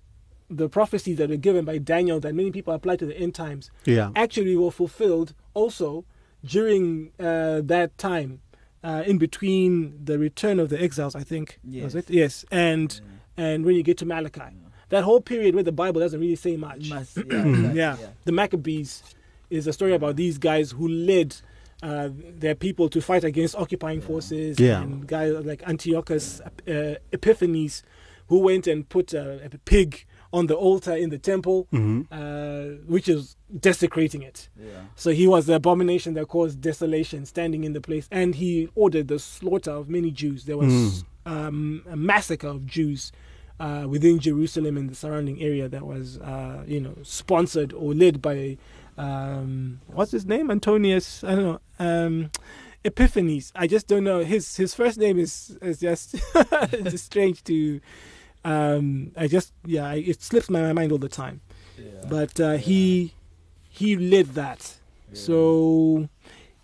The 0.50 0.68
prophecies 0.70 1.18
that 1.18 1.30
were 1.30 1.38
given 1.38 1.64
by 1.66 1.78
Daniel 1.78 2.20
that 2.22 2.34
many 2.34 2.50
people 2.52 2.74
apply 2.74 2.96
to 2.96 3.06
the 3.06 3.16
end 3.20 3.36
times 3.36 3.70
Yeah. 3.86 4.12
actually 4.16 4.56
were 4.56 4.72
fulfilled 4.72 5.34
also 5.54 6.06
during 6.44 7.12
uh, 7.20 7.62
that 7.64 7.98
time 7.98 8.40
uh, 8.84 9.04
in 9.06 9.18
between 9.18 10.00
the 10.06 10.18
return 10.18 10.60
of 10.60 10.70
the 10.70 10.80
exiles 10.82 11.16
i 11.16 11.24
think 11.24 11.60
was 11.64 11.74
Yes. 11.74 11.96
it 11.96 12.10
yes 12.10 12.46
and 12.52 13.02
and 13.36 13.66
when 13.66 13.76
you 13.76 13.82
get 13.84 13.98
to 13.98 14.06
malachi 14.06 14.54
that 14.90 15.04
whole 15.04 15.20
period 15.20 15.56
where 15.56 15.64
the 15.64 15.72
bible 15.72 16.00
doesn't 16.00 16.20
really 16.20 16.36
say 16.36 16.56
much 16.58 16.88
Must, 16.90 17.18
yeah, 17.18 17.24
exactly, 17.24 17.78
yeah. 17.78 17.98
the 18.26 18.32
maccabees 18.32 19.04
is 19.50 19.68
a 19.68 19.74
story 19.74 19.94
about 19.94 20.16
these 20.16 20.38
guys 20.38 20.72
who 20.72 20.88
led 20.88 21.36
uh, 21.84 22.10
their 22.12 22.56
people 22.56 22.90
to 22.90 23.00
fight 23.02 23.24
against 23.24 23.56
occupying 23.56 24.02
forces 24.02 24.60
Yeah. 24.60 24.82
and 24.82 25.06
guys 25.08 25.34
like 25.46 25.62
antiochus 25.68 26.42
uh, 26.42 26.96
epiphanes 27.12 27.84
who 28.30 28.40
went 28.40 28.68
and 28.68 28.88
put 28.90 29.14
a, 29.14 29.44
a 29.46 29.50
pig 29.66 30.06
on 30.34 30.48
the 30.48 30.56
altar 30.56 30.94
in 30.94 31.10
the 31.10 31.18
temple, 31.18 31.66
Mm-hmm. 31.72 32.02
uh, 32.12 32.84
which 32.86 33.08
is 33.08 33.38
desecrating 33.58 34.22
it. 34.24 34.50
Yeah. 34.60 34.82
So 34.98 35.12
he 35.12 35.26
was 35.28 35.46
the 35.46 35.54
abomination 35.56 36.16
that 36.16 36.28
caused 36.28 36.60
desolation, 36.60 37.26
standing 37.26 37.64
in 37.64 37.72
the 37.72 37.80
place, 37.80 38.10
and 38.12 38.36
he 38.36 38.68
ordered 38.76 39.08
the 39.08 39.20
slaughter 39.20 39.72
of 39.72 39.88
many 39.88 40.12
Jews. 40.12 40.44
There 40.44 40.58
was 40.58 41.06
um, 41.26 41.84
a 41.90 41.96
massacre 41.96 42.50
of 42.50 42.66
Jews 42.66 43.14
uh, 43.62 43.86
within 43.88 44.20
Jerusalem 44.20 44.76
and 44.76 44.90
the 44.90 44.96
surrounding 44.96 45.42
area 45.42 45.70
that 45.70 45.86
was, 45.86 46.18
uh, 46.18 46.64
you 46.68 46.82
know, 46.82 46.96
sponsored 47.04 47.72
or 47.72 47.94
led 47.94 48.22
by 48.22 48.58
um, 48.98 49.80
what's 49.88 50.12
his 50.12 50.26
name, 50.26 50.50
Antonius. 50.52 51.24
I 51.24 51.36
don't 51.36 51.44
know. 51.46 51.60
Um, 51.80 52.32
Epiphanes. 52.84 53.52
I 53.56 53.68
just 53.68 53.88
don't 53.88 54.04
know. 54.04 54.24
His 54.24 54.56
his 54.56 54.74
first 54.74 54.98
name 54.98 55.20
is 55.20 55.58
is 55.62 55.80
just 55.80 56.16
it's 56.36 57.02
strange 57.02 57.44
to. 57.46 57.80
Um, 58.46 59.12
I 59.18 59.28
just 59.28 59.54
yeah, 59.66 59.92
it 59.94 60.22
slips 60.22 60.50
my 60.50 60.72
mind 60.74 60.92
all 60.92 60.98
the 60.98 61.10
time. 61.10 61.42
Yeah. 61.78 62.06
But 62.10 62.40
uh, 62.40 62.54
he 62.58 63.14
he 63.70 63.96
led 63.98 64.28
that. 64.36 64.76
So 65.14 66.10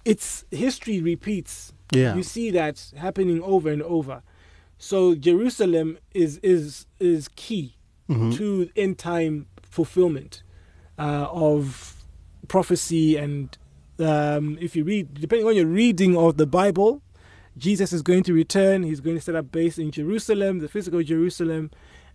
it's 0.06 0.46
history 0.52 1.02
repeats. 1.02 1.74
Yeah. 1.92 2.16
You 2.16 2.24
see 2.24 2.52
that 2.52 2.92
happening 2.98 3.42
over 3.42 3.70
and 3.70 3.82
over. 3.84 4.22
So 4.78 5.16
Jerusalem 5.16 5.98
is 6.14 6.38
is 6.44 6.86
is 7.00 7.30
key 7.36 7.76
Mhm. 8.10 8.36
to 8.36 8.70
end 8.76 8.98
time 8.98 9.48
fulfillment 9.62 10.44
uh, 11.00 11.28
of 11.32 12.03
prophecy 12.48 13.18
and 13.18 13.58
um, 14.00 14.58
if 14.60 14.76
you 14.76 14.84
read 14.84 15.14
depending 15.16 15.48
on 15.48 15.56
your 15.56 15.68
reading 15.68 16.18
of 16.18 16.38
the 16.38 16.48
Bible, 16.48 17.02
Jesus 17.58 17.94
is 17.94 18.02
going 18.02 18.24
to 18.24 18.34
return. 18.34 18.84
He's 18.84 19.00
going 19.00 19.16
to 19.18 19.22
set 19.22 19.36
up 19.36 19.52
base 19.52 19.78
in 19.78 19.92
Jerusalem, 19.92 20.60
the 20.60 20.68
physical 20.68 21.04
Jerusalem, 21.04 21.70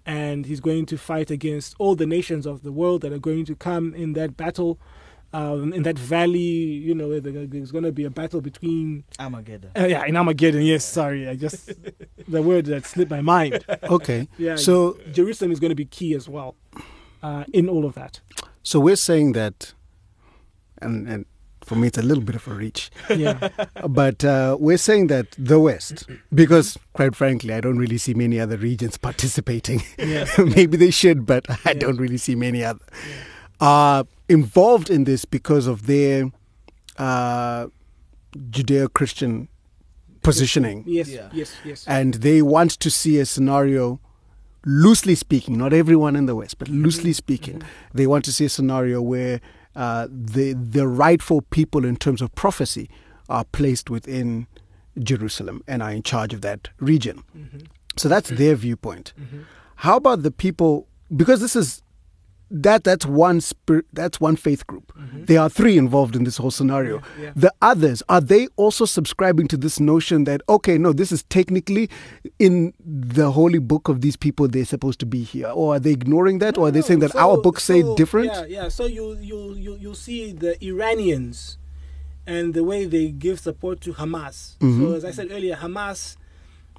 and 0.05 0.47
he's 0.47 0.61
going 0.61 0.87
to 0.87 0.99
fight 0.99 1.31
against 1.31 1.77
all 1.79 1.95
the 1.95 2.07
nations 2.07 2.47
of 2.47 2.63
the 2.63 2.73
world 2.73 3.03
that 3.03 3.13
are 3.13 3.19
going 3.21 3.45
to 3.47 3.55
come 3.55 3.95
in 3.95 4.15
that 4.15 4.37
battle. 4.37 4.79
Um, 5.31 5.75
in 5.75 5.83
that 5.83 5.99
valley, 5.99 6.39
you 6.39 6.95
know, 6.95 7.09
where 7.09 7.21
there's 7.21 7.71
going 7.71 7.85
to 7.85 7.93
be 7.93 8.05
a 8.05 8.11
battle 8.11 8.41
between 8.41 9.05
Armageddon. 9.21 9.71
uh, 9.79 9.85
yeah, 9.85 10.07
in 10.07 10.17
Armageddon. 10.17 10.63
Yes, 10.63 10.87
sorry, 10.87 11.29
I 11.29 11.37
just 11.37 11.71
the 12.29 12.41
word 12.41 12.65
that 12.65 12.87
slipped 12.87 13.11
my 13.11 13.21
mind. 13.21 13.63
Okay. 13.83 14.27
Yeah. 14.39 14.57
So 14.57 14.97
Jerusalem 15.13 15.53
is 15.53 15.61
going 15.61 15.69
to 15.69 15.75
be 15.75 15.85
key 15.85 16.15
as 16.15 16.31
well 16.31 16.57
uh, 17.23 17.45
in 17.53 17.69
all 17.69 17.85
of 17.85 17.95
that. 17.95 18.21
so 18.63 18.81
we're 18.81 18.97
saying 18.97 19.33
that, 19.33 19.75
and 20.83 21.09
and 21.09 21.25
for 21.65 21.77
me 21.77 21.89
it's 21.89 21.99
a 21.99 22.03
little 22.03 22.23
bit 22.25 22.35
of 22.37 22.49
a 22.49 22.55
reach, 22.55 22.91
Yeah, 23.11 23.49
but 23.89 24.25
uh, 24.25 24.57
we're 24.59 24.79
saying 24.79 25.09
that 25.09 25.27
the 25.37 25.59
West, 25.61 26.07
because 26.33 26.79
quite 26.95 27.15
frankly 27.15 27.53
I 27.53 27.61
don't 27.61 27.79
really 27.79 27.99
see 27.99 28.15
many 28.15 28.41
other 28.41 28.57
regions 28.57 28.97
participating. 29.09 29.83
yeah, 29.99 30.25
Maybe 30.39 30.77
they 30.79 30.91
should, 30.91 31.27
but 31.27 31.45
I 31.51 31.73
Yeah. 31.73 31.75
don't 31.75 31.99
really 31.99 32.17
see 32.19 32.35
many 32.35 32.65
other 32.65 32.85
are 33.61 34.07
involved 34.29 34.89
in 34.89 35.05
this 35.05 35.25
because 35.25 35.67
of 35.67 35.87
their 35.87 36.31
uh, 36.97 37.67
Judeo-Christian 38.51 39.49
positioning. 40.23 40.85
yes, 40.87 41.09
Yeah. 41.09 41.29
yes, 41.33 41.53
yes. 41.65 41.85
and 41.87 42.15
they 42.15 42.43
want 42.43 42.73
to 42.81 42.91
see 42.91 43.19
a 43.19 43.27
scenario 43.27 44.01
loosely 44.65 45.15
speaking 45.15 45.57
not 45.57 45.73
everyone 45.73 46.17
in 46.17 46.27
the 46.27 46.35
west 46.35 46.59
but 46.59 46.69
loosely 46.69 47.13
speaking 47.13 47.63
they 47.95 48.07
want 48.07 48.25
to 48.25 48.33
see 48.33 48.45
a 48.45 48.49
scenario 48.49 49.01
where 49.01 49.41
uh, 49.79 50.07
the 50.11 50.55
the 50.55 50.87
rightful 50.87 51.41
people 51.57 51.85
in 51.89 51.97
terms 51.97 52.21
of 52.23 52.29
prophecy 52.35 52.87
are 53.29 53.45
placed 53.45 53.91
within 53.91 54.47
Jerusalem 55.11 55.63
and 55.69 55.83
are 55.83 55.93
in 55.93 56.03
charge 56.03 56.35
of 56.35 56.41
that 56.41 56.69
region. 56.81 57.23
So 57.97 58.09
that's 58.09 58.31
their 58.31 58.55
viewpoint. 58.57 59.13
How 59.77 59.97
about 59.97 60.23
the 60.23 60.31
people 60.31 60.73
because 61.17 61.41
this 61.41 61.55
is 61.57 61.83
that 62.51 62.83
that's 62.83 63.05
one 63.05 63.41
spirit 63.41 63.85
that's 63.93 64.19
one 64.21 64.35
faith 64.37 64.67
group 64.67 64.93
there 65.13 65.39
are 65.41 65.51
three 65.51 65.77
involved 65.77 66.17
in 66.17 66.25
this 66.25 66.39
whole 66.39 66.51
scenario 66.51 66.97
Yeah, 67.19 67.25
yeah. 67.25 67.33
the 67.37 67.53
others 67.61 68.03
are 68.09 68.23
they 68.23 68.47
also 68.57 68.87
subscribing 68.87 69.49
to 69.49 69.57
this 69.59 69.79
notion 69.79 70.25
that 70.25 70.41
okay 70.49 70.79
no 70.79 70.93
this 70.95 71.13
is 71.13 71.23
technically 71.25 71.91
in 72.39 72.73
the 72.81 73.31
holy 73.33 73.59
book 73.59 73.89
of 73.89 74.01
these 74.01 74.17
people 74.17 74.49
they're 74.49 74.65
supposed 74.65 74.99
to 75.01 75.07
be 75.07 75.23
here 75.25 75.49
or 75.49 75.75
are 75.77 75.79
they 75.79 75.91
ignoring 75.93 76.39
that 76.39 76.57
or 76.57 76.69
are 76.69 76.71
they 76.71 76.81
saying 76.81 77.01
that 77.01 77.13
So- 77.13 77.19
our 77.19 77.37
books 77.37 77.65
say 77.65 77.83
so, 77.83 77.95
different 77.97 78.29
Yeah, 78.33 78.45
yeah. 78.47 78.69
So 78.69 78.87
you 78.87 79.17
you 79.21 79.55
you 79.55 79.77
you 79.77 79.95
see 79.95 80.33
the 80.33 80.53
Iranians 80.65 81.59
and 82.27 82.55
the 82.55 82.65
way 82.65 82.85
they 82.87 83.09
give 83.11 83.41
support 83.41 83.81
to 83.83 83.93
Hamas. 83.95 84.57
Mm-hmm. 84.59 84.81
So 84.89 84.95
as 84.95 85.05
I 85.05 85.11
said 85.13 85.29
earlier, 85.31 85.57
Hamas 85.57 86.17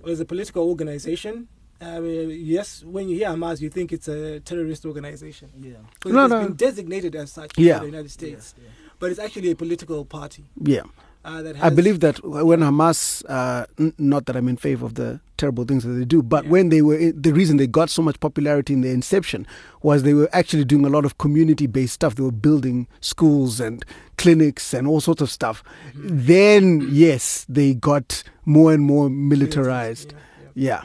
was 0.02 0.20
a 0.20 0.26
political 0.26 0.68
organization. 0.68 1.48
Uh, 1.82 2.02
yes, 2.02 2.84
when 2.84 3.08
you 3.08 3.16
hear 3.18 3.30
Hamas, 3.30 3.62
you 3.62 3.70
think 3.70 3.94
it's 3.94 4.08
a 4.10 4.40
terrorist 4.42 4.86
organization. 4.86 5.50
Yeah. 5.62 5.74
So 6.04 6.10
No, 6.10 6.26
it's 6.26 6.30
no. 6.32 6.44
been 6.44 6.56
designated 6.56 7.16
as 7.16 7.32
such 7.32 7.58
Yeah. 7.58 7.76
by 7.76 7.80
the 7.80 7.86
United 7.88 8.12
States, 8.12 8.54
Yeah, 8.58 8.64
yeah. 8.66 8.92
but 9.00 9.12
it's 9.12 9.20
actually 9.20 9.52
a 9.52 9.56
political 9.56 10.04
party 10.06 10.44
yeah 10.62 10.84
uh. 11.26 11.44
I 11.62 11.70
believe 11.70 12.00
that 12.00 12.24
when 12.24 12.62
Hamas, 12.62 13.24
uh, 13.28 13.66
n- 13.78 13.94
not 13.98 14.26
that 14.26 14.36
I'm 14.38 14.48
in 14.48 14.56
favor 14.58 14.86
of 14.86 14.94
the 14.96 15.20
terrible 15.38 15.66
things 15.66 15.84
that 15.84 15.90
they 15.92 16.06
do, 16.06 16.22
but 16.24 16.46
Yeah. 16.46 16.50
when 16.52 16.70
they 16.70 16.82
were, 16.82 17.12
the 17.12 17.34
reason 17.34 17.58
they 17.58 17.68
got 17.68 17.90
so 17.90 18.02
much 18.02 18.20
popularity 18.22 18.74
in 18.74 18.82
their 18.82 18.94
inception 18.94 19.46
was 19.84 20.04
they 20.04 20.14
were 20.14 20.30
actually 20.32 20.64
doing 20.66 20.86
a 20.86 20.90
lot 20.90 21.04
of 21.06 21.18
community 21.18 21.68
based 21.68 21.94
stuff. 21.94 22.16
They 22.16 22.24
were 22.24 22.32
building 22.32 22.88
schools 23.02 23.60
and 23.60 23.84
clinics 24.18 24.74
and 24.74 24.88
all 24.88 25.02
sorts 25.02 25.22
of 25.22 25.30
stuff. 25.30 25.62
Mm-hmm. 25.94 26.08
Then, 26.26 26.88
yes, 26.90 27.46
they 27.50 27.74
got 27.74 28.24
more 28.46 28.74
and 28.74 28.84
more 28.84 29.10
militarized. 29.10 30.14
Yeah, 30.56 30.82
yeah. 30.82 30.84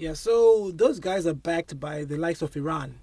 Yeah. 0.00 0.14
So 0.14 0.70
those 0.74 0.98
guys 0.98 1.26
are 1.26 1.34
backed 1.34 1.78
by 1.78 2.04
the 2.04 2.16
likes 2.16 2.40
of 2.40 2.56
Iran. 2.56 2.94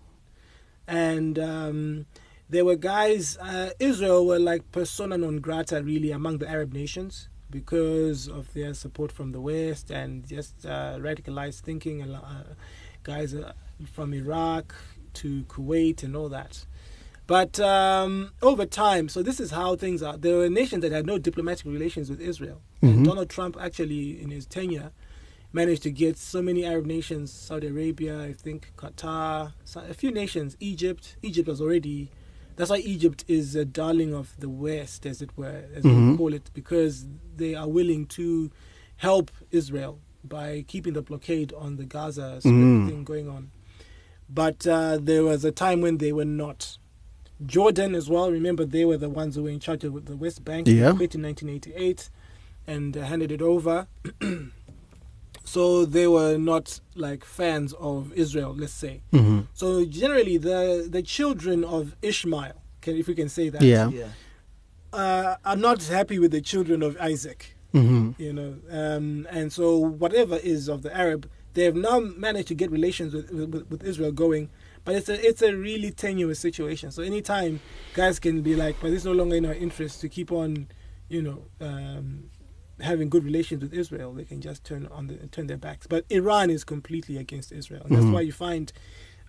And 0.88 1.38
um, 1.38 2.06
there 2.50 2.66
were 2.66 2.76
guys, 2.76 3.38
uh, 3.38 3.70
Israel 3.80 4.26
were 4.26 4.40
like 4.40 4.72
persona 4.72 5.16
non 5.18 5.38
grata 5.38 5.84
really 5.84 6.10
among 6.12 6.40
the 6.40 6.50
Arab 6.50 6.74
nations 6.74 7.30
because 7.52 8.28
of 8.28 8.52
their 8.54 8.74
support 8.74 9.12
from 9.12 9.32
the 9.32 9.40
West 9.40 9.92
and 9.92 10.28
just 10.28 10.66
uh, 10.66 10.98
radicalized 10.98 11.60
thinking. 11.62 12.02
and, 12.02 12.16
Uh, 12.16 12.56
guys 13.04 13.34
uh, 13.36 13.54
from 13.94 14.12
Iraq 14.14 14.74
to 15.14 15.44
Kuwait 15.44 16.04
and 16.04 16.16
all 16.16 16.30
that. 16.30 16.66
But 17.28 17.60
um, 17.60 18.32
over 18.42 18.66
time, 18.66 19.08
so 19.08 19.22
this 19.22 19.40
is 19.40 19.52
how 19.52 19.76
things 19.76 20.02
are. 20.02 20.18
There 20.18 20.38
were 20.38 20.50
nations 20.50 20.82
that 20.82 20.92
had 20.92 21.06
no 21.06 21.18
diplomatic 21.20 21.66
relations 21.68 22.10
with 22.10 22.22
Israel. 22.22 22.60
And 22.82 23.00
Mhm. 23.00 23.06
Donald 23.06 23.30
Trump 23.30 23.56
actually, 23.60 24.22
in 24.22 24.30
his 24.32 24.46
tenure, 24.48 24.92
managed 25.58 25.82
to 25.84 25.90
get 25.92 26.18
so 26.18 26.40
many 26.42 26.64
Arab 26.64 26.86
nations, 26.86 27.32
Saudi 27.34 27.68
Arabia, 27.68 28.22
I 28.24 28.34
think 28.34 28.72
Qatar, 28.78 29.54
a 29.76 29.94
few 29.96 30.12
nations, 30.12 30.56
Egypt. 30.60 31.16
Egypt 31.24 31.48
was 31.48 31.60
already, 31.60 32.12
that's 32.56 32.70
why 32.70 32.78
Egypt 32.78 33.26
is 33.28 33.56
a 33.56 33.66
darling 33.66 34.14
of 34.14 34.36
the 34.38 34.50
West, 34.50 35.06
as 35.08 35.20
it 35.26 35.32
were, 35.36 35.64
as 35.74 35.84
Mhm. 35.84 36.12
we 36.12 36.18
call 36.18 36.34
it, 36.34 36.52
because 36.54 37.08
they 37.36 37.56
are 37.56 37.68
willing 37.68 38.06
to 38.20 38.52
help 38.98 39.32
Israel 39.52 40.00
by 40.24 40.64
keeping 40.68 40.94
the 40.94 41.02
blockade 41.02 41.52
on 41.54 41.78
the 41.78 41.86
Gaza 41.86 42.40
Mhm. 42.44 42.88
thing 42.90 43.04
going 43.04 43.28
on. 43.28 43.50
But 44.30 44.68
uh, 44.68 44.98
there 45.02 45.24
was 45.24 45.44
a 45.44 45.52
time 45.52 45.82
when 45.82 45.98
they 45.98 46.12
were 46.14 46.26
not. 46.44 46.78
Jordan 47.46 47.96
as 47.96 48.10
well. 48.10 48.32
Remember, 48.32 48.64
they 48.66 48.86
were 48.86 48.98
the 48.98 49.10
ones 49.10 49.36
who 49.36 49.44
were 49.44 49.50
in 49.58 49.60
charge 49.60 49.84
of 49.84 50.06
the 50.06 50.16
West 50.18 50.44
Bank. 50.46 50.68
Yeah. 50.68 50.92
Quit 50.94 51.16
in 51.16 51.22
1988 51.24 52.10
and 52.68 52.96
uh, 52.98 53.02
handed 53.12 53.32
it 53.32 53.42
over. 53.42 53.88
so 55.44 55.86
they 55.86 56.08
were 56.08 56.38
not 56.38 56.80
like 56.96 57.24
fans 57.24 57.74
of 57.80 58.12
Israel, 58.14 58.54
let's 58.58 58.74
say. 58.74 59.02
hmm 59.12 59.42
So 59.54 59.86
generally, 59.86 60.38
the 60.38 60.88
the 60.90 61.02
children 61.02 61.64
of 61.64 61.96
Ishmael, 62.02 62.54
can, 62.82 62.96
if 62.98 63.08
we 63.08 63.16
can 63.16 63.30
say 63.30 63.50
that, 63.50 63.62
Yeah. 63.62 63.90
Yeah. 63.90 64.10
uh, 64.94 65.36
are 65.46 65.56
not 65.56 65.84
happy 65.84 66.20
with 66.20 66.32
the 66.32 66.42
children 66.42 66.82
of 66.82 66.98
Isaac. 67.00 67.56
hmm 67.72 68.12
You 68.18 68.34
know, 68.34 68.52
um, 68.72 69.28
and 69.30 69.52
so 69.52 69.78
whatever 69.78 70.38
is 70.38 70.68
of 70.70 70.82
the 70.82 70.96
Arab, 70.96 71.30
they 71.54 71.64
have 71.64 71.76
now 71.76 72.00
managed 72.00 72.48
to 72.50 72.56
get 72.56 72.70
relations 72.72 73.14
with, 73.14 73.30
with, 73.32 73.66
with 73.72 73.84
Israel 73.84 74.12
going. 74.12 74.50
But 74.86 74.96
it's 74.96 75.10
a 75.10 75.28
it's 75.30 75.42
a 75.42 75.54
really 75.54 75.92
tenuous 75.92 76.40
situation. 76.40 76.92
So 76.92 77.04
anytime 77.04 77.60
guys 77.94 78.20
can 78.20 78.42
be 78.42 78.56
like, 78.56 78.76
but 78.82 78.92
it's 78.94 79.04
no 79.04 79.12
longer 79.12 79.36
in 79.36 79.46
our 79.46 79.54
interest 79.66 80.00
to 80.02 80.08
keep 80.10 80.32
on, 80.32 80.68
you 81.10 81.22
know, 81.22 81.40
um, 81.60 82.30
having 82.82 83.10
good 83.10 83.24
relations 83.24 83.62
with 83.64 83.74
Israel, 83.74 84.14
they 84.14 84.24
can 84.26 84.40
just 84.42 84.64
turn 84.64 84.88
on 84.88 85.08
the 85.08 85.16
turn 85.28 85.48
their 85.48 85.58
backs. 85.58 85.88
But 85.88 86.06
Iran 86.10 86.50
is 86.50 86.64
completely 86.64 87.18
against 87.18 87.52
Israel, 87.52 87.82
and 87.86 87.96
that's 87.96 88.06
Mhm. 88.06 88.12
why 88.14 88.22
you 88.22 88.32
find 88.32 88.72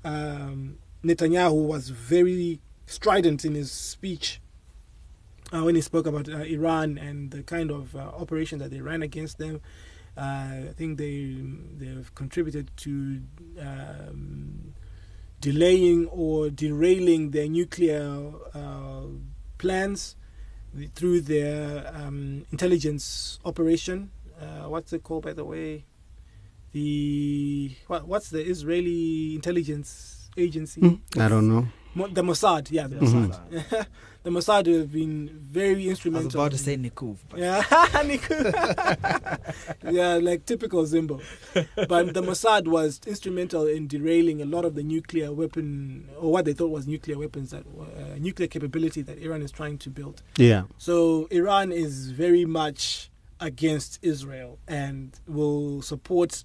um, 0.05 0.79
Netanyahu 1.05 1.66
was 1.66 1.89
very 1.91 2.61
strident 2.87 3.45
in 3.45 3.55
his 3.55 3.70
speech 3.72 4.41
uh, 5.53 5.62
when 5.64 5.75
he 5.75 5.81
spoke 5.81 6.07
about 6.07 6.29
uh, 6.29 6.39
Iran 6.39 6.99
and 6.99 7.31
the 7.31 7.43
kind 7.43 7.70
of 7.70 7.95
uh, 7.97 8.01
operation 8.01 8.59
that 8.61 8.70
they 8.70 8.81
ran 8.81 9.03
against 9.03 9.39
them. 9.39 9.61
Uh, 10.16 10.68
I 10.70 10.75
think 10.77 10.99
they 10.99 11.37
they've 11.79 12.12
contributed 12.14 12.70
to 12.79 13.22
um, 13.61 14.75
delaying 15.41 16.07
or 16.07 16.51
derailing 16.51 17.31
their 17.31 17.49
nuclear 17.49 18.33
uh, 18.55 19.03
through 20.95 21.23
their 21.23 21.91
um, 21.95 22.45
intelligence 22.53 23.39
operation. 23.45 24.11
Uh, 24.41 24.69
what's 24.69 24.93
it 24.93 25.03
called, 25.03 25.25
by 25.25 25.33
the 25.33 25.45
way? 25.45 25.85
The 26.73 27.73
what, 27.87 28.07
what's 28.07 28.31
the 28.31 28.45
Israeli 28.45 29.35
intelligence 29.35 30.31
agency? 30.37 30.81
Hmm, 30.81 31.21
I 31.21 31.29
don't 31.29 31.49
know. 31.49 31.66
Mo- 31.99 32.09
the 32.09 32.22
Mossad, 32.22 32.70
yeah, 32.70 32.86
the 32.86 32.96
Mhm. 32.96 33.28
Mossad. 33.28 33.86
the 34.24 34.30
Mossad 34.30 34.66
have 34.78 34.92
been 34.92 35.28
very 35.61 35.88
instrumental. 35.88 36.22
I 36.22 36.24
was 36.24 36.24
instrumental. 36.24 36.40
about 36.40 36.53
to 36.53 36.59
say 36.59 36.76
Nikuv. 36.76 37.16
Yeah, 37.36 37.62
Niku. 38.09 39.92
yeah, 39.92 40.14
like 40.16 40.44
typical 40.46 40.82
Zimbo. 40.84 41.20
But 41.88 42.14
the 42.14 42.22
Mossad 42.22 42.66
was 42.68 43.01
instrumental 43.07 43.66
in 43.66 43.86
derailing 43.88 44.40
a 44.42 44.44
lot 44.44 44.64
of 44.64 44.74
the 44.74 44.82
nuclear 44.82 45.32
weapon, 45.32 46.09
or 46.18 46.32
what 46.32 46.44
they 46.44 46.53
thought 46.53 46.70
was 46.70 46.86
nuclear 46.86 47.18
weapons, 47.18 47.51
that 47.51 47.64
uh, 47.66 48.16
nuclear 48.18 48.49
capability 48.49 49.03
that 49.03 49.18
Iran 49.18 49.42
is 49.42 49.51
trying 49.51 49.78
to 49.78 49.90
build. 49.90 50.22
Yeah. 50.36 50.64
So 50.78 51.26
Iran 51.30 51.72
is 51.72 52.11
very 52.11 52.44
much 52.44 53.11
against 53.40 53.99
Israel 54.03 54.59
and 54.66 55.18
will 55.26 55.80
support 55.82 56.42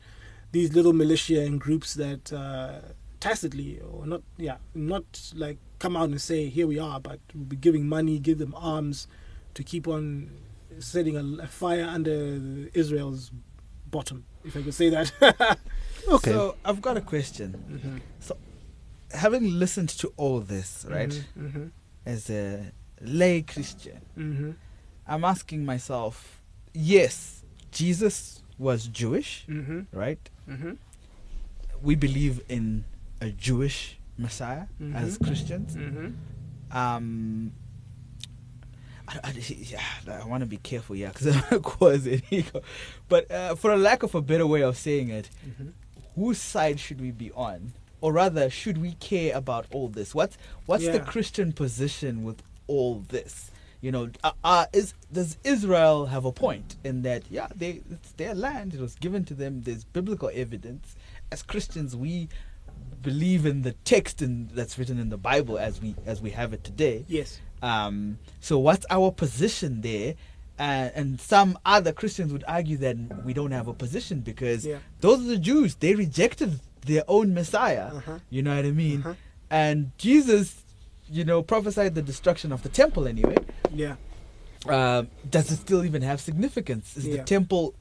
these 0.52 0.74
little 0.74 0.94
militia 0.94 1.42
and 1.42 1.60
groups 1.60 1.96
that 1.96 2.32
uh, 2.32 2.80
tacitly 3.28 3.80
or 3.80 4.06
not, 4.06 4.22
yeah, 4.38 4.58
not 4.76 5.06
like 5.44 5.58
come 5.80 5.96
out 6.00 6.10
and 6.10 6.22
say 6.22 6.40
here 6.58 6.68
we 6.74 6.78
are, 6.90 7.00
but 7.00 7.20
will 7.34 7.46
be 7.56 7.56
giving 7.68 7.88
money, 7.98 8.20
give 8.20 8.38
them 8.44 8.54
arms 8.58 9.08
to 9.56 9.62
keep 9.64 9.88
on 9.88 10.30
setting 10.80 11.16
a, 11.18 11.24
a 11.44 11.48
fire 11.48 11.86
under 11.98 12.18
Israel's 12.74 13.32
bottom, 13.96 14.20
if 14.44 14.58
I 14.58 14.62
could 14.66 14.74
say 14.82 14.90
that. 14.90 15.08
Okay. 16.16 16.32
So 16.32 16.56
I've 16.66 16.82
got 16.82 16.98
a 16.98 17.02
question. 17.14 18.02
So 18.20 18.36
having 19.24 19.46
listened 19.64 19.88
to 20.02 20.12
all 20.18 20.40
this, 20.42 20.86
right, 20.90 21.16
Mm-hmm, 21.44 21.68
as 22.06 22.30
a 22.30 22.74
lay 23.00 23.42
Christian, 23.54 24.02
mm-hmm, 24.18 24.52
I'm 25.08 25.24
asking 25.24 25.62
myself, 25.74 26.42
yes, 26.74 27.46
Jesus 27.72 28.44
was 28.58 28.80
Jewish, 29.00 29.46
mm-hmm, 29.48 29.80
right? 30.04 30.20
mm-hmm, 30.50 30.74
We 31.82 31.96
believe 31.96 32.36
in 32.50 32.84
a 33.24 33.32
Jewish 33.32 33.98
Messiah 34.18 34.66
as 34.94 35.18
Mhm. 35.18 35.26
Christians. 35.26 35.76
mm-hmm. 35.76 36.08
Um, 36.78 37.52
I, 39.08 39.20
I, 39.24 39.32
yeah, 39.74 39.82
I 40.08 40.26
want 40.26 40.42
to 40.42 40.48
be 40.48 40.58
careful, 40.58 40.96
yeah, 40.96 41.10
because 41.10 41.28
I 41.38 41.42
don't 41.50 41.64
cause 41.64 42.06
an 42.08 42.22
ego. 42.30 42.62
But 43.10 43.30
uh, 43.32 43.56
for 43.56 43.72
a 43.72 43.78
lack 43.78 44.04
of 44.04 44.16
a 44.16 44.22
better 44.22 44.48
way 44.48 44.62
of 44.64 44.78
saying 44.78 45.10
it, 45.10 45.30
mm-hmm. 45.48 45.70
whose 46.16 46.40
side 46.40 46.80
should 46.80 47.02
we 47.02 47.12
be 47.12 47.32
on? 47.32 47.74
Or 48.02 48.12
rather, 48.12 48.50
should 48.50 48.80
we 48.80 48.94
care 48.94 49.36
about 49.36 49.66
all 49.72 49.88
this? 49.88 50.14
What's 50.14 50.38
what's 50.66 50.86
the 50.86 51.00
Christian 51.00 51.54
position 51.54 52.24
with 52.24 52.44
all 52.68 53.00
this? 53.08 53.50
You 53.80 53.92
know, 53.94 54.10
uh, 54.24 54.32
uh, 54.44 54.66
is 54.74 54.94
does 55.12 55.38
Israel 55.46 56.08
have 56.08 56.26
a 56.26 56.32
point 56.34 56.76
in 56.84 57.04
that? 57.04 57.24
Yeah, 57.30 57.48
they 57.56 57.82
it's 57.90 58.12
their 58.14 58.36
land; 58.36 58.74
it 58.74 58.82
was 58.82 58.96
given 58.96 59.24
to 59.26 59.34
them. 59.34 59.62
There's 59.62 59.86
biblical 59.86 60.30
evidence. 60.34 60.96
As 61.32 61.44
Christians, 61.44 61.96
we 61.96 62.28
believe 63.04 63.46
in 63.46 63.62
the 63.62 63.74
text 63.94 64.22
in, 64.22 64.50
that's 64.54 64.78
written 64.80 64.98
in 65.00 65.10
the 65.10 65.18
Bible 65.18 65.60
as 65.60 65.82
we 65.82 65.96
as 66.06 66.22
we 66.22 66.32
have 66.32 66.54
it 66.54 66.64
today. 66.64 67.06
Yes. 67.08 67.40
Um, 67.62 68.18
so 68.40 68.58
what's 68.60 68.86
our 68.90 69.12
position 69.12 69.82
there? 69.82 70.16
Uh, 70.60 70.90
and 71.00 71.20
some 71.20 71.58
other 71.66 71.92
Christians 71.92 72.32
would 72.32 72.44
argue 72.48 72.78
that 72.78 72.96
we 73.26 73.34
don't 73.34 73.52
have 73.52 73.68
a 73.68 73.74
position 73.74 74.20
because 74.20 74.66
Yeah. 74.66 74.80
those 75.02 75.20
are 75.22 75.30
the 75.36 75.38
Jews. 75.38 75.76
They 75.76 75.96
rejected 75.96 76.60
their 76.86 77.04
own 77.08 77.34
Messiah. 77.34 77.88
Uh-huh. 77.96 78.20
You 78.30 78.42
know 78.44 78.56
what 78.56 78.66
I 78.66 78.72
mean? 78.72 79.00
Uh-huh. 79.00 79.14
And 79.50 79.92
Jesus, 79.98 80.64
you 81.10 81.24
know, 81.26 81.42
prophesied 81.42 81.96
the 81.96 82.02
destruction 82.02 82.52
of 82.52 82.62
the 82.64 82.70
temple 82.70 83.08
anyway. 83.08 83.38
Yeah. 83.74 83.96
Uh, 84.68 85.04
does 85.30 85.52
it 85.52 85.58
still 85.58 85.84
even 85.84 86.02
have 86.04 86.22
significance? 86.22 86.96
Is 86.98 87.06
Yeah. 87.08 87.18
the 87.18 87.24
temple 87.24 87.74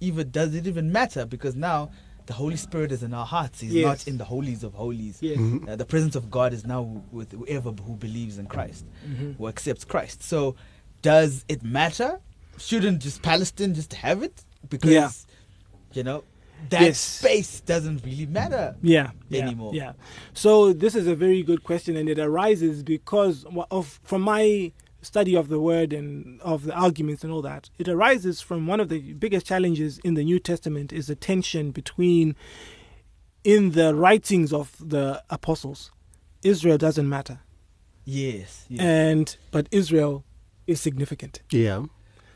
even 0.00 0.30
does 0.30 0.54
it 0.54 0.66
even 0.66 0.92
matter? 0.92 1.24
Because 1.24 1.54
now 1.56 1.90
the 2.26 2.32
Holy 2.32 2.56
Spirit 2.56 2.92
is 2.92 3.02
in 3.02 3.12
our 3.14 3.26
hearts. 3.26 3.60
He's 3.60 3.72
Yes. 3.72 3.84
not 3.84 4.06
in 4.08 4.18
the 4.18 4.24
holies 4.24 4.62
of 4.64 4.74
holies. 4.74 5.18
Yes. 5.20 5.38
Mhm. 5.38 5.68
Uh, 5.68 5.76
the 5.76 5.84
presence 5.84 6.14
of 6.16 6.30
God 6.30 6.52
is 6.52 6.64
now 6.66 7.02
with 7.10 7.32
whoever 7.32 7.70
who 7.72 7.94
believes 7.96 8.38
in 8.38 8.46
Christ, 8.46 8.84
Mhm. 9.08 9.36
who 9.36 9.48
accepts 9.48 9.84
Christ. 9.84 10.22
So, 10.22 10.54
does 11.02 11.44
it 11.48 11.62
matter? 11.62 12.20
Shouldn't 12.58 13.00
just 13.02 13.22
Palestine 13.22 13.74
just 13.74 13.92
have 13.94 14.22
it? 14.22 14.44
Because 14.68 14.90
Yeah. 14.90 15.10
you 15.94 16.02
know 16.04 16.24
that 16.70 16.82
Yes. 16.82 16.98
space 16.98 17.60
doesn't 17.60 18.04
really 18.04 18.26
matter. 18.26 18.76
yeah, 18.82 19.10
yeah, 19.28 19.42
anymore. 19.42 19.74
Yeah. 19.74 19.94
So 20.32 20.72
this 20.72 20.94
is 20.94 21.08
a 21.08 21.14
very 21.16 21.42
good 21.42 21.64
question, 21.64 21.96
and 21.96 22.08
it 22.08 22.18
arises 22.20 22.82
because 22.84 23.44
of 23.70 24.00
from 24.04 24.22
my 24.22 24.70
study 25.02 25.34
of 25.34 25.48
the 25.48 25.60
word 25.60 25.92
and 25.92 26.40
of 26.42 26.64
the 26.64 26.72
arguments 26.74 27.24
and 27.24 27.32
all 27.32 27.42
that. 27.42 27.68
It 27.78 27.88
arises 27.88 28.40
from 28.40 28.66
one 28.66 28.80
of 28.80 28.88
the 28.88 29.12
biggest 29.14 29.46
challenges 29.46 29.98
in 29.98 30.14
the 30.14 30.24
New 30.24 30.38
Testament 30.38 30.92
is 30.92 31.08
the 31.08 31.16
tension 31.16 31.70
between 31.72 32.34
in 33.44 33.72
the 33.72 33.94
writings 33.94 34.52
of 34.52 34.76
the 34.78 35.22
apostles, 35.28 35.90
Israel 36.42 36.78
doesn't 36.78 37.08
matter, 37.08 37.40
Yes. 38.04 38.66
yes. 38.68 38.80
and 38.80 39.36
but 39.50 39.66
Israel 39.72 40.24
is 40.66 40.80
significant. 40.80 41.42
Yeah. 41.50 41.86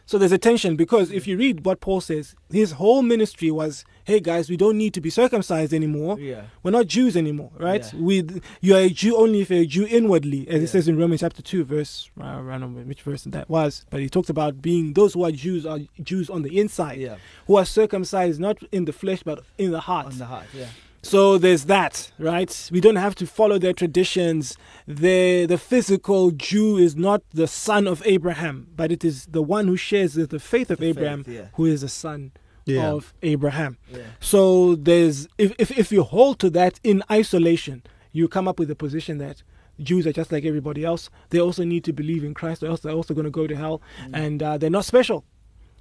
So 0.04 0.18
there's 0.18 0.32
a 0.32 0.38
tension 0.38 0.76
because 0.76 1.10
if 1.10 1.26
you 1.26 1.36
read 1.36 1.64
what 1.64 1.80
Paul 1.80 2.00
says, 2.00 2.34
his 2.50 2.72
whole 2.72 3.02
ministry 3.02 3.50
was, 3.50 3.84
"Hey 4.06 4.20
guys, 4.20 4.48
we 4.48 4.56
don't 4.56 4.78
need 4.78 4.94
to 4.94 5.00
be 5.00 5.10
circumcised 5.10 5.72
anymore. 5.74 6.16
yeah. 6.18 6.42
We're 6.62 6.70
not 6.70 6.86
Jews 6.86 7.16
anymore, 7.16 7.50
right? 7.58 7.84
Yeah. 7.92 8.00
We 8.00 8.14
you 8.60 8.74
are 8.76 8.80
a 8.80 8.88
Jew 8.88 9.16
only 9.16 9.40
if 9.40 9.50
you're 9.50 9.62
a 9.62 9.66
Jew 9.66 9.86
inwardly, 9.98 10.46
as 10.48 10.54
Yeah. 10.56 10.62
it 10.64 10.68
says 10.68 10.86
in 10.88 10.96
Romans 10.96 11.20
chapter 11.20 11.42
two, 11.42 11.64
verse 11.64 12.08
I 12.20 12.32
don't 12.34 12.44
remember 12.46 12.80
which 12.82 13.02
verse 13.02 13.22
that 13.24 13.48
was, 13.50 13.84
but 13.90 14.00
he 14.00 14.08
talks 14.08 14.30
about 14.30 14.62
being 14.62 14.92
those 14.94 15.14
who 15.14 15.24
are 15.24 15.32
Jews 15.32 15.66
are 15.66 15.80
Jews 16.02 16.30
on 16.30 16.42
the 16.42 16.58
inside, 16.62 16.98
Yeah. 17.00 17.16
who 17.46 17.56
are 17.56 17.64
circumcised 17.64 18.38
not 18.40 18.56
in 18.72 18.84
the 18.84 18.92
flesh 18.92 19.22
but 19.24 19.42
in 19.58 19.70
the 19.72 19.80
heart. 19.80 20.06
On 20.06 20.18
the 20.18 20.26
heart. 20.26 20.46
Yeah. 20.54 20.66
So 21.02 21.38
there's 21.38 21.66
that, 21.66 22.10
right? 22.18 22.68
We 22.72 22.80
don't 22.80 22.96
have 23.06 23.14
to 23.16 23.26
follow 23.26 23.58
their 23.58 23.72
traditions. 23.72 24.56
The 24.88 25.46
the 25.46 25.58
physical 25.58 26.30
Jew 26.32 26.78
is 26.78 26.96
not 26.96 27.22
the 27.32 27.46
son 27.46 27.86
of 27.86 28.02
Abraham, 28.04 28.66
but 28.76 28.90
it 28.90 29.04
is 29.04 29.26
the 29.26 29.42
one 29.42 29.66
who 29.68 29.76
shares 29.76 30.14
the, 30.14 30.26
faith 30.40 30.70
of 30.70 30.78
The 30.78 30.86
faith, 30.86 30.96
Abraham, 30.98 31.24
yeah. 31.28 31.46
who 31.54 31.64
is 31.66 31.80
the 31.82 31.88
son 31.88 32.32
Yeah. 32.66 32.90
of 32.92 33.14
Abraham. 33.22 33.78
Yeah. 33.92 34.00
So 34.20 34.74
there's 34.74 35.28
if, 35.38 35.52
if 35.58 35.70
if 35.78 35.92
you 35.92 36.02
hold 36.02 36.38
to 36.40 36.50
that 36.50 36.78
in 36.82 37.02
isolation, 37.10 37.82
you 38.12 38.28
come 38.28 38.48
up 38.48 38.58
with 38.58 38.68
the 38.68 38.74
position 38.74 39.18
that 39.18 39.42
Jews 39.78 40.06
are 40.06 40.12
just 40.12 40.32
like 40.32 40.44
everybody 40.44 40.84
else. 40.84 41.08
They 41.30 41.38
also 41.40 41.62
need 41.64 41.84
to 41.84 41.92
believe 41.92 42.24
in 42.24 42.34
Christ, 42.34 42.62
or 42.62 42.66
else 42.68 42.80
they're 42.80 42.92
also 42.92 43.14
going 43.14 43.24
to 43.26 43.30
go 43.30 43.46
to 43.46 43.54
hell, 43.56 43.80
Mm. 44.06 44.10
and 44.24 44.42
uh, 44.42 44.58
they're 44.58 44.70
not 44.70 44.84
special. 44.84 45.24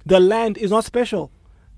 The 0.04 0.20
land 0.20 0.56
is 0.58 0.70
not 0.70 0.84
special. 0.84 1.30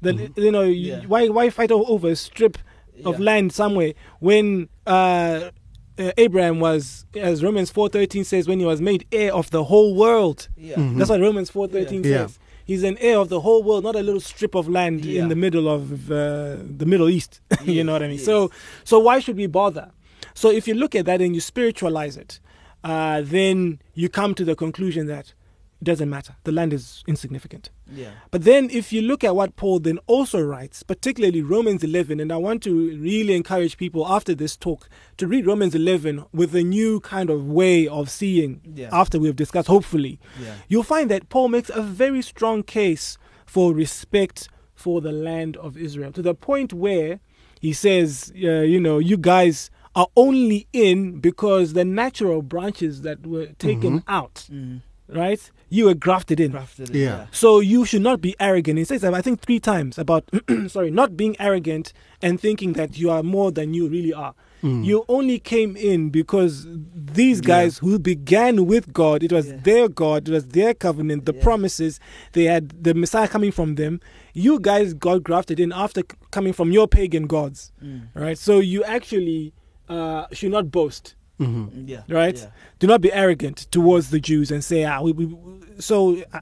The 0.02 0.30
you 0.36 0.50
know 0.52 0.62
Yeah. 0.62 1.00
why 1.06 1.28
why 1.28 1.50
fight 1.50 1.70
over 1.72 2.08
a 2.10 2.16
strip 2.16 2.58
of 3.04 3.18
Yeah. 3.18 3.24
land 3.24 3.52
somewhere 3.52 3.94
when 4.20 4.68
uh, 4.86 5.50
uh, 5.98 6.12
Abraham 6.16 6.60
was, 6.60 7.06
as 7.16 7.42
Romans 7.42 7.70
four 7.70 7.88
thirteen 7.88 8.24
says, 8.24 8.46
when 8.46 8.58
he 8.60 8.64
was 8.66 8.80
made 8.80 9.06
heir 9.10 9.32
of 9.34 9.50
the 9.50 9.64
whole 9.64 9.94
world. 9.96 10.48
Yeah. 10.56 10.76
Mhm. 10.76 10.98
That's 10.98 11.10
what 11.10 11.20
Romans 11.20 11.50
four 11.50 11.66
thirteen 11.68 12.04
Yeah. 12.04 12.26
says. 12.26 12.38
He's 12.68 12.82
an 12.84 12.98
heir 12.98 13.16
of 13.18 13.28
the 13.30 13.40
whole 13.40 13.62
world, 13.62 13.82
not 13.82 13.96
a 13.96 14.02
little 14.02 14.20
strip 14.20 14.54
of 14.54 14.68
land 14.68 15.02
Yeah. 15.04 15.22
in 15.22 15.28
the 15.28 15.34
middle 15.44 15.66
of 15.76 16.10
uh, 16.12 16.56
the 16.82 16.84
Middle 16.86 17.08
East. 17.08 17.40
you 17.64 17.82
know 17.82 17.94
what 17.94 18.02
I 18.02 18.08
mean? 18.08 18.18
yes. 18.18 18.26
So, 18.26 18.50
so 18.84 18.98
why 18.98 19.20
should 19.20 19.36
we 19.38 19.46
bother? 19.46 19.90
So, 20.34 20.50
if 20.50 20.68
you 20.68 20.74
look 20.74 20.94
at 20.94 21.06
that 21.06 21.20
and 21.22 21.34
you 21.34 21.40
spiritualize 21.40 22.16
it, 22.18 22.40
uh, 22.84 23.22
then 23.24 23.80
you 23.94 24.08
come 24.10 24.34
to 24.34 24.44
the 24.44 24.54
conclusion 24.54 25.06
that 25.06 25.32
it 25.80 25.84
doesn't 25.84 26.10
matter. 26.10 26.34
The 26.44 26.50
land 26.52 26.72
is 26.72 27.04
insignificant. 27.06 27.70
Yeah. 27.94 28.10
But 28.32 28.42
then, 28.44 28.68
if 28.70 28.92
you 28.92 29.00
look 29.00 29.22
at 29.22 29.36
what 29.36 29.54
Paul 29.56 29.78
then 29.78 29.98
also 30.06 30.40
writes, 30.42 30.82
particularly 30.82 31.40
Romans 31.40 31.84
11, 31.84 32.18
and 32.20 32.32
I 32.32 32.36
want 32.36 32.62
to 32.64 32.98
really 32.98 33.34
encourage 33.36 33.76
people 33.76 34.06
after 34.06 34.34
this 34.34 34.56
talk 34.56 34.88
to 35.18 35.26
read 35.28 35.46
Romans 35.46 35.74
11 35.76 36.24
with 36.32 36.54
a 36.56 36.62
new 36.64 36.98
kind 37.00 37.30
of 37.30 37.46
way 37.46 37.86
of 37.86 38.10
seeing 38.10 38.60
Yeah. 38.74 38.88
after 38.92 39.18
we've 39.20 39.36
discussed, 39.36 39.68
hopefully, 39.68 40.18
Yeah. 40.42 40.54
you'll 40.68 40.82
find 40.82 41.08
that 41.10 41.28
Paul 41.28 41.48
makes 41.48 41.70
a 41.72 41.82
very 41.82 42.22
strong 42.22 42.62
case 42.64 43.16
for 43.46 43.72
respect 43.72 44.48
for 44.74 45.00
the 45.00 45.12
land 45.12 45.56
of 45.58 45.76
Israel 45.76 46.12
to 46.12 46.22
the 46.22 46.34
point 46.34 46.72
where 46.72 47.20
he 47.60 47.72
says, 47.72 48.32
uh, 48.36 48.60
you 48.60 48.80
know, 48.80 48.98
you 48.98 49.16
guys 49.16 49.70
are 49.96 50.06
only 50.16 50.66
in 50.72 51.18
because 51.20 51.72
the 51.72 51.84
natural 51.84 52.42
branches 52.42 53.02
that 53.02 53.26
were 53.26 53.46
taken 53.58 54.02
out, 54.06 54.46
Mm. 54.52 54.82
right? 55.08 55.50
You 55.70 55.84
were 55.86 55.94
grafted 55.94 56.40
in. 56.40 56.52
Crafted 56.52 56.90
it, 56.90 56.94
Yeah. 56.96 57.26
So 57.30 57.60
you 57.60 57.84
should 57.84 58.02
not 58.02 58.20
be 58.20 58.34
arrogant. 58.40 58.78
He 58.78 58.84
says, 58.84 59.04
I 59.04 59.20
think 59.20 59.40
three 59.40 59.60
times 59.60 59.98
about, 59.98 60.24
sorry, 60.68 60.90
not 60.90 61.16
being 61.16 61.36
arrogant 61.38 61.92
and 62.22 62.40
thinking 62.40 62.72
that 62.74 62.98
you 62.98 63.10
are 63.10 63.22
more 63.22 63.50
than 63.52 63.74
you 63.74 63.88
really 63.88 64.12
are. 64.12 64.34
Mm. 64.62 64.84
You 64.84 65.04
only 65.08 65.38
came 65.38 65.76
in 65.76 66.10
because 66.10 66.66
these 66.94 67.40
guys 67.40 67.78
who 67.78 67.98
began 67.98 68.66
with 68.66 68.92
God, 68.92 69.22
it 69.22 69.30
was 69.32 69.48
Yeah. 69.48 69.56
their 69.62 69.88
God, 69.88 70.28
it 70.28 70.32
was 70.32 70.46
their 70.46 70.74
covenant, 70.74 71.26
the 71.26 71.34
Yeah. 71.34 71.42
promises, 71.44 72.00
they 72.32 72.44
had 72.44 72.70
the 72.82 72.92
Messiah 72.94 73.28
coming 73.28 73.52
from 73.52 73.76
them. 73.76 74.00
You 74.34 74.58
guys 74.58 74.94
got 74.94 75.22
grafted 75.22 75.60
in 75.60 75.72
after 75.72 76.02
coming 76.32 76.52
from 76.52 76.72
your 76.72 76.88
pagan 76.88 77.26
gods, 77.26 77.70
Mm. 77.84 78.08
right? 78.14 78.38
So 78.38 78.58
you 78.58 78.82
actually 78.84 79.52
uh, 79.90 80.26
should 80.32 80.50
not 80.50 80.70
boast 80.70 81.14
Mhm. 81.40 81.88
Yeah. 81.88 82.02
right? 82.08 82.36
Yeah. 82.36 82.50
Do 82.78 82.86
not 82.86 83.00
be 83.00 83.12
arrogant 83.12 83.58
towards 83.70 84.10
the 84.10 84.20
Jews 84.20 84.50
and 84.50 84.62
say, 84.64 84.84
ah, 84.84 85.00
we, 85.00 85.12
we, 85.12 85.36
so 85.78 86.22
uh, 86.32 86.40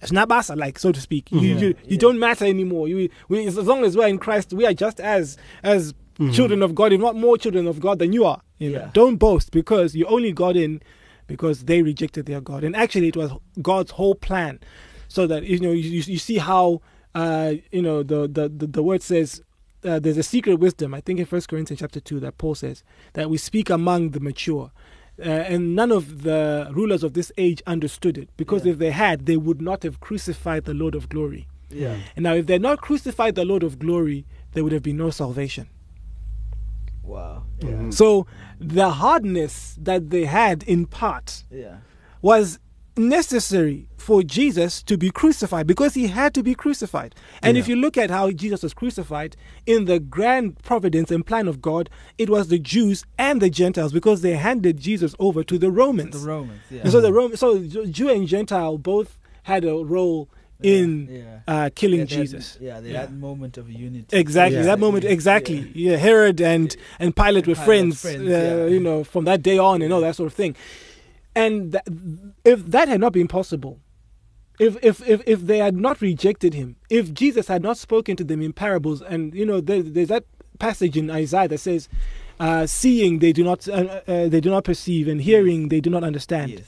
it's 0.00 0.12
not 0.12 0.28
basa, 0.28 0.56
like 0.56 0.78
so 0.78 0.92
to 0.92 1.00
speak. 1.00 1.30
You, 1.32 1.40
Yeah, 1.40 1.56
you, 1.56 1.66
you 1.68 1.74
yeah. 1.84 1.98
don't 1.98 2.18
matter 2.18 2.44
anymore. 2.44 2.86
You, 2.88 3.08
we, 3.28 3.46
as 3.46 3.56
long 3.56 3.84
as 3.84 3.96
we're 3.96 4.06
in 4.08 4.18
Christ, 4.18 4.52
we 4.52 4.64
are 4.66 4.74
just 4.74 5.00
as 5.00 5.36
as 5.62 5.92
children 6.32 6.62
of 6.64 6.74
God, 6.74 6.92
if 6.92 7.00
not 7.00 7.14
more 7.14 7.38
children 7.38 7.66
of 7.68 7.78
God 7.80 7.98
than 8.00 8.12
you 8.12 8.24
are. 8.24 8.40
You 8.58 8.70
know, 8.72 8.90
don't 8.92 9.16
boast 9.16 9.52
because 9.52 9.94
you 9.94 10.04
only 10.06 10.32
got 10.32 10.56
in 10.56 10.82
because 11.28 11.64
they 11.64 11.82
rejected 11.82 12.26
their 12.26 12.40
God, 12.40 12.64
and 12.64 12.74
actually 12.74 13.08
it 13.08 13.16
was 13.16 13.30
God's 13.62 13.92
whole 13.92 14.14
plan, 14.16 14.58
so 15.08 15.26
that 15.28 15.44
you 15.44 15.60
know 15.60 15.70
you, 15.70 16.00
you 16.00 16.18
see 16.18 16.38
how 16.38 16.80
uh, 17.14 17.54
you 17.70 17.82
know 17.82 18.02
the 18.02 18.26
the 18.28 18.48
the, 18.48 18.66
the 18.66 18.82
word 18.82 19.02
says. 19.02 19.42
Uh, 19.84 19.98
there's 20.00 20.16
a 20.18 20.22
secret 20.24 20.56
wisdom, 20.56 20.92
I 20.92 21.00
think 21.00 21.20
in 21.20 21.26
First 21.26 21.48
Corinthians 21.48 21.80
chapter 21.80 22.00
two, 22.00 22.18
that 22.20 22.36
Paul 22.38 22.54
says 22.56 22.82
that 23.12 23.30
we 23.30 23.36
speak 23.38 23.70
among 23.70 24.10
the 24.10 24.20
mature, 24.20 24.72
uh, 25.20 25.22
and 25.22 25.76
none 25.76 25.92
of 25.92 26.22
the 26.22 26.68
rulers 26.72 27.04
of 27.04 27.12
this 27.14 27.30
age 27.38 27.62
understood 27.66 28.18
it 28.18 28.28
because 28.36 28.64
Yeah. 28.66 28.72
if 28.72 28.78
they 28.78 28.90
had, 28.90 29.26
they 29.26 29.36
would 29.36 29.60
not 29.60 29.82
have 29.84 30.00
crucified 30.00 30.64
the 30.64 30.74
Lord 30.74 30.94
of 30.96 31.08
glory. 31.08 31.46
Yeah. 31.70 31.96
And 32.16 32.22
now, 32.24 32.34
if 32.34 32.46
they 32.46 32.54
had 32.54 32.62
not 32.62 32.80
crucified 32.80 33.34
the 33.34 33.44
Lord 33.44 33.62
of 33.62 33.78
glory, 33.78 34.24
there 34.52 34.64
would 34.64 34.72
have 34.72 34.82
been 34.82 34.96
no 34.96 35.10
salvation. 35.10 35.68
Wow. 37.02 37.44
Yeah. 37.60 37.68
Mm-hmm. 37.70 37.90
So 37.90 38.26
the 38.58 38.90
hardness 38.90 39.76
that 39.80 40.10
they 40.10 40.24
had 40.24 40.62
in 40.64 40.86
part 40.86 41.44
Yeah. 41.50 41.76
was 42.20 42.58
necessary 42.98 43.86
for 43.96 44.22
Jesus 44.22 44.82
to 44.84 44.96
be 44.96 45.10
crucified 45.10 45.66
because 45.66 45.94
he 45.94 46.06
had 46.08 46.32
to 46.34 46.42
be 46.42 46.54
crucified. 46.54 47.14
And 47.42 47.56
if 47.56 47.68
you 47.68 47.76
look 47.76 47.96
at 47.98 48.10
how 48.10 48.30
Jesus 48.30 48.62
was 48.62 48.72
crucified 48.74 49.36
in 49.66 49.84
the 49.84 49.98
grand 50.00 50.62
providence 50.62 51.10
and 51.10 51.26
plan 51.26 51.46
of 51.48 51.60
God, 51.60 51.90
it 52.16 52.30
was 52.30 52.48
the 52.48 52.58
Jews 52.58 53.04
and 53.18 53.40
the 53.42 53.50
Gentiles 53.50 53.92
because 53.92 54.22
they 54.22 54.32
handed 54.36 54.78
Jesus 54.78 55.14
over 55.18 55.44
to 55.44 55.58
the 55.58 55.70
Romans. 55.70 56.20
The 56.22 56.26
Romans. 56.28 56.60
Yeah. 56.70 56.80
And 56.82 56.90
so 56.92 57.00
the 57.00 57.12
Roman, 57.12 57.36
so 57.36 57.58
Jew 57.64 58.08
and 58.10 58.26
Gentile 58.26 58.78
both 58.78 59.18
had 59.42 59.64
a 59.64 59.74
role 59.84 60.28
in 60.62 61.06
Yeah. 61.08 61.38
uh, 61.46 61.70
killing 61.74 62.00
Yeah, 62.00 62.04
Jesus. 62.06 62.58
yeah, 62.60 62.80
they 62.80 62.90
Yeah. 62.90 63.02
had 63.02 63.16
moment 63.16 63.58
of 63.58 63.70
unity. 63.70 64.16
Exactly 64.16 64.56
Yeah. 64.58 64.64
that 64.64 64.80
moment. 64.80 65.04
Exactly. 65.04 65.70
Yeah. 65.74 65.96
Herod 65.96 66.40
and 66.40 66.74
and 66.98 67.14
Pilate 67.14 67.46
were 67.46 67.54
Pilate, 67.54 67.64
friends. 67.66 68.00
friends, 68.00 68.22
uh, 68.22 68.30
yeah. 68.30 68.66
You 68.66 68.80
know, 68.80 69.04
from 69.04 69.24
that 69.26 69.42
day 69.42 69.58
on 69.58 69.82
and 69.82 69.92
all 69.92 70.00
that 70.00 70.16
sort 70.16 70.26
of 70.26 70.32
thing. 70.34 70.56
And 71.34 71.72
that, 71.72 71.86
if 72.44 72.64
that 72.66 72.88
had 72.88 73.00
not 73.00 73.12
been 73.12 73.28
possible, 73.28 73.80
if, 74.58 74.76
if 74.82 75.06
if 75.06 75.22
if 75.26 75.40
they 75.42 75.58
had 75.58 75.76
not 75.76 76.00
rejected 76.00 76.52
him, 76.54 76.76
if 76.90 77.12
Jesus 77.14 77.46
had 77.46 77.62
not 77.62 77.78
spoken 77.78 78.16
to 78.16 78.24
them 78.24 78.42
in 78.42 78.52
parables, 78.52 79.02
and 79.02 79.32
you 79.34 79.46
know, 79.46 79.60
there, 79.60 79.82
there's 79.82 80.08
that 80.08 80.24
passage 80.58 80.96
in 80.96 81.10
Isaiah 81.10 81.46
that 81.48 81.58
says, 81.58 81.88
uh, 82.40 82.66
"Seeing 82.66 83.20
they 83.20 83.32
do 83.32 83.44
not 83.44 83.68
uh, 83.68 84.00
uh, 84.08 84.28
they 84.28 84.40
do 84.40 84.50
not 84.50 84.64
perceive, 84.64 85.06
and 85.06 85.20
hearing 85.20 85.68
they 85.68 85.80
do 85.80 85.90
not 85.90 86.02
understand." 86.02 86.50
Yes. 86.50 86.62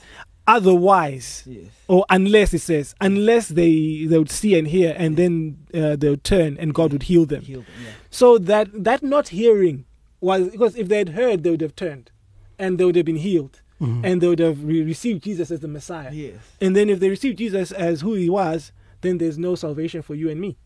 Otherwise, 0.46 1.44
Yes. 1.46 1.66
or 1.88 2.04
unless 2.10 2.52
it 2.52 2.58
says, 2.60 2.94
unless 3.00 3.48
they 3.48 4.04
they 4.06 4.18
would 4.18 4.30
see 4.30 4.58
and 4.58 4.68
hear, 4.68 4.94
and 4.98 5.16
then 5.16 5.58
uh, 5.74 5.96
they 5.96 6.10
would 6.10 6.24
turn, 6.24 6.56
and 6.58 6.74
God 6.74 6.92
would 6.92 7.04
heal 7.04 7.24
them. 7.24 7.42
Heal 7.42 7.60
them. 7.60 7.68
Yeah. 7.84 7.92
So 8.10 8.36
that 8.38 8.68
that 8.84 9.02
not 9.02 9.28
hearing 9.28 9.84
was 10.20 10.48
because 10.50 10.76
if 10.76 10.88
they 10.88 10.98
had 10.98 11.10
heard, 11.10 11.42
they 11.44 11.50
would 11.50 11.60
have 11.60 11.76
turned, 11.76 12.10
and 12.58 12.78
they 12.78 12.84
would 12.84 12.96
have 12.96 13.06
been 13.06 13.16
healed, 13.16 13.62
and 13.80 14.20
they 14.20 14.28
would 14.28 14.38
have 14.38 14.62
re- 14.64 14.82
received 14.82 15.22
Jesus 15.22 15.50
as 15.50 15.60
the 15.60 15.68
Messiah. 15.68 16.10
Yes. 16.12 16.36
And 16.60 16.76
then 16.76 16.90
if 16.90 17.00
they 17.00 17.08
received 17.08 17.38
Jesus 17.38 17.72
as 17.72 18.02
who 18.02 18.14
he 18.14 18.28
was, 18.28 18.72
then 19.00 19.18
there's 19.18 19.38
no 19.38 19.54
salvation 19.54 20.02
for 20.02 20.14
you 20.14 20.28
and 20.28 20.40
me. 20.40 20.58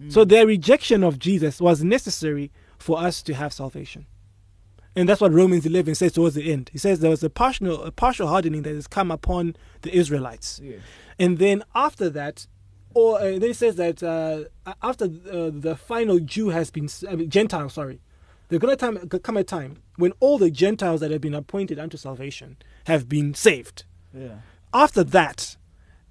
Mm. 0.00 0.12
So 0.12 0.24
their 0.24 0.46
rejection 0.46 1.02
of 1.02 1.18
Jesus 1.18 1.60
was 1.60 1.82
necessary 1.82 2.52
for 2.78 2.98
us 2.98 3.22
to 3.22 3.34
have 3.34 3.52
salvation. 3.52 4.06
And 4.94 5.08
that's 5.08 5.20
what 5.20 5.32
Romans 5.32 5.66
11 5.66 5.94
says 5.94 6.12
towards 6.12 6.34
the 6.34 6.50
end. 6.50 6.70
He 6.72 6.78
says 6.78 7.00
there 7.00 7.10
was 7.10 7.22
a 7.22 7.30
partial, 7.30 7.82
a 7.82 7.90
partial 7.90 8.28
hardening 8.28 8.62
that 8.62 8.74
has 8.74 8.86
come 8.86 9.10
upon 9.10 9.56
the 9.82 9.94
Israelites. 9.94 10.60
Yes. 10.62 10.80
And 11.18 11.38
then 11.38 11.62
after 11.74 12.08
that, 12.10 12.46
or 12.94 13.18
uh, 13.18 13.24
then 13.38 13.44
it 13.44 13.56
says 13.56 13.76
that 13.76 14.02
uh, 14.02 14.44
after 14.82 15.04
uh, 15.04 15.50
the 15.52 15.76
final 15.76 16.18
Jew 16.18 16.48
has 16.48 16.70
been 16.70 16.88
I 17.08 17.16
mean, 17.16 17.28
Gentile, 17.28 17.68
sorry, 17.68 18.00
there's 18.48 18.60
gonna 18.60 18.76
come 18.76 19.36
a 19.36 19.44
time 19.44 19.82
when 19.96 20.12
all 20.20 20.38
the 20.38 20.50
Gentiles 20.50 21.00
that 21.00 21.10
have 21.10 21.20
been 21.20 21.34
appointed 21.34 21.78
unto 21.78 21.96
salvation 21.96 22.56
have 22.86 23.08
been 23.08 23.34
saved. 23.34 23.84
Yeah. 24.14 24.36
After 24.72 25.02
that, 25.04 25.56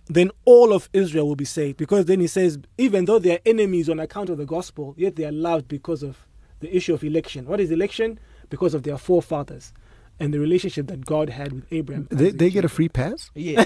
then 0.08 0.32
all 0.46 0.74
of 0.74 0.90
Israel 0.94 1.28
will 1.28 1.36
be 1.36 1.46
saved 1.46 1.78
because 1.78 2.06
then 2.06 2.20
he 2.20 2.28
says, 2.28 2.60
even 2.78 3.06
though 3.06 3.20
they 3.20 3.36
are 3.36 3.40
enemies 3.46 3.90
on 3.90 4.00
account 4.00 4.30
of 4.30 4.38
the 4.38 4.46
gospel, 4.46 4.94
yet 4.98 5.16
they 5.16 5.26
are 5.26 5.32
loved 5.32 5.68
because 5.68 6.04
of 6.04 6.28
the 6.60 6.76
issue 6.76 6.94
of 6.94 7.04
election. 7.04 7.46
What 7.46 7.60
is 7.60 7.72
election? 7.72 8.20
Because 8.50 8.74
of 8.74 8.84
their 8.84 8.98
forefathers 8.98 9.74
and 10.20 10.34
the 10.34 10.40
relationship 10.40 10.88
that 10.88 11.06
God 11.06 11.30
had 11.30 11.52
with 11.54 11.66
Abraham. 11.72 12.08
They, 12.12 12.30
they 12.40 12.50
get 12.50 12.64
a 12.66 12.70
free 12.70 12.88
pass? 12.90 13.30
Yeah. 13.34 13.64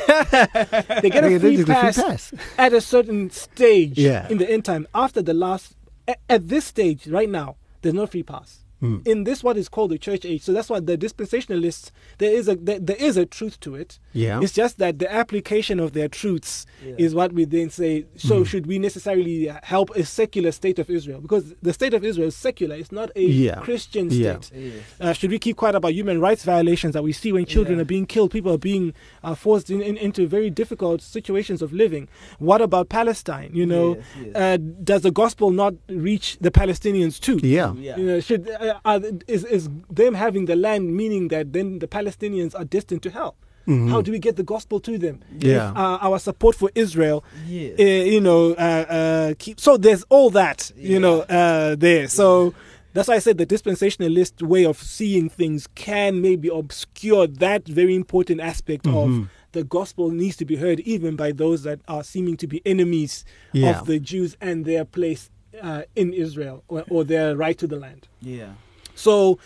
they 1.01 1.09
get 1.09 1.21
They- 1.23 1.35
a 1.35 1.39
they 1.39 1.39
free 1.39 1.55
get 1.57 1.59
a 1.61 1.65
free 1.65 1.73
pass, 1.75 1.97
pass. 1.97 2.33
at 2.57 2.73
a 2.73 2.81
certain 2.81 3.29
stage 3.29 3.97
Yeah. 3.97 4.27
in 4.29 4.37
the 4.37 4.49
end 4.49 4.65
time. 4.65 4.87
After 4.95 5.21
the 5.21 5.33
last, 5.33 5.75
a- 6.07 6.15
at 6.29 6.47
this 6.47 6.65
stage 6.65 7.07
right 7.07 7.29
now, 7.29 7.57
there's 7.81 7.95
no 7.95 8.07
free 8.07 8.23
pass. 8.23 8.59
Hmm. 8.79 8.97
In 9.05 9.25
this, 9.25 9.43
what 9.43 9.57
is 9.57 9.67
called 9.67 9.91
the 9.91 9.97
church 9.97 10.23
age, 10.25 10.41
so 10.41 10.53
that's 10.53 10.69
why 10.69 10.79
the 10.79 10.97
dispensationalists 10.97 11.91
there 12.17 12.31
is 12.31 12.47
a 12.47 12.55
there, 12.55 12.79
there 12.79 12.95
is 12.97 13.17
a 13.17 13.25
truth 13.25 13.59
to 13.61 13.75
it. 13.75 13.99
Yeah. 14.13 14.39
It's 14.41 14.53
just 14.53 14.77
that 14.79 14.99
the 14.99 15.11
application 15.11 15.79
of 15.79 15.93
their 15.93 16.07
truths 16.07 16.65
Yeah. 16.85 16.95
is 16.97 17.13
what 17.13 17.33
we 17.33 17.45
then 17.45 17.69
say. 17.69 18.05
So 18.15 18.43
should 18.43 18.65
we 18.67 18.79
necessarily 18.79 19.51
help 19.63 19.89
a 19.95 20.03
secular 20.03 20.51
state 20.51 20.79
of 20.79 20.89
Israel? 20.89 21.19
Because 21.21 21.53
the 21.61 21.73
state 21.73 21.93
of 21.93 22.03
Israel 22.05 22.29
is 22.29 22.35
secular; 22.35 22.75
it's 22.75 22.91
not 22.91 23.11
a 23.15 23.21
Yeah. 23.25 23.59
Christian 23.61 24.09
Yeah. 24.09 24.39
state. 24.39 24.57
yes. 24.57 24.73
Uh, 24.99 25.13
should 25.13 25.31
we 25.31 25.39
keep 25.39 25.57
quiet 25.57 25.75
about 25.75 25.93
human 25.93 26.19
rights 26.21 26.43
violations 26.43 26.93
that 26.93 27.03
we 27.03 27.11
see 27.11 27.31
when 27.33 27.45
children 27.45 27.77
Yeah. 27.77 27.81
are 27.81 27.85
being 27.95 28.05
killed, 28.05 28.31
people 28.31 28.53
are 28.53 28.57
being 28.57 28.93
uh, 29.23 29.35
forced 29.35 29.69
in, 29.69 29.81
in, 29.81 29.97
into 29.97 30.25
very 30.27 30.49
difficult 30.49 31.01
situations 31.01 31.61
of 31.61 31.73
living? 31.73 32.07
What 32.39 32.61
about 32.61 32.89
Palestine? 32.89 33.51
You 33.53 33.65
know, 33.65 33.87
Yes, 33.95 34.05
yes. 34.25 34.35
Uh, 34.35 34.57
does 34.83 35.01
the 35.01 35.11
gospel 35.11 35.51
not 35.51 35.73
reach 35.89 36.37
the 36.39 36.51
Palestinians 36.51 37.19
too? 37.19 37.39
Yeah. 37.43 37.73
Yeah. 37.75 37.97
You 37.97 38.05
know, 38.05 38.19
should 38.19 38.49
uh, 38.49 38.68
are, 38.85 39.01
is 39.27 39.43
is 39.45 39.69
them 39.89 40.13
having 40.13 40.45
the 40.45 40.55
land 40.55 40.95
meaning 40.95 41.27
that 41.29 41.53
then 41.53 41.79
the 41.79 41.87
Palestinians 41.87 42.53
are 42.59 42.65
destined 42.65 43.03
to 43.03 43.09
hell? 43.09 43.35
How 43.67 44.01
do 44.01 44.11
we 44.11 44.17
get 44.17 44.35
the 44.35 44.41
gospel 44.41 44.79
to 44.79 44.97
them? 44.97 45.19
Mm-hmm. 45.31 45.45
Yeah. 45.47 45.69
If, 45.69 45.77
uh, 45.77 45.97
our 46.01 46.17
support 46.17 46.55
for 46.55 46.71
Israel, 46.73 47.23
Yes. 47.47 47.79
uh, 47.79 47.83
you 47.83 48.19
know, 48.19 48.53
uh, 48.53 48.85
uh, 48.89 49.33
keep, 49.37 49.59
so 49.59 49.77
there's 49.77 50.01
all 50.09 50.31
that, 50.31 50.71
you 50.75 50.99
know, 50.99 51.19
uh, 51.21 51.75
there. 51.75 52.07
So 52.07 52.55
that's 52.93 53.07
why 53.07 53.13
I 53.13 53.19
said 53.19 53.37
the 53.37 53.45
dispensationalist 53.45 54.41
way 54.41 54.65
of 54.65 54.81
seeing 54.81 55.29
things 55.29 55.67
can 55.75 56.19
maybe 56.19 56.47
obscure 56.49 57.27
that 57.27 57.67
very 57.67 57.93
important 57.95 58.41
aspect 58.41 58.85
Mm-hmm. 58.85 59.21
of 59.21 59.29
the 59.51 59.63
gospel 59.63 60.09
needs 60.09 60.35
to 60.37 60.45
be 60.45 60.55
heard 60.55 60.79
even 60.81 61.15
by 61.15 61.31
those 61.31 61.61
that 61.63 61.79
are 61.87 62.03
seeming 62.03 62.37
to 62.37 62.47
be 62.47 62.61
enemies 62.65 63.23
Yeah. 63.53 63.79
of 63.81 63.85
the 63.85 63.99
Jews 63.99 64.35
and 64.41 64.65
their 64.65 64.83
place 64.85 65.29
uh, 65.61 65.83
in 65.95 66.13
Israel 66.13 66.63
or, 66.67 66.83
or 66.89 67.03
their 67.03 67.35
right 67.35 67.57
to 67.57 67.67
the 67.67 67.75
land. 67.77 68.07
yeah. 68.21 68.53
So 68.95 69.39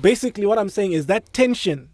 basically, 0.00 0.44
what 0.44 0.58
I'm 0.58 0.68
saying 0.68 0.92
is 0.92 1.06
that 1.06 1.32
tension. 1.32 1.88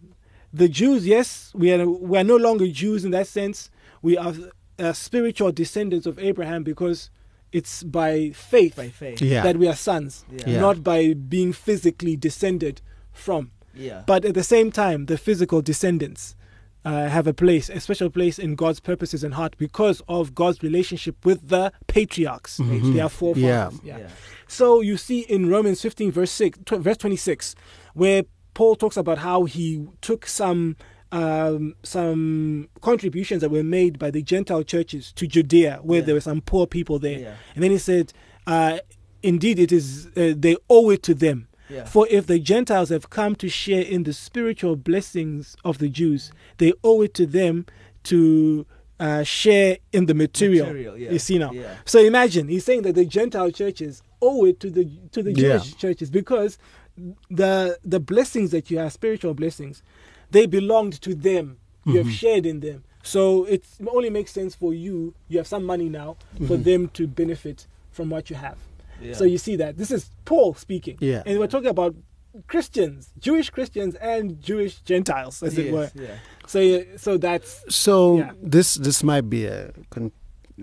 The 0.53 0.69
Jews, 0.69 1.07
yes, 1.07 1.53
we 1.55 1.73
are 1.73 1.87
we 1.89 2.19
are 2.19 2.25
no 2.25 2.37
longer 2.37 2.67
Jews 2.69 3.05
in 3.05 3.11
that 3.13 3.27
sense. 3.27 3.71
We 4.03 4.17
are 4.17 4.33
uh, 4.79 4.93
spiritual 4.93 5.53
descendants 5.53 6.07
of 6.07 6.19
Abraham 6.19 6.63
because 6.65 7.11
it's 7.53 7.83
by 7.83 8.31
faith, 8.31 8.75
By 8.77 8.89
faith. 8.89 9.21
Yeah. 9.23 9.43
that 9.43 9.57
we 9.57 9.69
are 9.69 9.77
sons, 9.77 10.25
Yeah. 10.31 10.45
Yeah. 10.51 10.61
not 10.61 10.83
by 10.83 11.15
being 11.15 11.53
physically 11.53 12.17
descended 12.17 12.81
from. 13.13 13.51
Yeah. 13.75 14.03
But 14.07 14.25
at 14.25 14.35
the 14.35 14.45
same 14.45 14.73
time, 14.73 15.07
the 15.07 15.19
physical 15.19 15.61
descendants 15.63 16.35
uh, 16.87 17.09
have 17.09 17.27
a 17.27 17.35
place, 17.35 17.69
a 17.69 17.81
special 17.81 18.09
place 18.11 18.39
in 18.39 18.55
God's 18.55 18.81
purposes 18.81 19.25
and 19.25 19.35
heart 19.35 19.57
because 19.59 20.01
of 20.09 20.35
God's 20.35 20.63
relationship 20.63 21.17
with 21.29 21.49
the 21.49 21.73
patriarchs, 21.89 22.59
their 22.97 23.09
forefathers. 23.09 23.81
Yeah. 23.83 23.99
Yeah. 23.99 24.09
So 24.47 24.81
you 24.81 24.97
see 24.97 25.21
in 25.21 25.51
Romans 25.51 25.83
15, 25.83 26.13
verse 26.13 26.31
six, 26.31 26.59
tw- 26.65 26.79
verse 26.89 26.97
26, 26.99 27.55
where 27.95 28.23
Paul 28.55 28.77
talks 28.77 28.97
about 28.97 29.19
how 29.19 29.45
he 29.45 29.87
took 30.01 30.27
some 30.27 30.77
um, 31.13 31.75
some 31.83 32.69
contributions 32.83 33.41
that 33.43 33.51
were 33.51 33.63
made 33.63 33.99
by 33.99 34.11
the 34.11 34.23
Gentile 34.23 34.63
churches 34.65 35.13
to 35.13 35.27
Judea, 35.27 35.79
where 35.83 36.01
Yeah. 36.01 36.07
there 36.07 36.15
were 36.17 36.21
some 36.21 36.41
poor 36.41 36.67
people 36.67 36.99
there, 36.99 37.19
Yeah. 37.21 37.35
and 37.55 37.63
then 37.65 37.71
he 37.71 37.79
said, 37.79 38.13
uh, 38.47 38.79
"Indeed, 39.23 39.59
it 39.59 39.73
is 39.73 40.07
uh, 40.17 40.35
they 40.37 40.57
owe 40.69 40.91
it 40.91 41.03
to 41.05 41.15
them." 41.15 41.49
Yeah. 41.69 41.85
For 41.85 42.07
if 42.09 42.27
the 42.27 42.39
Gentiles 42.39 42.91
have 42.91 43.11
come 43.11 43.35
to 43.37 43.49
share 43.49 43.83
in 43.83 44.05
the 44.05 44.13
spiritual 44.13 44.77
blessings 44.77 45.57
of 45.65 45.79
the 45.79 45.89
Jews, 45.89 46.31
they 46.59 46.73
owe 46.85 47.03
it 47.03 47.13
to 47.15 47.27
them 47.27 47.67
to 48.05 48.67
uh, 49.01 49.23
share 49.25 49.79
in 49.93 50.07
the 50.07 50.15
material. 50.15 50.67
Material, 50.67 50.97
yeah. 50.97 51.11
You 51.13 51.19
see 51.19 51.39
now. 51.39 51.51
Yeah. 51.53 51.75
So 51.85 51.99
imagine 52.01 52.49
he's 52.49 52.65
saying 52.65 52.83
that 52.83 52.95
the 52.95 53.05
Gentile 53.05 53.51
churches 53.51 54.03
owe 54.23 54.45
it 54.47 54.61
to 54.61 54.71
the 54.71 54.89
to 55.13 55.23
the 55.23 55.33
Yeah. 55.33 55.59
Jewish 55.59 55.77
churches 55.77 56.11
because 56.11 56.57
the 57.31 57.79
the 57.85 58.01
blessings 58.01 58.51
that 58.53 58.71
you 58.71 58.79
have, 58.79 58.93
spiritual 58.93 59.35
blessings, 59.35 59.83
they 60.31 60.47
belonged 60.47 61.01
to 61.03 61.15
them. 61.15 61.59
You 61.85 61.93
Mm-hmm. 61.93 62.09
have 62.09 62.13
shared 62.13 62.47
in 62.47 62.61
them. 62.61 62.83
So 63.03 63.45
it 63.45 63.63
only 63.87 64.11
makes 64.11 64.33
sense 64.33 64.57
for 64.57 64.75
you. 64.75 65.15
You 65.29 65.39
have 65.39 65.47
some 65.47 65.65
money 65.65 65.89
now 65.89 66.17
Mm-hmm. 66.35 66.47
for 66.49 66.57
them 66.57 66.89
to 66.95 67.07
benefit 67.07 67.67
from 67.93 68.11
what 68.11 68.29
you 68.31 68.37
have. 68.37 68.59
Yeah. 69.01 69.15
So 69.15 69.25
you 69.25 69.39
see 69.39 69.57
that 69.57 69.77
this 69.77 69.91
is 69.91 70.11
Paul 70.25 70.55
speaking. 70.55 70.97
Yeah. 71.01 71.23
And 71.27 71.39
we're 71.39 71.47
talking 71.47 71.69
about 71.71 71.95
Christians, 72.49 73.11
Jewish 73.19 73.51
Christians 73.51 73.95
and 73.97 74.41
Jewish 74.43 74.81
Gentiles, 74.81 75.43
as 75.43 75.57
it 75.59 75.73
were. 75.73 75.91
Yeah. 75.95 76.17
So 76.47 76.85
so 76.97 77.17
that's 77.17 77.65
So 77.75 78.19
Yeah. 78.19 78.33
this 78.43 78.75
this 78.75 79.03
might 79.03 79.29
be 79.31 79.47
a, 79.47 79.73
con- 79.91 80.13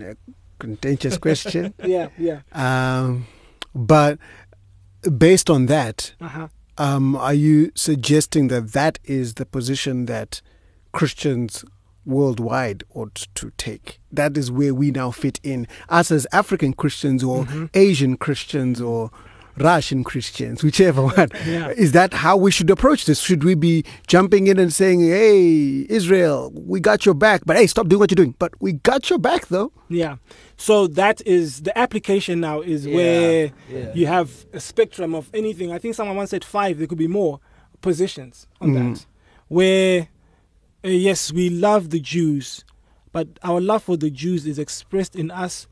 a 0.00 0.16
contentious 0.58 1.18
question, 1.18 1.74
yeah, 1.84 2.08
yeah. 2.16 2.40
um, 2.52 3.26
but 3.74 4.18
based 5.18 5.50
on 5.50 5.66
that, 5.66 6.14
Uh-huh. 6.20 6.48
um, 6.78 7.16
are 7.16 7.34
you 7.34 7.70
suggesting 7.74 8.48
that 8.48 8.72
that 8.72 8.98
is 9.04 9.34
the 9.34 9.44
position 9.44 10.06
that 10.06 10.40
Christians 10.92 11.64
worldwide 12.06 12.84
ought 12.94 13.26
to 13.34 13.50
take? 13.56 13.98
That 14.12 14.36
is 14.36 14.50
where 14.50 14.74
we 14.74 14.90
now 14.90 15.10
fit 15.10 15.40
in, 15.42 15.66
us 15.88 16.10
as 16.10 16.26
African 16.32 16.72
Christians 16.72 17.22
or 17.24 17.44
Mm-hmm. 17.44 17.64
Asian 17.74 18.16
Christians 18.16 18.80
or 18.80 19.10
Russian 19.56 20.02
Christians, 20.02 20.64
whichever 20.64 21.02
one. 21.06 21.28
Yeah. 21.46 21.68
Is 21.70 21.92
that 21.92 22.12
how 22.12 22.36
we 22.36 22.50
should 22.50 22.68
approach 22.70 23.04
this? 23.04 23.20
Should 23.20 23.44
we 23.44 23.54
be 23.54 23.84
jumping 24.08 24.48
in 24.48 24.58
and 24.58 24.72
saying, 24.72 25.00
"Hey, 25.00 25.86
Israel, 25.88 26.50
we 26.54 26.80
got 26.80 27.06
your 27.06 27.14
back," 27.14 27.42
but 27.46 27.56
hey, 27.56 27.68
stop 27.68 27.86
doing 27.88 28.00
what 28.00 28.10
you're 28.10 28.16
doing. 28.16 28.34
But 28.40 28.52
we 28.60 28.72
got 28.72 29.08
your 29.10 29.20
back, 29.20 29.46
though. 29.48 29.70
Yeah. 29.88 30.16
So 30.56 30.88
that 30.88 31.24
is 31.26 31.62
the 31.62 31.76
application 31.78 32.40
now 32.40 32.62
is 32.62 32.84
Yeah, 32.84 32.94
where 32.96 33.52
yeah. 33.70 33.92
you 33.94 34.06
have 34.08 34.44
a 34.52 34.58
spectrum 34.58 35.14
of 35.14 35.30
anything. 35.32 35.70
I 35.70 35.78
think 35.78 35.94
someone 35.94 36.16
once 36.16 36.30
said 36.30 36.42
five, 36.44 36.78
there 36.78 36.88
could 36.88 36.98
be 36.98 37.06
more 37.08 37.38
positions 37.80 38.48
on 38.60 38.70
Mm. 38.70 38.94
that. 38.94 39.06
Where, 39.48 40.08
uh, 40.84 40.88
yes, 40.88 41.32
we 41.32 41.48
love 41.50 41.90
the 41.90 42.00
Jews, 42.00 42.64
but 43.12 43.28
our 43.42 43.60
love 43.60 43.82
for 43.84 43.96
the 43.96 44.10
Jews 44.10 44.46
is 44.46 44.58
expressed 44.58 45.16
in 45.16 45.30
us 45.30 45.66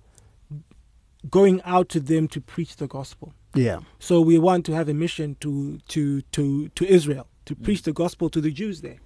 going 1.31 1.63
out 1.63 1.89
to 1.91 2.01
them 2.01 2.29
to 2.29 2.41
preach 2.41 2.77
the 2.77 2.87
gospel. 2.87 3.33
Yeah. 3.55 3.81
So 3.99 4.21
we 4.21 4.39
want 4.39 4.65
to 4.67 4.73
have 4.73 4.89
a 4.89 4.95
mission 4.95 5.37
to 5.41 5.79
to 5.89 6.23
to 6.23 6.69
to 6.69 6.87
Israel 6.87 7.29
to 7.45 7.55
preach 7.55 7.83
the 7.83 7.93
gospel 7.93 8.31
to 8.31 8.41
the 8.41 8.51
Jews 8.51 8.81
there, 8.81 8.99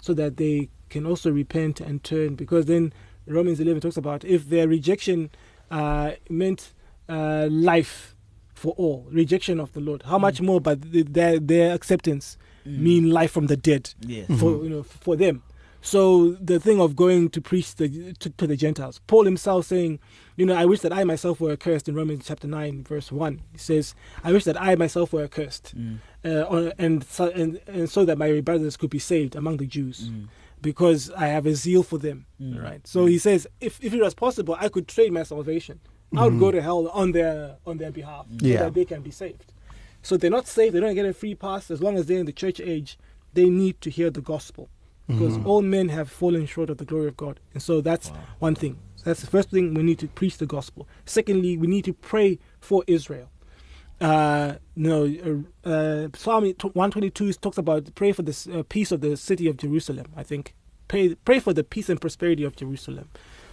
so 0.00 0.14
that 0.14 0.36
they 0.36 0.70
can 0.88 1.06
also 1.06 1.30
repent 1.30 1.80
and 1.80 2.02
turn. 2.02 2.34
Because 2.34 2.66
then 2.66 2.92
Romans 3.26 3.60
eleven 3.60 3.80
talks 3.80 3.96
about 3.96 4.24
if 4.24 4.48
their 4.48 4.66
rejection 4.66 5.30
uh, 5.70 6.12
meant 6.28 6.72
uh, 7.08 7.46
life 7.50 8.16
for 8.54 8.72
all, 8.76 9.06
rejection 9.10 9.60
of 9.60 9.72
the 9.74 9.80
Lord, 9.80 10.02
how 10.04 10.18
much 10.18 10.40
more? 10.40 10.60
But 10.60 10.92
th- 10.92 11.06
their 11.10 11.38
their 11.38 11.72
acceptance 11.74 12.36
mean 12.66 13.10
life 13.10 13.30
from 13.30 13.46
the 13.46 13.56
dead 13.56 13.94
Yes. 14.00 14.26
for 14.40 14.62
you 14.64 14.70
know 14.70 14.82
for 14.82 15.16
them. 15.16 15.42
So 15.82 16.32
the 16.32 16.58
thing 16.58 16.80
of 16.80 16.96
going 16.96 17.28
to 17.30 17.40
preach 17.40 17.76
the, 17.76 18.12
to, 18.14 18.28
to 18.30 18.46
the 18.48 18.56
Gentiles, 18.56 19.00
Paul 19.06 19.24
himself 19.24 19.66
saying, 19.66 20.00
you 20.36 20.44
know, 20.44 20.54
I 20.56 20.64
wish 20.64 20.80
that 20.80 20.92
I 20.92 21.04
myself 21.04 21.40
were 21.40 21.52
accursed 21.52 21.88
in 21.88 21.94
Romans 21.94 22.24
chapter 22.26 22.48
nine 22.48 22.82
verse 22.82 23.12
one. 23.12 23.42
He 23.52 23.58
says, 23.58 23.94
I 24.24 24.32
wish 24.32 24.42
that 24.44 24.60
I 24.60 24.74
myself 24.74 25.12
were 25.12 25.22
accursed, 25.22 25.74
Mm. 25.76 25.98
uh, 26.24 26.44
on- 26.48 26.72
and, 26.78 27.04
so, 27.04 27.28
and 27.30 27.60
and 27.68 27.88
so 27.88 28.04
that 28.04 28.18
my 28.18 28.40
brothers 28.40 28.76
could 28.76 28.90
be 28.90 28.98
saved 28.98 29.36
among 29.36 29.58
the 29.58 29.66
Jews, 29.66 30.08
Mm. 30.10 30.26
because 30.60 31.10
I 31.12 31.28
have 31.28 31.46
a 31.46 31.54
zeal 31.54 31.84
for 31.84 31.98
them. 31.98 32.26
Mm. 32.42 32.60
Right. 32.60 32.84
So 32.86 33.06
he 33.06 33.18
says, 33.18 33.46
if 33.60 33.78
if 33.84 33.94
it 33.94 34.02
was 34.02 34.14
possible, 34.14 34.56
I 34.58 34.68
could 34.68 34.88
trade 34.88 35.12
my 35.12 35.22
salvation. 35.22 35.78
I 36.16 36.24
would 36.24 36.38
go 36.40 36.50
to 36.50 36.60
hell 36.62 36.88
on 36.88 37.12
their 37.12 37.56
on 37.66 37.78
their 37.78 37.92
behalf, 37.92 38.26
so 38.40 38.46
that 38.46 38.74
they 38.74 38.84
can 38.86 39.02
be 39.02 39.10
saved. 39.12 39.52
So 40.06 40.16
they're 40.16 40.30
not 40.30 40.46
saved. 40.46 40.72
They 40.72 40.78
don't 40.78 40.94
get 40.94 41.04
a 41.04 41.12
free 41.12 41.34
pass 41.34 41.68
as 41.68 41.82
long 41.82 41.98
as 41.98 42.06
they're 42.06 42.20
in 42.20 42.26
the 42.26 42.32
church 42.32 42.60
age. 42.60 42.96
They 43.34 43.50
need 43.50 43.80
to 43.80 43.90
hear 43.90 44.08
the 44.08 44.20
gospel 44.20 44.68
because 45.08 45.36
all 45.44 45.62
men 45.62 45.88
have 45.88 46.08
fallen 46.08 46.46
short 46.46 46.70
of 46.70 46.78
the 46.78 46.84
glory 46.84 47.08
of 47.08 47.16
God. 47.16 47.40
And 47.54 47.60
so 47.60 47.80
that's 47.80 48.12
one 48.38 48.54
thing. 48.54 48.78
So 48.94 49.02
that's 49.06 49.20
the 49.20 49.26
first 49.26 49.50
thing 49.50 49.74
we 49.74 49.82
need 49.82 49.98
to 49.98 50.06
preach 50.06 50.38
the 50.38 50.46
gospel. 50.46 50.86
Secondly, 51.06 51.56
we 51.56 51.66
need 51.66 51.84
to 51.86 51.92
pray 51.92 52.38
for 52.60 52.84
Israel. 52.86 53.30
Uh, 54.00 54.54
you 54.76 54.88
know, 54.88 55.44
uh, 55.64 55.68
uh, 55.68 56.08
Psalm 56.14 56.44
122 56.44 57.32
talks 57.32 57.58
about 57.58 57.92
pray 57.96 58.12
for 58.12 58.22
the 58.22 58.58
uh, 58.60 58.62
peace 58.68 58.92
of 58.92 59.00
the 59.00 59.16
city 59.16 59.48
of 59.48 59.56
Jerusalem. 59.56 60.06
I 60.16 60.22
think 60.22 60.54
pray 60.86 61.16
pray 61.24 61.40
for 61.40 61.52
the 61.52 61.64
peace 61.64 61.88
and 61.88 62.00
prosperity 62.00 62.44
of 62.44 62.54
Jerusalem. 62.54 63.08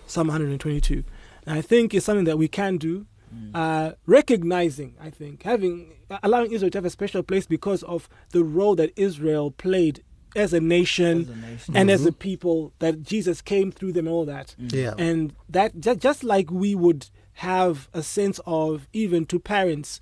Psalm 0.05 0.27
122. 0.27 1.03
And 1.47 1.57
I 1.57 1.61
think 1.61 1.95
it's 1.95 2.05
something 2.05 2.25
that 2.25 2.37
we 2.37 2.47
can 2.47 2.77
do. 2.77 3.07
Mm. 3.33 3.51
Uh, 3.53 3.93
recognizing, 4.05 4.95
I 4.99 5.09
think, 5.09 5.43
having 5.43 5.93
uh, 6.09 6.19
allowing 6.23 6.51
Israel 6.51 6.71
to 6.71 6.77
have 6.77 6.85
a 6.85 6.89
special 6.89 7.23
place 7.23 7.45
because 7.45 7.83
of 7.83 8.07
the 8.31 8.43
role 8.43 8.75
that 8.75 8.91
Israel 8.95 9.51
played 9.51 10.03
as 10.35 10.53
a 10.53 10.59
nation, 10.59 11.21
As 11.21 11.29
a 11.29 11.35
nation. 11.35 11.77
and 11.77 11.91
as 11.91 12.05
a 12.05 12.09
mm-hmm. 12.09 12.17
people 12.19 12.73
that 12.79 13.03
Jesus 13.03 13.41
came 13.41 13.71
through 13.71 13.93
them 13.93 14.07
and 14.07 14.13
all 14.13 14.25
that. 14.25 14.55
Mm. 14.59 14.73
Yeah. 14.73 14.93
And 14.97 15.33
that 15.49 15.79
just, 15.79 15.99
just 15.99 16.23
like 16.23 16.49
we 16.51 16.75
would 16.75 17.09
have 17.33 17.89
a 17.93 18.03
sense 18.03 18.39
of 18.45 18.87
even 18.93 19.25
to 19.27 19.39
parents 19.39 19.99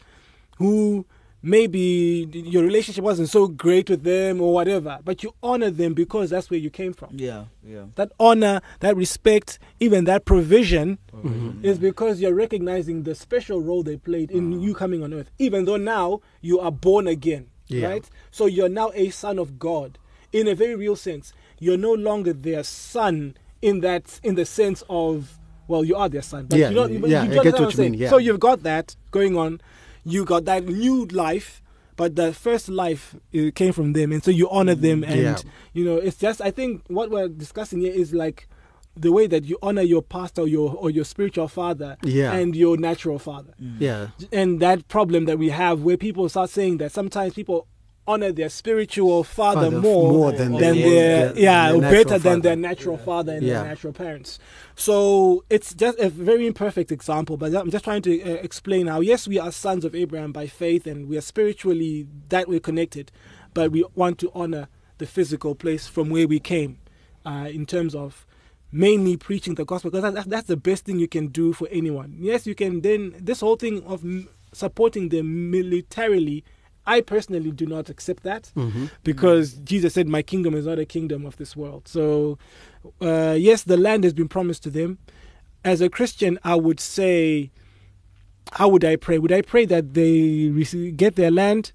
who 0.57 1.05
maybe 1.41 2.27
your 2.31 2.63
relationship 2.63 3.03
wasn't 3.03 3.29
so 3.29 3.47
great 3.47 3.89
with 3.89 4.03
them 4.03 4.41
or 4.41 4.53
whatever, 4.53 4.99
but 5.03 5.23
you 5.23 5.33
honor 5.41 5.69
them 5.69 5.93
because 5.93 6.29
that's 6.29 6.49
where 6.49 6.59
you 6.59 6.69
came 6.69 6.93
from. 6.93 7.09
Yeah, 7.13 7.45
yeah. 7.63 7.85
That 7.95 8.11
honor, 8.19 8.61
that 8.79 8.95
respect, 8.95 9.59
even 9.79 10.05
that 10.05 10.25
provision 10.25 10.99
is 11.63 11.79
because 11.79 12.21
you're 12.21 12.33
recognizing 12.33 13.03
the 13.03 13.15
special 13.15 13.61
role 13.61 13.83
they 13.83 13.97
played 13.97 14.31
in 14.31 14.53
mm. 14.53 14.61
you 14.61 14.73
coming 14.73 15.03
on 15.03 15.13
earth, 15.13 15.31
even 15.39 15.65
though 15.65 15.77
now 15.77 16.21
you 16.41 16.59
are 16.59 16.71
born 16.71 17.07
again. 17.07 17.47
Yeah. 17.67 17.87
Right? 17.87 18.09
So 18.31 18.47
you're 18.47 18.69
now 18.69 18.91
a 18.93 19.09
son 19.11 19.39
of 19.39 19.57
God 19.57 19.97
in 20.33 20.47
a 20.47 20.55
very 20.55 20.75
real 20.75 20.95
sense. 20.95 21.31
You're 21.59 21.77
no 21.77 21.93
longer 21.93 22.33
their 22.33 22.63
son 22.63 23.37
in 23.61 23.79
that 23.81 24.19
in 24.23 24.35
the 24.35 24.45
sense 24.45 24.83
of 24.89 25.39
well, 25.67 25.85
you 25.85 25.95
are 25.95 26.09
their 26.09 26.21
son. 26.21 26.47
But 26.47 26.59
Yeah, 26.59 26.69
you 26.69 26.75
don't, 26.75 26.91
yeah, 26.93 26.99
but 26.99 27.09
yeah, 27.09 27.23
you 27.23 27.29
get 27.43 27.45
know 27.45 27.51
what 27.51 27.73
I'm 27.73 27.83
you 27.85 27.91
mean, 27.91 27.99
yeah. 28.01 28.09
So 28.09 28.17
you've 28.17 28.39
got 28.41 28.63
that 28.63 28.95
going 29.11 29.37
on. 29.37 29.61
You 30.03 30.25
got 30.25 30.45
that 30.45 30.65
new 30.65 31.05
life, 31.05 31.61
but 31.95 32.15
the 32.15 32.33
first 32.33 32.69
life 32.69 33.15
came 33.55 33.73
from 33.73 33.93
them, 33.93 34.11
and 34.11 34.23
so 34.23 34.31
you 34.31 34.49
honor 34.49 34.75
them. 34.75 35.03
And 35.03 35.19
Yeah. 35.21 35.37
you 35.73 35.85
know, 35.85 35.97
it's 35.97 36.17
just 36.17 36.41
I 36.41 36.51
think 36.51 36.83
what 36.87 37.11
we're 37.11 37.27
discussing 37.27 37.81
here 37.81 37.93
is 37.93 38.13
like 38.13 38.47
the 38.95 39.11
way 39.11 39.25
that 39.27 39.45
you 39.45 39.57
honor 39.61 39.83
your 39.83 40.01
pastor 40.01 40.41
or 40.41 40.47
your 40.47 40.73
or 40.75 40.89
your 40.89 41.05
spiritual 41.05 41.47
father 41.47 41.97
Yeah. 42.03 42.33
and 42.33 42.55
your 42.55 42.75
natural 42.77 43.19
father 43.19 43.53
Yeah. 43.79 44.07
and 44.33 44.59
that 44.59 44.87
problem 44.89 45.25
that 45.25 45.37
we 45.39 45.49
have 45.49 45.81
where 45.83 45.95
people 45.97 46.27
start 46.27 46.49
saying 46.49 46.77
that 46.79 46.91
sometimes 46.91 47.33
people 47.33 47.67
honor 48.07 48.31
their 48.31 48.49
spiritual 48.49 49.23
father, 49.23 49.61
Father 49.69 49.79
more, 49.81 50.11
more 50.11 50.31
than 50.31 50.53
than, 50.53 50.75
their- 50.79 51.31
their, 51.31 51.37
yeah 51.37 51.71
their 51.71 51.81
natural 51.81 51.91
better 52.03 52.09
than 52.19 52.21
father. 52.21 52.39
their 52.41 52.55
natural 52.55 52.97
father 52.97 53.33
and 53.33 53.43
Yeah. 53.45 53.53
their 53.55 53.63
natural 53.69 53.93
parents 53.93 54.39
so 54.75 55.43
it's 55.49 55.73
just 55.73 55.99
a 55.99 56.09
very 56.09 56.47
imperfect 56.47 56.91
example 56.91 57.37
but 57.37 57.53
i'm 57.53 57.69
just 57.69 57.83
trying 57.85 58.01
to 58.01 58.21
uh, 58.23 58.33
explain 58.41 58.87
how 58.87 59.01
yes 59.01 59.27
we 59.27 59.37
are 59.39 59.51
sons 59.51 59.85
of 59.85 59.93
abraham 59.93 60.31
by 60.31 60.47
faith 60.47 60.87
and 60.87 61.07
we 61.07 61.17
are 61.17 61.21
spiritually 61.21 62.07
that 62.29 62.47
we're 62.49 62.59
connected 62.59 63.11
but 63.53 63.71
we 63.71 63.85
want 63.95 64.17
to 64.17 64.31
honor 64.33 64.67
the 64.97 65.05
physical 65.05 65.53
place 65.55 65.87
from 65.87 66.09
where 66.09 66.27
we 66.27 66.39
came 66.39 66.79
uh, 67.25 67.47
in 67.51 67.65
terms 67.67 67.93
of 67.93 68.25
mainly 68.71 69.17
preaching 69.17 69.55
the 69.55 69.65
gospel 69.65 69.91
because 69.91 70.13
that's, 70.13 70.27
that's 70.27 70.47
the 70.47 70.57
best 70.57 70.85
thing 70.85 70.97
you 70.97 71.07
can 71.07 71.27
do 71.27 71.51
for 71.51 71.67
anyone. 71.71 72.15
Yes, 72.19 72.47
you 72.47 72.55
can 72.55 72.79
then, 72.81 73.13
this 73.19 73.41
whole 73.41 73.57
thing 73.57 73.83
of 73.83 74.01
supporting 74.53 75.09
them 75.09 75.51
militarily, 75.51 76.45
I 76.85 77.01
personally 77.01 77.51
do 77.51 77.65
not 77.65 77.89
accept 77.89 78.23
that 78.23 78.51
mm-hmm. 78.55 78.87
because 79.03 79.53
Jesus 79.53 79.93
said, 79.93 80.07
My 80.07 80.21
kingdom 80.21 80.55
is 80.55 80.65
not 80.65 80.79
a 80.79 80.85
kingdom 80.85 81.25
of 81.25 81.37
this 81.37 81.55
world. 81.55 81.87
So, 81.87 82.37
uh, 83.01 83.35
yes, 83.37 83.63
the 83.63 83.77
land 83.77 84.03
has 84.03 84.13
been 84.13 84.27
promised 84.27 84.63
to 84.63 84.69
them. 84.69 84.97
As 85.63 85.79
a 85.79 85.89
Christian, 85.89 86.39
I 86.43 86.55
would 86.55 86.79
say, 86.79 87.51
how 88.53 88.67
would 88.67 88.83
I 88.83 88.95
pray? 88.95 89.17
Would 89.17 89.31
I 89.31 89.41
pray 89.41 89.65
that 89.65 89.93
they 89.93 90.49
receive, 90.49 90.97
get 90.97 91.15
their 91.15 91.31
land? 91.31 91.71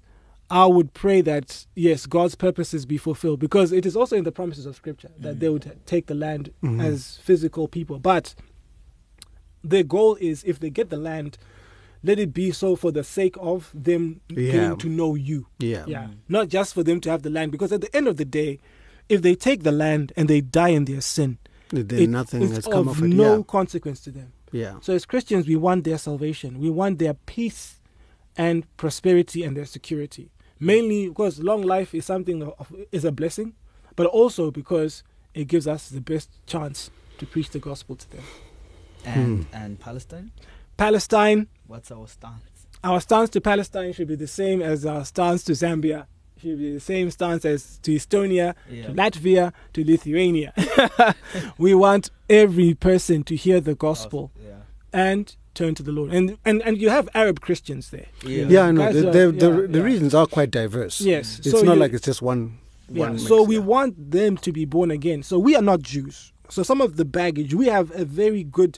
I 0.49 0.65
would 0.65 0.93
pray 0.93 1.21
that 1.21 1.65
yes, 1.75 2.05
God's 2.05 2.35
purposes 2.35 2.85
be 2.85 2.97
fulfilled 2.97 3.39
because 3.39 3.71
it 3.71 3.85
is 3.85 3.95
also 3.97 4.15
in 4.15 4.23
the 4.23 4.31
promises 4.31 4.65
of 4.65 4.75
Scripture 4.75 5.11
that 5.19 5.39
they 5.39 5.49
would 5.49 5.63
mm-hmm. 5.63 5.79
take 5.85 6.05
the 6.05 6.15
land 6.15 6.53
mm-hmm. 6.63 6.79
as 6.79 7.17
physical 7.17 7.67
people. 7.67 7.99
But 7.99 8.33
their 9.63 9.83
goal 9.83 10.15
is 10.21 10.43
if 10.45 10.59
they 10.59 10.69
get 10.69 10.89
the 10.89 10.97
land, 10.97 11.37
let 12.07 12.19
it 12.19 12.33
be 12.33 12.51
so 12.51 12.75
for 12.75 12.91
the 12.91 13.03
sake 13.03 13.35
of 13.39 13.71
them 13.73 14.21
Yeah. 14.29 14.51
getting 14.51 14.77
to 14.77 14.89
know 14.89 15.15
you. 15.15 15.47
Yeah. 15.59 15.83
Yeah, 15.87 16.07
not 16.27 16.47
just 16.49 16.73
for 16.73 16.83
them 16.83 16.99
to 17.01 17.09
have 17.11 17.21
the 17.21 17.29
land 17.29 17.51
because 17.51 17.71
at 17.71 17.81
the 17.81 17.95
end 17.95 18.07
of 18.07 18.17
the 18.17 18.25
day, 18.25 18.59
if 19.09 19.21
they 19.21 19.35
take 19.35 19.63
the 19.63 19.71
land 19.71 20.13
and 20.17 20.27
they 20.29 20.41
die 20.41 20.69
in 20.69 20.85
their 20.85 21.01
sin, 21.01 21.37
Then 21.69 21.99
it- 21.99 22.09
nothing 22.09 22.41
it's 22.43 22.55
has 22.55 22.65
come 22.65 22.87
of 22.87 22.97
of 22.97 23.03
it. 23.03 23.07
no 23.07 23.37
yeah. 23.37 23.43
consequence 23.47 23.99
to 24.01 24.11
them. 24.11 24.31
Yeah. 24.51 24.75
So 24.81 24.93
as 24.93 25.05
Christians, 25.05 25.47
we 25.47 25.55
want 25.57 25.83
their 25.83 25.97
salvation. 25.97 26.59
We 26.59 26.69
want 26.69 26.99
their 26.99 27.13
peace 27.13 27.79
and 28.37 28.65
prosperity 28.77 29.43
and 29.43 29.57
their 29.57 29.65
security. 29.65 30.29
Mainly 30.59 31.09
because 31.09 31.39
long 31.39 31.61
life 31.61 31.93
is 31.93 32.05
something 32.05 32.41
of, 32.43 32.73
is 32.91 33.03
a 33.05 33.11
blessing, 33.11 33.53
but 33.95 34.07
also 34.07 34.49
because 34.51 35.03
it 35.33 35.47
gives 35.47 35.67
us 35.67 35.89
the 35.89 36.01
best 36.01 36.29
chance 36.47 36.89
to 37.19 37.25
preach 37.25 37.49
the 37.49 37.59
gospel 37.59 37.95
to 37.95 38.09
them. 38.11 38.23
And 39.05 39.45
hmm. 39.45 39.55
and 39.55 39.79
Palestine, 39.79 40.31
Palestine, 40.77 41.47
what's 41.65 41.91
our 41.91 42.07
stance? 42.07 42.67
our 42.83 43.01
stance 43.01 43.29
to 43.31 43.41
Palestine 43.41 43.91
should 43.93 44.07
be 44.07 44.15
the 44.15 44.27
same 44.27 44.61
as 44.61 44.85
our 44.85 45.03
stance 45.03 45.43
to 45.45 45.53
Zambia. 45.53 46.05
Should 46.39 46.59
be 46.59 46.73
the 46.73 46.79
same 46.79 47.09
stance 47.09 47.43
as 47.45 47.79
to 47.79 47.95
Estonia, 47.95 48.53
Yeah. 48.69 48.85
to 48.87 48.93
Latvia, 48.93 49.53
to 49.73 49.83
Lithuania. 49.83 50.53
we 51.57 51.73
want 51.73 52.11
every 52.29 52.75
person 52.75 53.23
to 53.23 53.35
hear 53.35 53.59
the 53.59 53.73
gospel 53.73 54.31
Yeah. 54.39 54.51
and 54.93 55.35
turn 55.55 55.73
to 55.75 55.81
the 55.83 55.91
Lord. 55.91 56.13
And 56.13 56.37
and, 56.45 56.61
and 56.61 56.77
you 56.79 56.89
have 56.91 57.09
Arab 57.15 57.41
Christians 57.41 57.89
there. 57.89 58.05
Yeah. 58.23 58.45
Yeah, 58.47 58.61
I 58.67 58.71
know. 58.71 58.81
Guys 58.83 58.93
The, 59.01 59.09
are- 59.09 59.11
the, 59.11 59.31
the, 59.31 59.49
yeah, 59.61 59.67
the 59.67 59.77
yeah. 59.79 59.83
reasons 59.83 60.13
are 60.13 60.27
quite 60.27 60.51
diverse. 60.51 61.01
Yes. 61.01 61.39
It's 61.39 61.49
so 61.51 61.61
not 61.61 61.73
you- 61.73 61.79
like 61.79 61.93
it's 61.93 62.05
just 62.05 62.21
one. 62.21 62.59
Yeah, 62.89 63.07
one 63.07 63.19
so 63.19 63.41
we 63.43 63.55
yeah. 63.55 63.61
want 63.63 64.11
them 64.11 64.37
to 64.37 64.51
be 64.53 64.63
born 64.65 64.91
again. 64.91 65.23
So 65.23 65.39
we 65.39 65.55
are 65.55 65.61
not 65.61 65.81
Jews. 65.81 66.31
So 66.49 66.61
some 66.63 66.79
of 66.79 66.95
the 66.97 67.03
baggage 67.03 67.53
we 67.55 67.65
have 67.65 67.91
a 67.99 68.05
very 68.05 68.43
good 68.43 68.77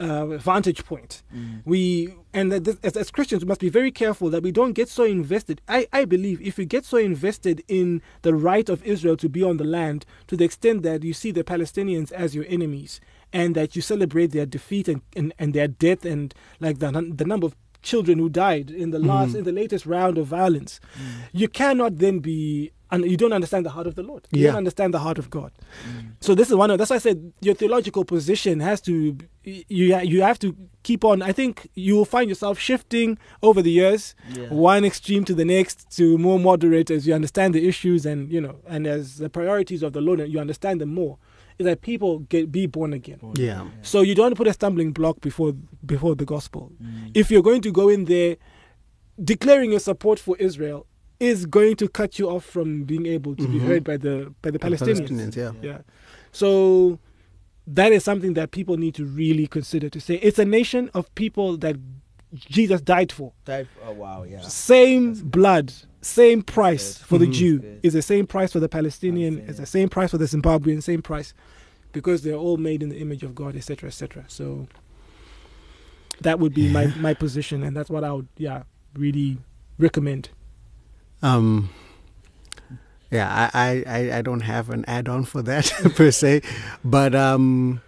uh, 0.00 0.26
vantage 0.38 0.84
point. 0.84 1.22
Mm. 1.34 1.62
We 1.64 2.14
and 2.32 2.52
that 2.52 2.64
this, 2.64 2.76
as, 2.82 2.96
as 2.96 3.10
Christians, 3.10 3.42
we 3.44 3.48
must 3.48 3.60
be 3.60 3.70
very 3.70 3.90
careful 3.90 4.28
that 4.30 4.42
we 4.42 4.52
don't 4.52 4.72
get 4.72 4.88
so 4.88 5.04
invested. 5.04 5.60
I, 5.68 5.86
I 5.92 6.04
believe 6.04 6.40
if 6.42 6.58
we 6.58 6.66
get 6.66 6.84
so 6.84 6.98
invested 6.98 7.64
in 7.68 8.02
the 8.22 8.34
right 8.34 8.68
of 8.68 8.84
Israel 8.84 9.16
to 9.16 9.28
be 9.28 9.42
on 9.42 9.56
the 9.56 9.64
land, 9.64 10.04
to 10.26 10.36
the 10.36 10.44
extent 10.44 10.82
that 10.82 11.02
you 11.02 11.12
see 11.12 11.30
the 11.30 11.44
Palestinians 11.44 12.12
as 12.12 12.34
your 12.34 12.44
enemies, 12.48 13.00
and 13.32 13.54
that 13.54 13.74
you 13.74 13.82
celebrate 13.82 14.28
their 14.28 14.46
defeat 14.46 14.88
and, 14.88 15.02
and, 15.16 15.32
and 15.38 15.54
their 15.54 15.68
death, 15.68 16.04
and 16.04 16.34
like 16.60 16.78
the 16.78 16.90
the 17.14 17.24
number 17.24 17.46
of 17.46 17.56
children 17.90 18.16
who 18.22 18.28
died 18.46 18.66
in 18.82 18.88
the 18.94 18.98
last 19.10 19.32
mm. 19.32 19.38
in 19.38 19.44
the 19.44 19.56
latest 19.62 19.84
round 19.96 20.14
of 20.18 20.26
violence, 20.40 20.72
mm. 20.80 21.06
you 21.40 21.48
cannot 21.60 21.92
then 22.04 22.16
be 22.30 22.70
and 22.90 23.04
you 23.12 23.16
don't 23.16 23.32
understand 23.32 23.62
the 23.66 23.70
heart 23.76 23.86
of 23.90 23.94
the 23.98 24.02
Lord. 24.10 24.22
You 24.30 24.42
Yeah. 24.42 24.48
don't 24.50 24.58
understand 24.64 24.90
the 24.96 25.00
heart 25.06 25.18
of 25.22 25.26
God. 25.38 25.50
Mm. 25.88 26.12
So 26.26 26.30
this 26.38 26.48
is 26.50 26.54
one 26.62 26.70
of 26.70 26.76
that's 26.78 26.90
why 26.90 26.96
I 27.02 27.04
said 27.08 27.18
your 27.46 27.56
theological 27.60 28.04
position 28.04 28.54
has 28.60 28.78
to 28.88 28.94
you 29.78 29.84
you 30.12 30.18
have 30.30 30.38
to 30.44 30.48
keep 30.88 31.02
on. 31.10 31.16
I 31.30 31.32
think 31.38 31.52
you 31.86 31.92
will 31.96 32.10
find 32.16 32.26
yourself 32.32 32.56
shifting 32.68 33.08
over 33.48 33.60
the 33.66 33.74
years, 33.82 34.02
Yeah. 34.36 34.48
one 34.72 34.82
extreme 34.90 35.24
to 35.30 35.34
the 35.40 35.44
next 35.56 35.76
to 35.98 36.04
more 36.26 36.38
moderate 36.50 36.90
as 36.96 37.00
you 37.06 37.14
understand 37.20 37.50
the 37.56 37.62
issues 37.72 38.00
and 38.10 38.18
you 38.34 38.40
know 38.44 38.56
and 38.74 38.82
as 38.96 39.04
the 39.24 39.30
priorities 39.38 39.82
of 39.86 39.90
the 39.96 40.02
Lord 40.08 40.18
you 40.34 40.38
understand 40.46 40.76
them 40.82 40.92
more. 41.02 41.14
Is 41.58 41.64
that 41.64 41.80
people 41.80 42.18
get 42.20 42.52
be 42.52 42.66
born 42.66 42.92
again. 42.92 43.18
Yeah. 43.34 43.66
So 43.82 44.02
you 44.02 44.14
don't 44.14 44.34
put 44.36 44.46
a 44.46 44.52
stumbling 44.52 44.92
block 44.92 45.20
before 45.20 45.54
before 45.84 46.14
the 46.14 46.26
gospel. 46.26 46.70
Mm. 46.82 47.12
If 47.14 47.30
you're 47.30 47.42
going 47.42 47.62
to 47.62 47.72
go 47.72 47.88
in 47.88 48.04
there 48.04 48.36
declaring 49.22 49.70
your 49.70 49.80
support 49.80 50.18
for 50.18 50.36
Israel 50.38 50.86
is 51.18 51.46
going 51.46 51.76
to 51.76 51.88
cut 51.88 52.18
you 52.18 52.28
off 52.28 52.44
from 52.44 52.84
being 52.84 53.06
able 53.06 53.34
to 53.36 53.48
be 53.48 53.58
Mhm. 53.58 53.66
heard 53.66 53.84
by 53.84 53.96
the 53.96 54.34
by 54.42 54.50
the 54.50 54.58
Palestinians. 54.58 55.08
Palestinians, 55.08 55.36
yeah. 55.36 55.52
Yeah. 55.62 55.78
So 56.32 56.98
that 57.66 57.90
is 57.90 58.04
something 58.04 58.34
that 58.34 58.50
people 58.50 58.76
need 58.76 58.94
to 58.94 59.04
really 59.06 59.46
consider 59.46 59.88
to 59.88 59.98
say 60.00 60.16
it's 60.16 60.38
a 60.38 60.44
nation 60.44 60.90
of 60.92 61.12
people 61.14 61.56
that 61.56 61.76
Jesus 62.34 62.80
died 62.80 63.12
for. 63.12 63.32
Type. 63.44 63.68
Oh 63.86 63.92
wow. 63.92 64.24
Yeah. 64.24 64.40
Same 64.42 65.14
blood, 65.14 65.72
same 66.02 66.42
price 66.42 66.98
good. 66.98 67.06
for 67.06 67.18
the 67.18 67.26
Mhm. 67.28 67.32
Jew 67.32 67.58
good. 67.60 67.80
is 67.82 67.92
the 67.92 68.02
same 68.02 68.26
price 68.26 68.52
for 68.52 68.60
the 68.60 68.68
Palestinian, 68.68 69.34
Palestinian. 69.36 69.50
it's 69.50 69.58
the 69.60 69.66
same 69.66 69.88
price 69.88 70.10
for 70.10 70.18
the 70.18 70.24
Zimbabwean, 70.26 70.82
same 70.82 71.02
price 71.02 71.32
because 71.92 72.22
they're 72.22 72.34
all 72.34 72.56
made 72.58 72.82
in 72.82 72.88
the 72.90 72.98
image 73.00 73.22
of 73.22 73.34
God, 73.34 73.56
etc., 73.56 73.88
etc. 73.88 74.24
So 74.28 74.66
that 76.20 76.38
would 76.38 76.52
be 76.54 76.68
my 76.70 76.84
Yeah. 76.84 76.94
my 77.00 77.14
position, 77.14 77.62
and 77.62 77.76
that's 77.76 77.90
what 77.90 78.04
I 78.04 78.12
would 78.12 78.28
yeah 78.36 78.64
really 78.94 79.38
recommend. 79.78 80.30
Um, 81.22 81.70
yeah, 83.10 83.50
I, 83.54 83.60
I, 83.86 83.98
I- 83.98 84.18
I 84.18 84.22
don't 84.22 84.40
have 84.40 84.68
an 84.70 84.84
add 84.86 85.08
on 85.08 85.24
for 85.24 85.42
that 85.42 85.72
per 85.96 86.10
se, 86.10 86.42
but 86.84 87.14
um, 87.14 87.80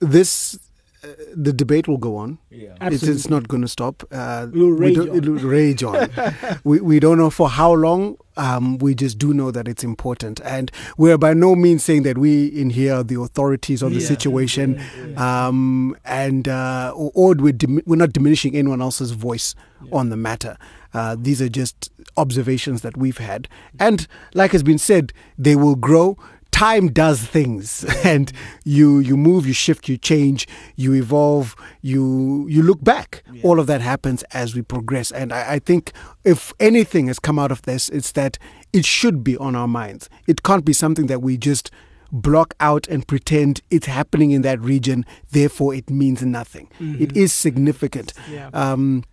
this 0.00 0.58
uh, 1.04 1.08
the 1.34 1.52
debate 1.52 1.86
will 1.88 1.96
go 1.98 2.16
on. 2.16 2.38
Yeah. 2.50 2.74
It's, 2.80 3.02
it's 3.04 3.28
not 3.30 3.46
going 3.48 3.62
to 3.62 3.68
stop. 3.68 4.02
Uh, 4.10 4.46
It 4.52 4.56
will 4.58 4.72
rage 4.72 4.96
don't- 4.96 5.10
on. 5.10 5.16
It 5.16 5.26
will 5.26 5.38
rage 5.38 5.82
on. 5.84 6.08
we 6.64 6.80
we 6.80 6.98
don't 7.00 7.18
know 7.18 7.30
for 7.30 7.48
how 7.48 7.72
long. 7.72 8.16
Um, 8.36 8.78
we 8.78 8.94
just 8.94 9.18
do 9.18 9.34
know 9.34 9.50
that 9.50 9.66
it's 9.66 9.82
important, 9.82 10.40
and 10.44 10.70
we're 10.96 11.18
by 11.18 11.34
no 11.34 11.56
means 11.56 11.82
saying 11.82 12.04
that 12.04 12.18
we 12.18 12.46
in 12.46 12.70
here 12.70 12.94
are 12.94 13.02
the 13.02 13.20
authorities 13.20 13.82
on 13.82 13.92
the 13.92 13.98
Yeah. 13.98 14.06
situation. 14.06 14.74
Yeah, 14.76 15.06
yeah. 15.06 15.46
Um, 15.48 15.96
and 16.04 16.46
uh, 16.46 16.92
or, 16.94 17.10
or 17.14 17.34
we're, 17.36 17.52
dim- 17.52 17.82
we're 17.84 17.96
not 17.96 18.12
diminishing 18.12 18.54
anyone 18.54 18.80
else's 18.80 19.10
voice 19.10 19.56
on 19.92 20.10
the 20.10 20.16
matter. 20.16 20.56
Uh, 20.94 21.16
these 21.18 21.42
are 21.42 21.48
just 21.48 21.90
observations 22.16 22.82
that 22.82 22.96
we've 22.96 23.18
had. 23.18 23.48
And 23.80 24.06
like 24.34 24.52
has 24.52 24.62
been 24.62 24.78
said, 24.78 25.12
they 25.36 25.56
will 25.56 25.74
grow. 25.74 26.16
Time 26.50 26.88
does 26.88 27.22
things, 27.22 27.84
and 28.04 28.32
you 28.64 28.98
you 28.98 29.16
move, 29.16 29.46
you 29.46 29.52
shift, 29.52 29.88
you 29.88 29.96
change, 29.96 30.48
you 30.76 30.94
evolve, 30.94 31.54
you 31.82 32.46
you 32.48 32.62
look 32.62 32.82
back. 32.82 33.22
Yeah. 33.32 33.42
All 33.44 33.60
of 33.60 33.66
that 33.66 33.80
happens 33.80 34.22
as 34.32 34.54
we 34.54 34.62
progress, 34.62 35.12
and 35.12 35.32
I, 35.32 35.54
I 35.54 35.58
think 35.58 35.92
if 36.24 36.52
anything 36.58 37.06
has 37.06 37.18
come 37.18 37.38
out 37.38 37.52
of 37.52 37.62
this, 37.62 37.88
it's 37.90 38.12
that 38.12 38.38
it 38.72 38.84
should 38.84 39.22
be 39.22 39.36
on 39.36 39.54
our 39.54 39.68
minds. 39.68 40.08
It 40.26 40.42
can't 40.42 40.64
be 40.64 40.72
something 40.72 41.06
that 41.06 41.22
we 41.22 41.36
just 41.36 41.70
block 42.10 42.54
out 42.60 42.88
and 42.88 43.06
pretend 43.06 43.60
it's 43.70 43.86
happening 43.86 44.30
in 44.30 44.42
that 44.42 44.60
region, 44.60 45.04
therefore 45.30 45.74
it 45.74 45.90
means 45.90 46.22
nothing. 46.22 46.68
It 46.80 47.16
is 47.16 47.32
significant. 47.34 48.14
Yeah. 48.30 48.48
Um, 48.54 49.04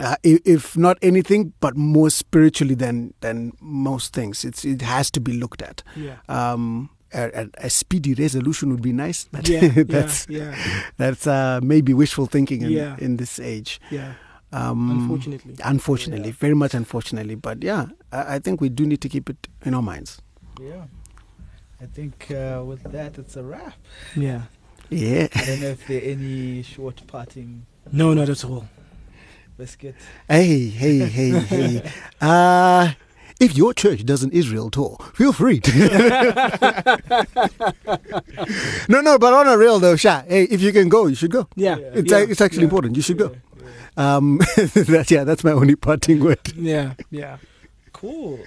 uh, 0.00 0.16
i- 0.24 0.40
if 0.44 0.76
not 0.76 0.98
anything, 1.02 1.52
but 1.60 1.76
more 1.76 2.10
spiritually 2.10 2.74
than 2.74 3.14
than 3.20 3.52
most 3.60 4.12
things, 4.14 4.44
it's 4.44 4.64
it 4.64 4.82
has 4.82 5.10
to 5.10 5.20
be 5.20 5.32
looked 5.32 5.62
at. 5.62 5.82
yeah. 5.96 6.16
Um, 6.28 6.90
a, 7.14 7.42
a, 7.42 7.48
a 7.66 7.70
speedy 7.70 8.14
resolution 8.14 8.70
would 8.70 8.82
be 8.82 8.92
nice, 8.92 9.28
but 9.32 9.48
Yeah, 9.48 9.68
that's 9.86 10.26
yeah, 10.28 10.54
that's 10.98 11.26
uh, 11.26 11.60
maybe 11.62 11.94
wishful 11.94 12.26
thinking 12.26 12.62
in, 12.62 12.70
Yeah. 12.70 12.96
in 12.98 13.16
this 13.16 13.38
age. 13.40 13.80
yeah. 13.90 14.12
Um, 14.52 14.90
Unfortunately. 14.90 15.54
unfortunately, 15.64 16.30
very 16.30 16.54
much 16.54 16.74
unfortunately, 16.74 17.34
but 17.36 17.62
yeah, 17.64 17.86
I, 18.12 18.36
I 18.36 18.38
think 18.38 18.60
we 18.60 18.68
do 18.68 18.86
need 18.86 19.00
to 19.00 19.08
keep 19.08 19.28
it 19.30 19.48
in 19.64 19.74
our 19.74 19.82
minds. 19.82 20.20
Yeah. 20.60 20.84
I 21.80 21.86
think 21.86 22.30
uh, 22.30 22.62
with 22.64 22.82
that 22.92 23.18
it's 23.18 23.36
a 23.36 23.42
wrap. 23.42 23.74
Yeah. 24.16 24.42
Yeah. 24.90 25.28
I 25.34 25.44
don't 25.46 25.60
know 25.60 25.68
if 25.70 25.86
there 25.86 25.98
are 26.00 26.04
any 26.16 26.62
short 26.62 27.02
parting 27.06 27.66
No, 27.92 28.14
not 28.14 28.28
at 28.28 28.44
all. 28.44 28.66
Biscuit. 29.56 29.94
Hey, 30.28 30.68
hey, 30.68 30.98
hey, 30.98 31.30
hey. 31.40 31.92
Uh, 32.20 32.92
if 33.38 33.56
your 33.56 33.74
church 33.74 34.06
does 34.06 34.22
an 34.22 34.30
Israel 34.32 34.70
tour, 34.70 34.96
feel 35.14 35.32
free 35.32 35.60
to. 35.60 35.78
no, 38.88 39.02
no, 39.02 39.18
but 39.18 39.34
on 39.34 39.46
a 39.46 39.58
real 39.58 39.78
though, 39.78 39.96
Sha, 39.96 40.22
hey, 40.22 40.44
if 40.44 40.62
you 40.62 40.72
can 40.72 40.88
go, 40.88 41.06
you 41.06 41.14
should 41.14 41.30
go. 41.30 41.46
Yeah. 41.54 41.76
Yeah. 41.76 41.90
It's, 41.94 42.10
yeah. 42.10 42.18
it's 42.20 42.40
actually 42.40 42.60
yeah. 42.60 42.64
important. 42.64 42.96
You 42.96 43.02
should 43.02 43.18
go. 43.18 43.36
Um, 43.96 44.38
that, 44.56 45.10
yeah, 45.10 45.24
that's 45.24 45.44
my 45.44 45.52
only 45.52 45.76
parting 45.76 46.24
word. 46.24 46.40
Yeah. 46.56 46.94
Yeah. 47.10 47.36
Cool. 47.92 48.40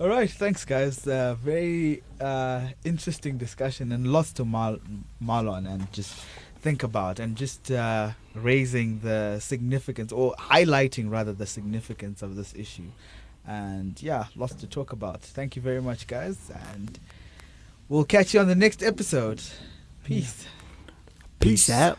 All 0.00 0.08
right, 0.08 0.30
thanks, 0.30 0.64
guys. 0.64 1.06
Uh, 1.06 1.36
very 1.40 2.02
uh, 2.20 2.68
interesting 2.84 3.38
discussion 3.38 3.92
and 3.92 4.08
lots 4.08 4.32
to 4.34 4.44
mal- 4.44 4.80
mal 5.20 5.48
on 5.48 5.66
and 5.66 5.92
just 5.92 6.14
think 6.64 6.82
about 6.82 7.20
and 7.20 7.36
just 7.36 7.70
uh, 7.70 8.12
raising 8.34 9.00
the 9.00 9.38
significance 9.38 10.10
or 10.10 10.34
highlighting 10.38 11.10
rather 11.10 11.34
the 11.34 11.44
significance 11.44 12.22
of 12.22 12.36
this 12.36 12.54
issue. 12.56 12.90
And 13.46 14.02
yeah, 14.02 14.24
lots 14.34 14.54
to 14.54 14.66
talk 14.66 14.90
about. 14.90 15.20
Thank 15.20 15.56
you 15.56 15.62
very 15.62 15.82
much, 15.82 16.06
guys, 16.06 16.50
and 16.72 16.98
we'll 17.90 18.06
catch 18.06 18.32
you 18.32 18.40
on 18.40 18.48
the 18.48 18.54
next 18.54 18.82
episode. 18.82 19.42
Peace. 20.04 20.46
Peace 21.38 21.68
out. 21.68 21.98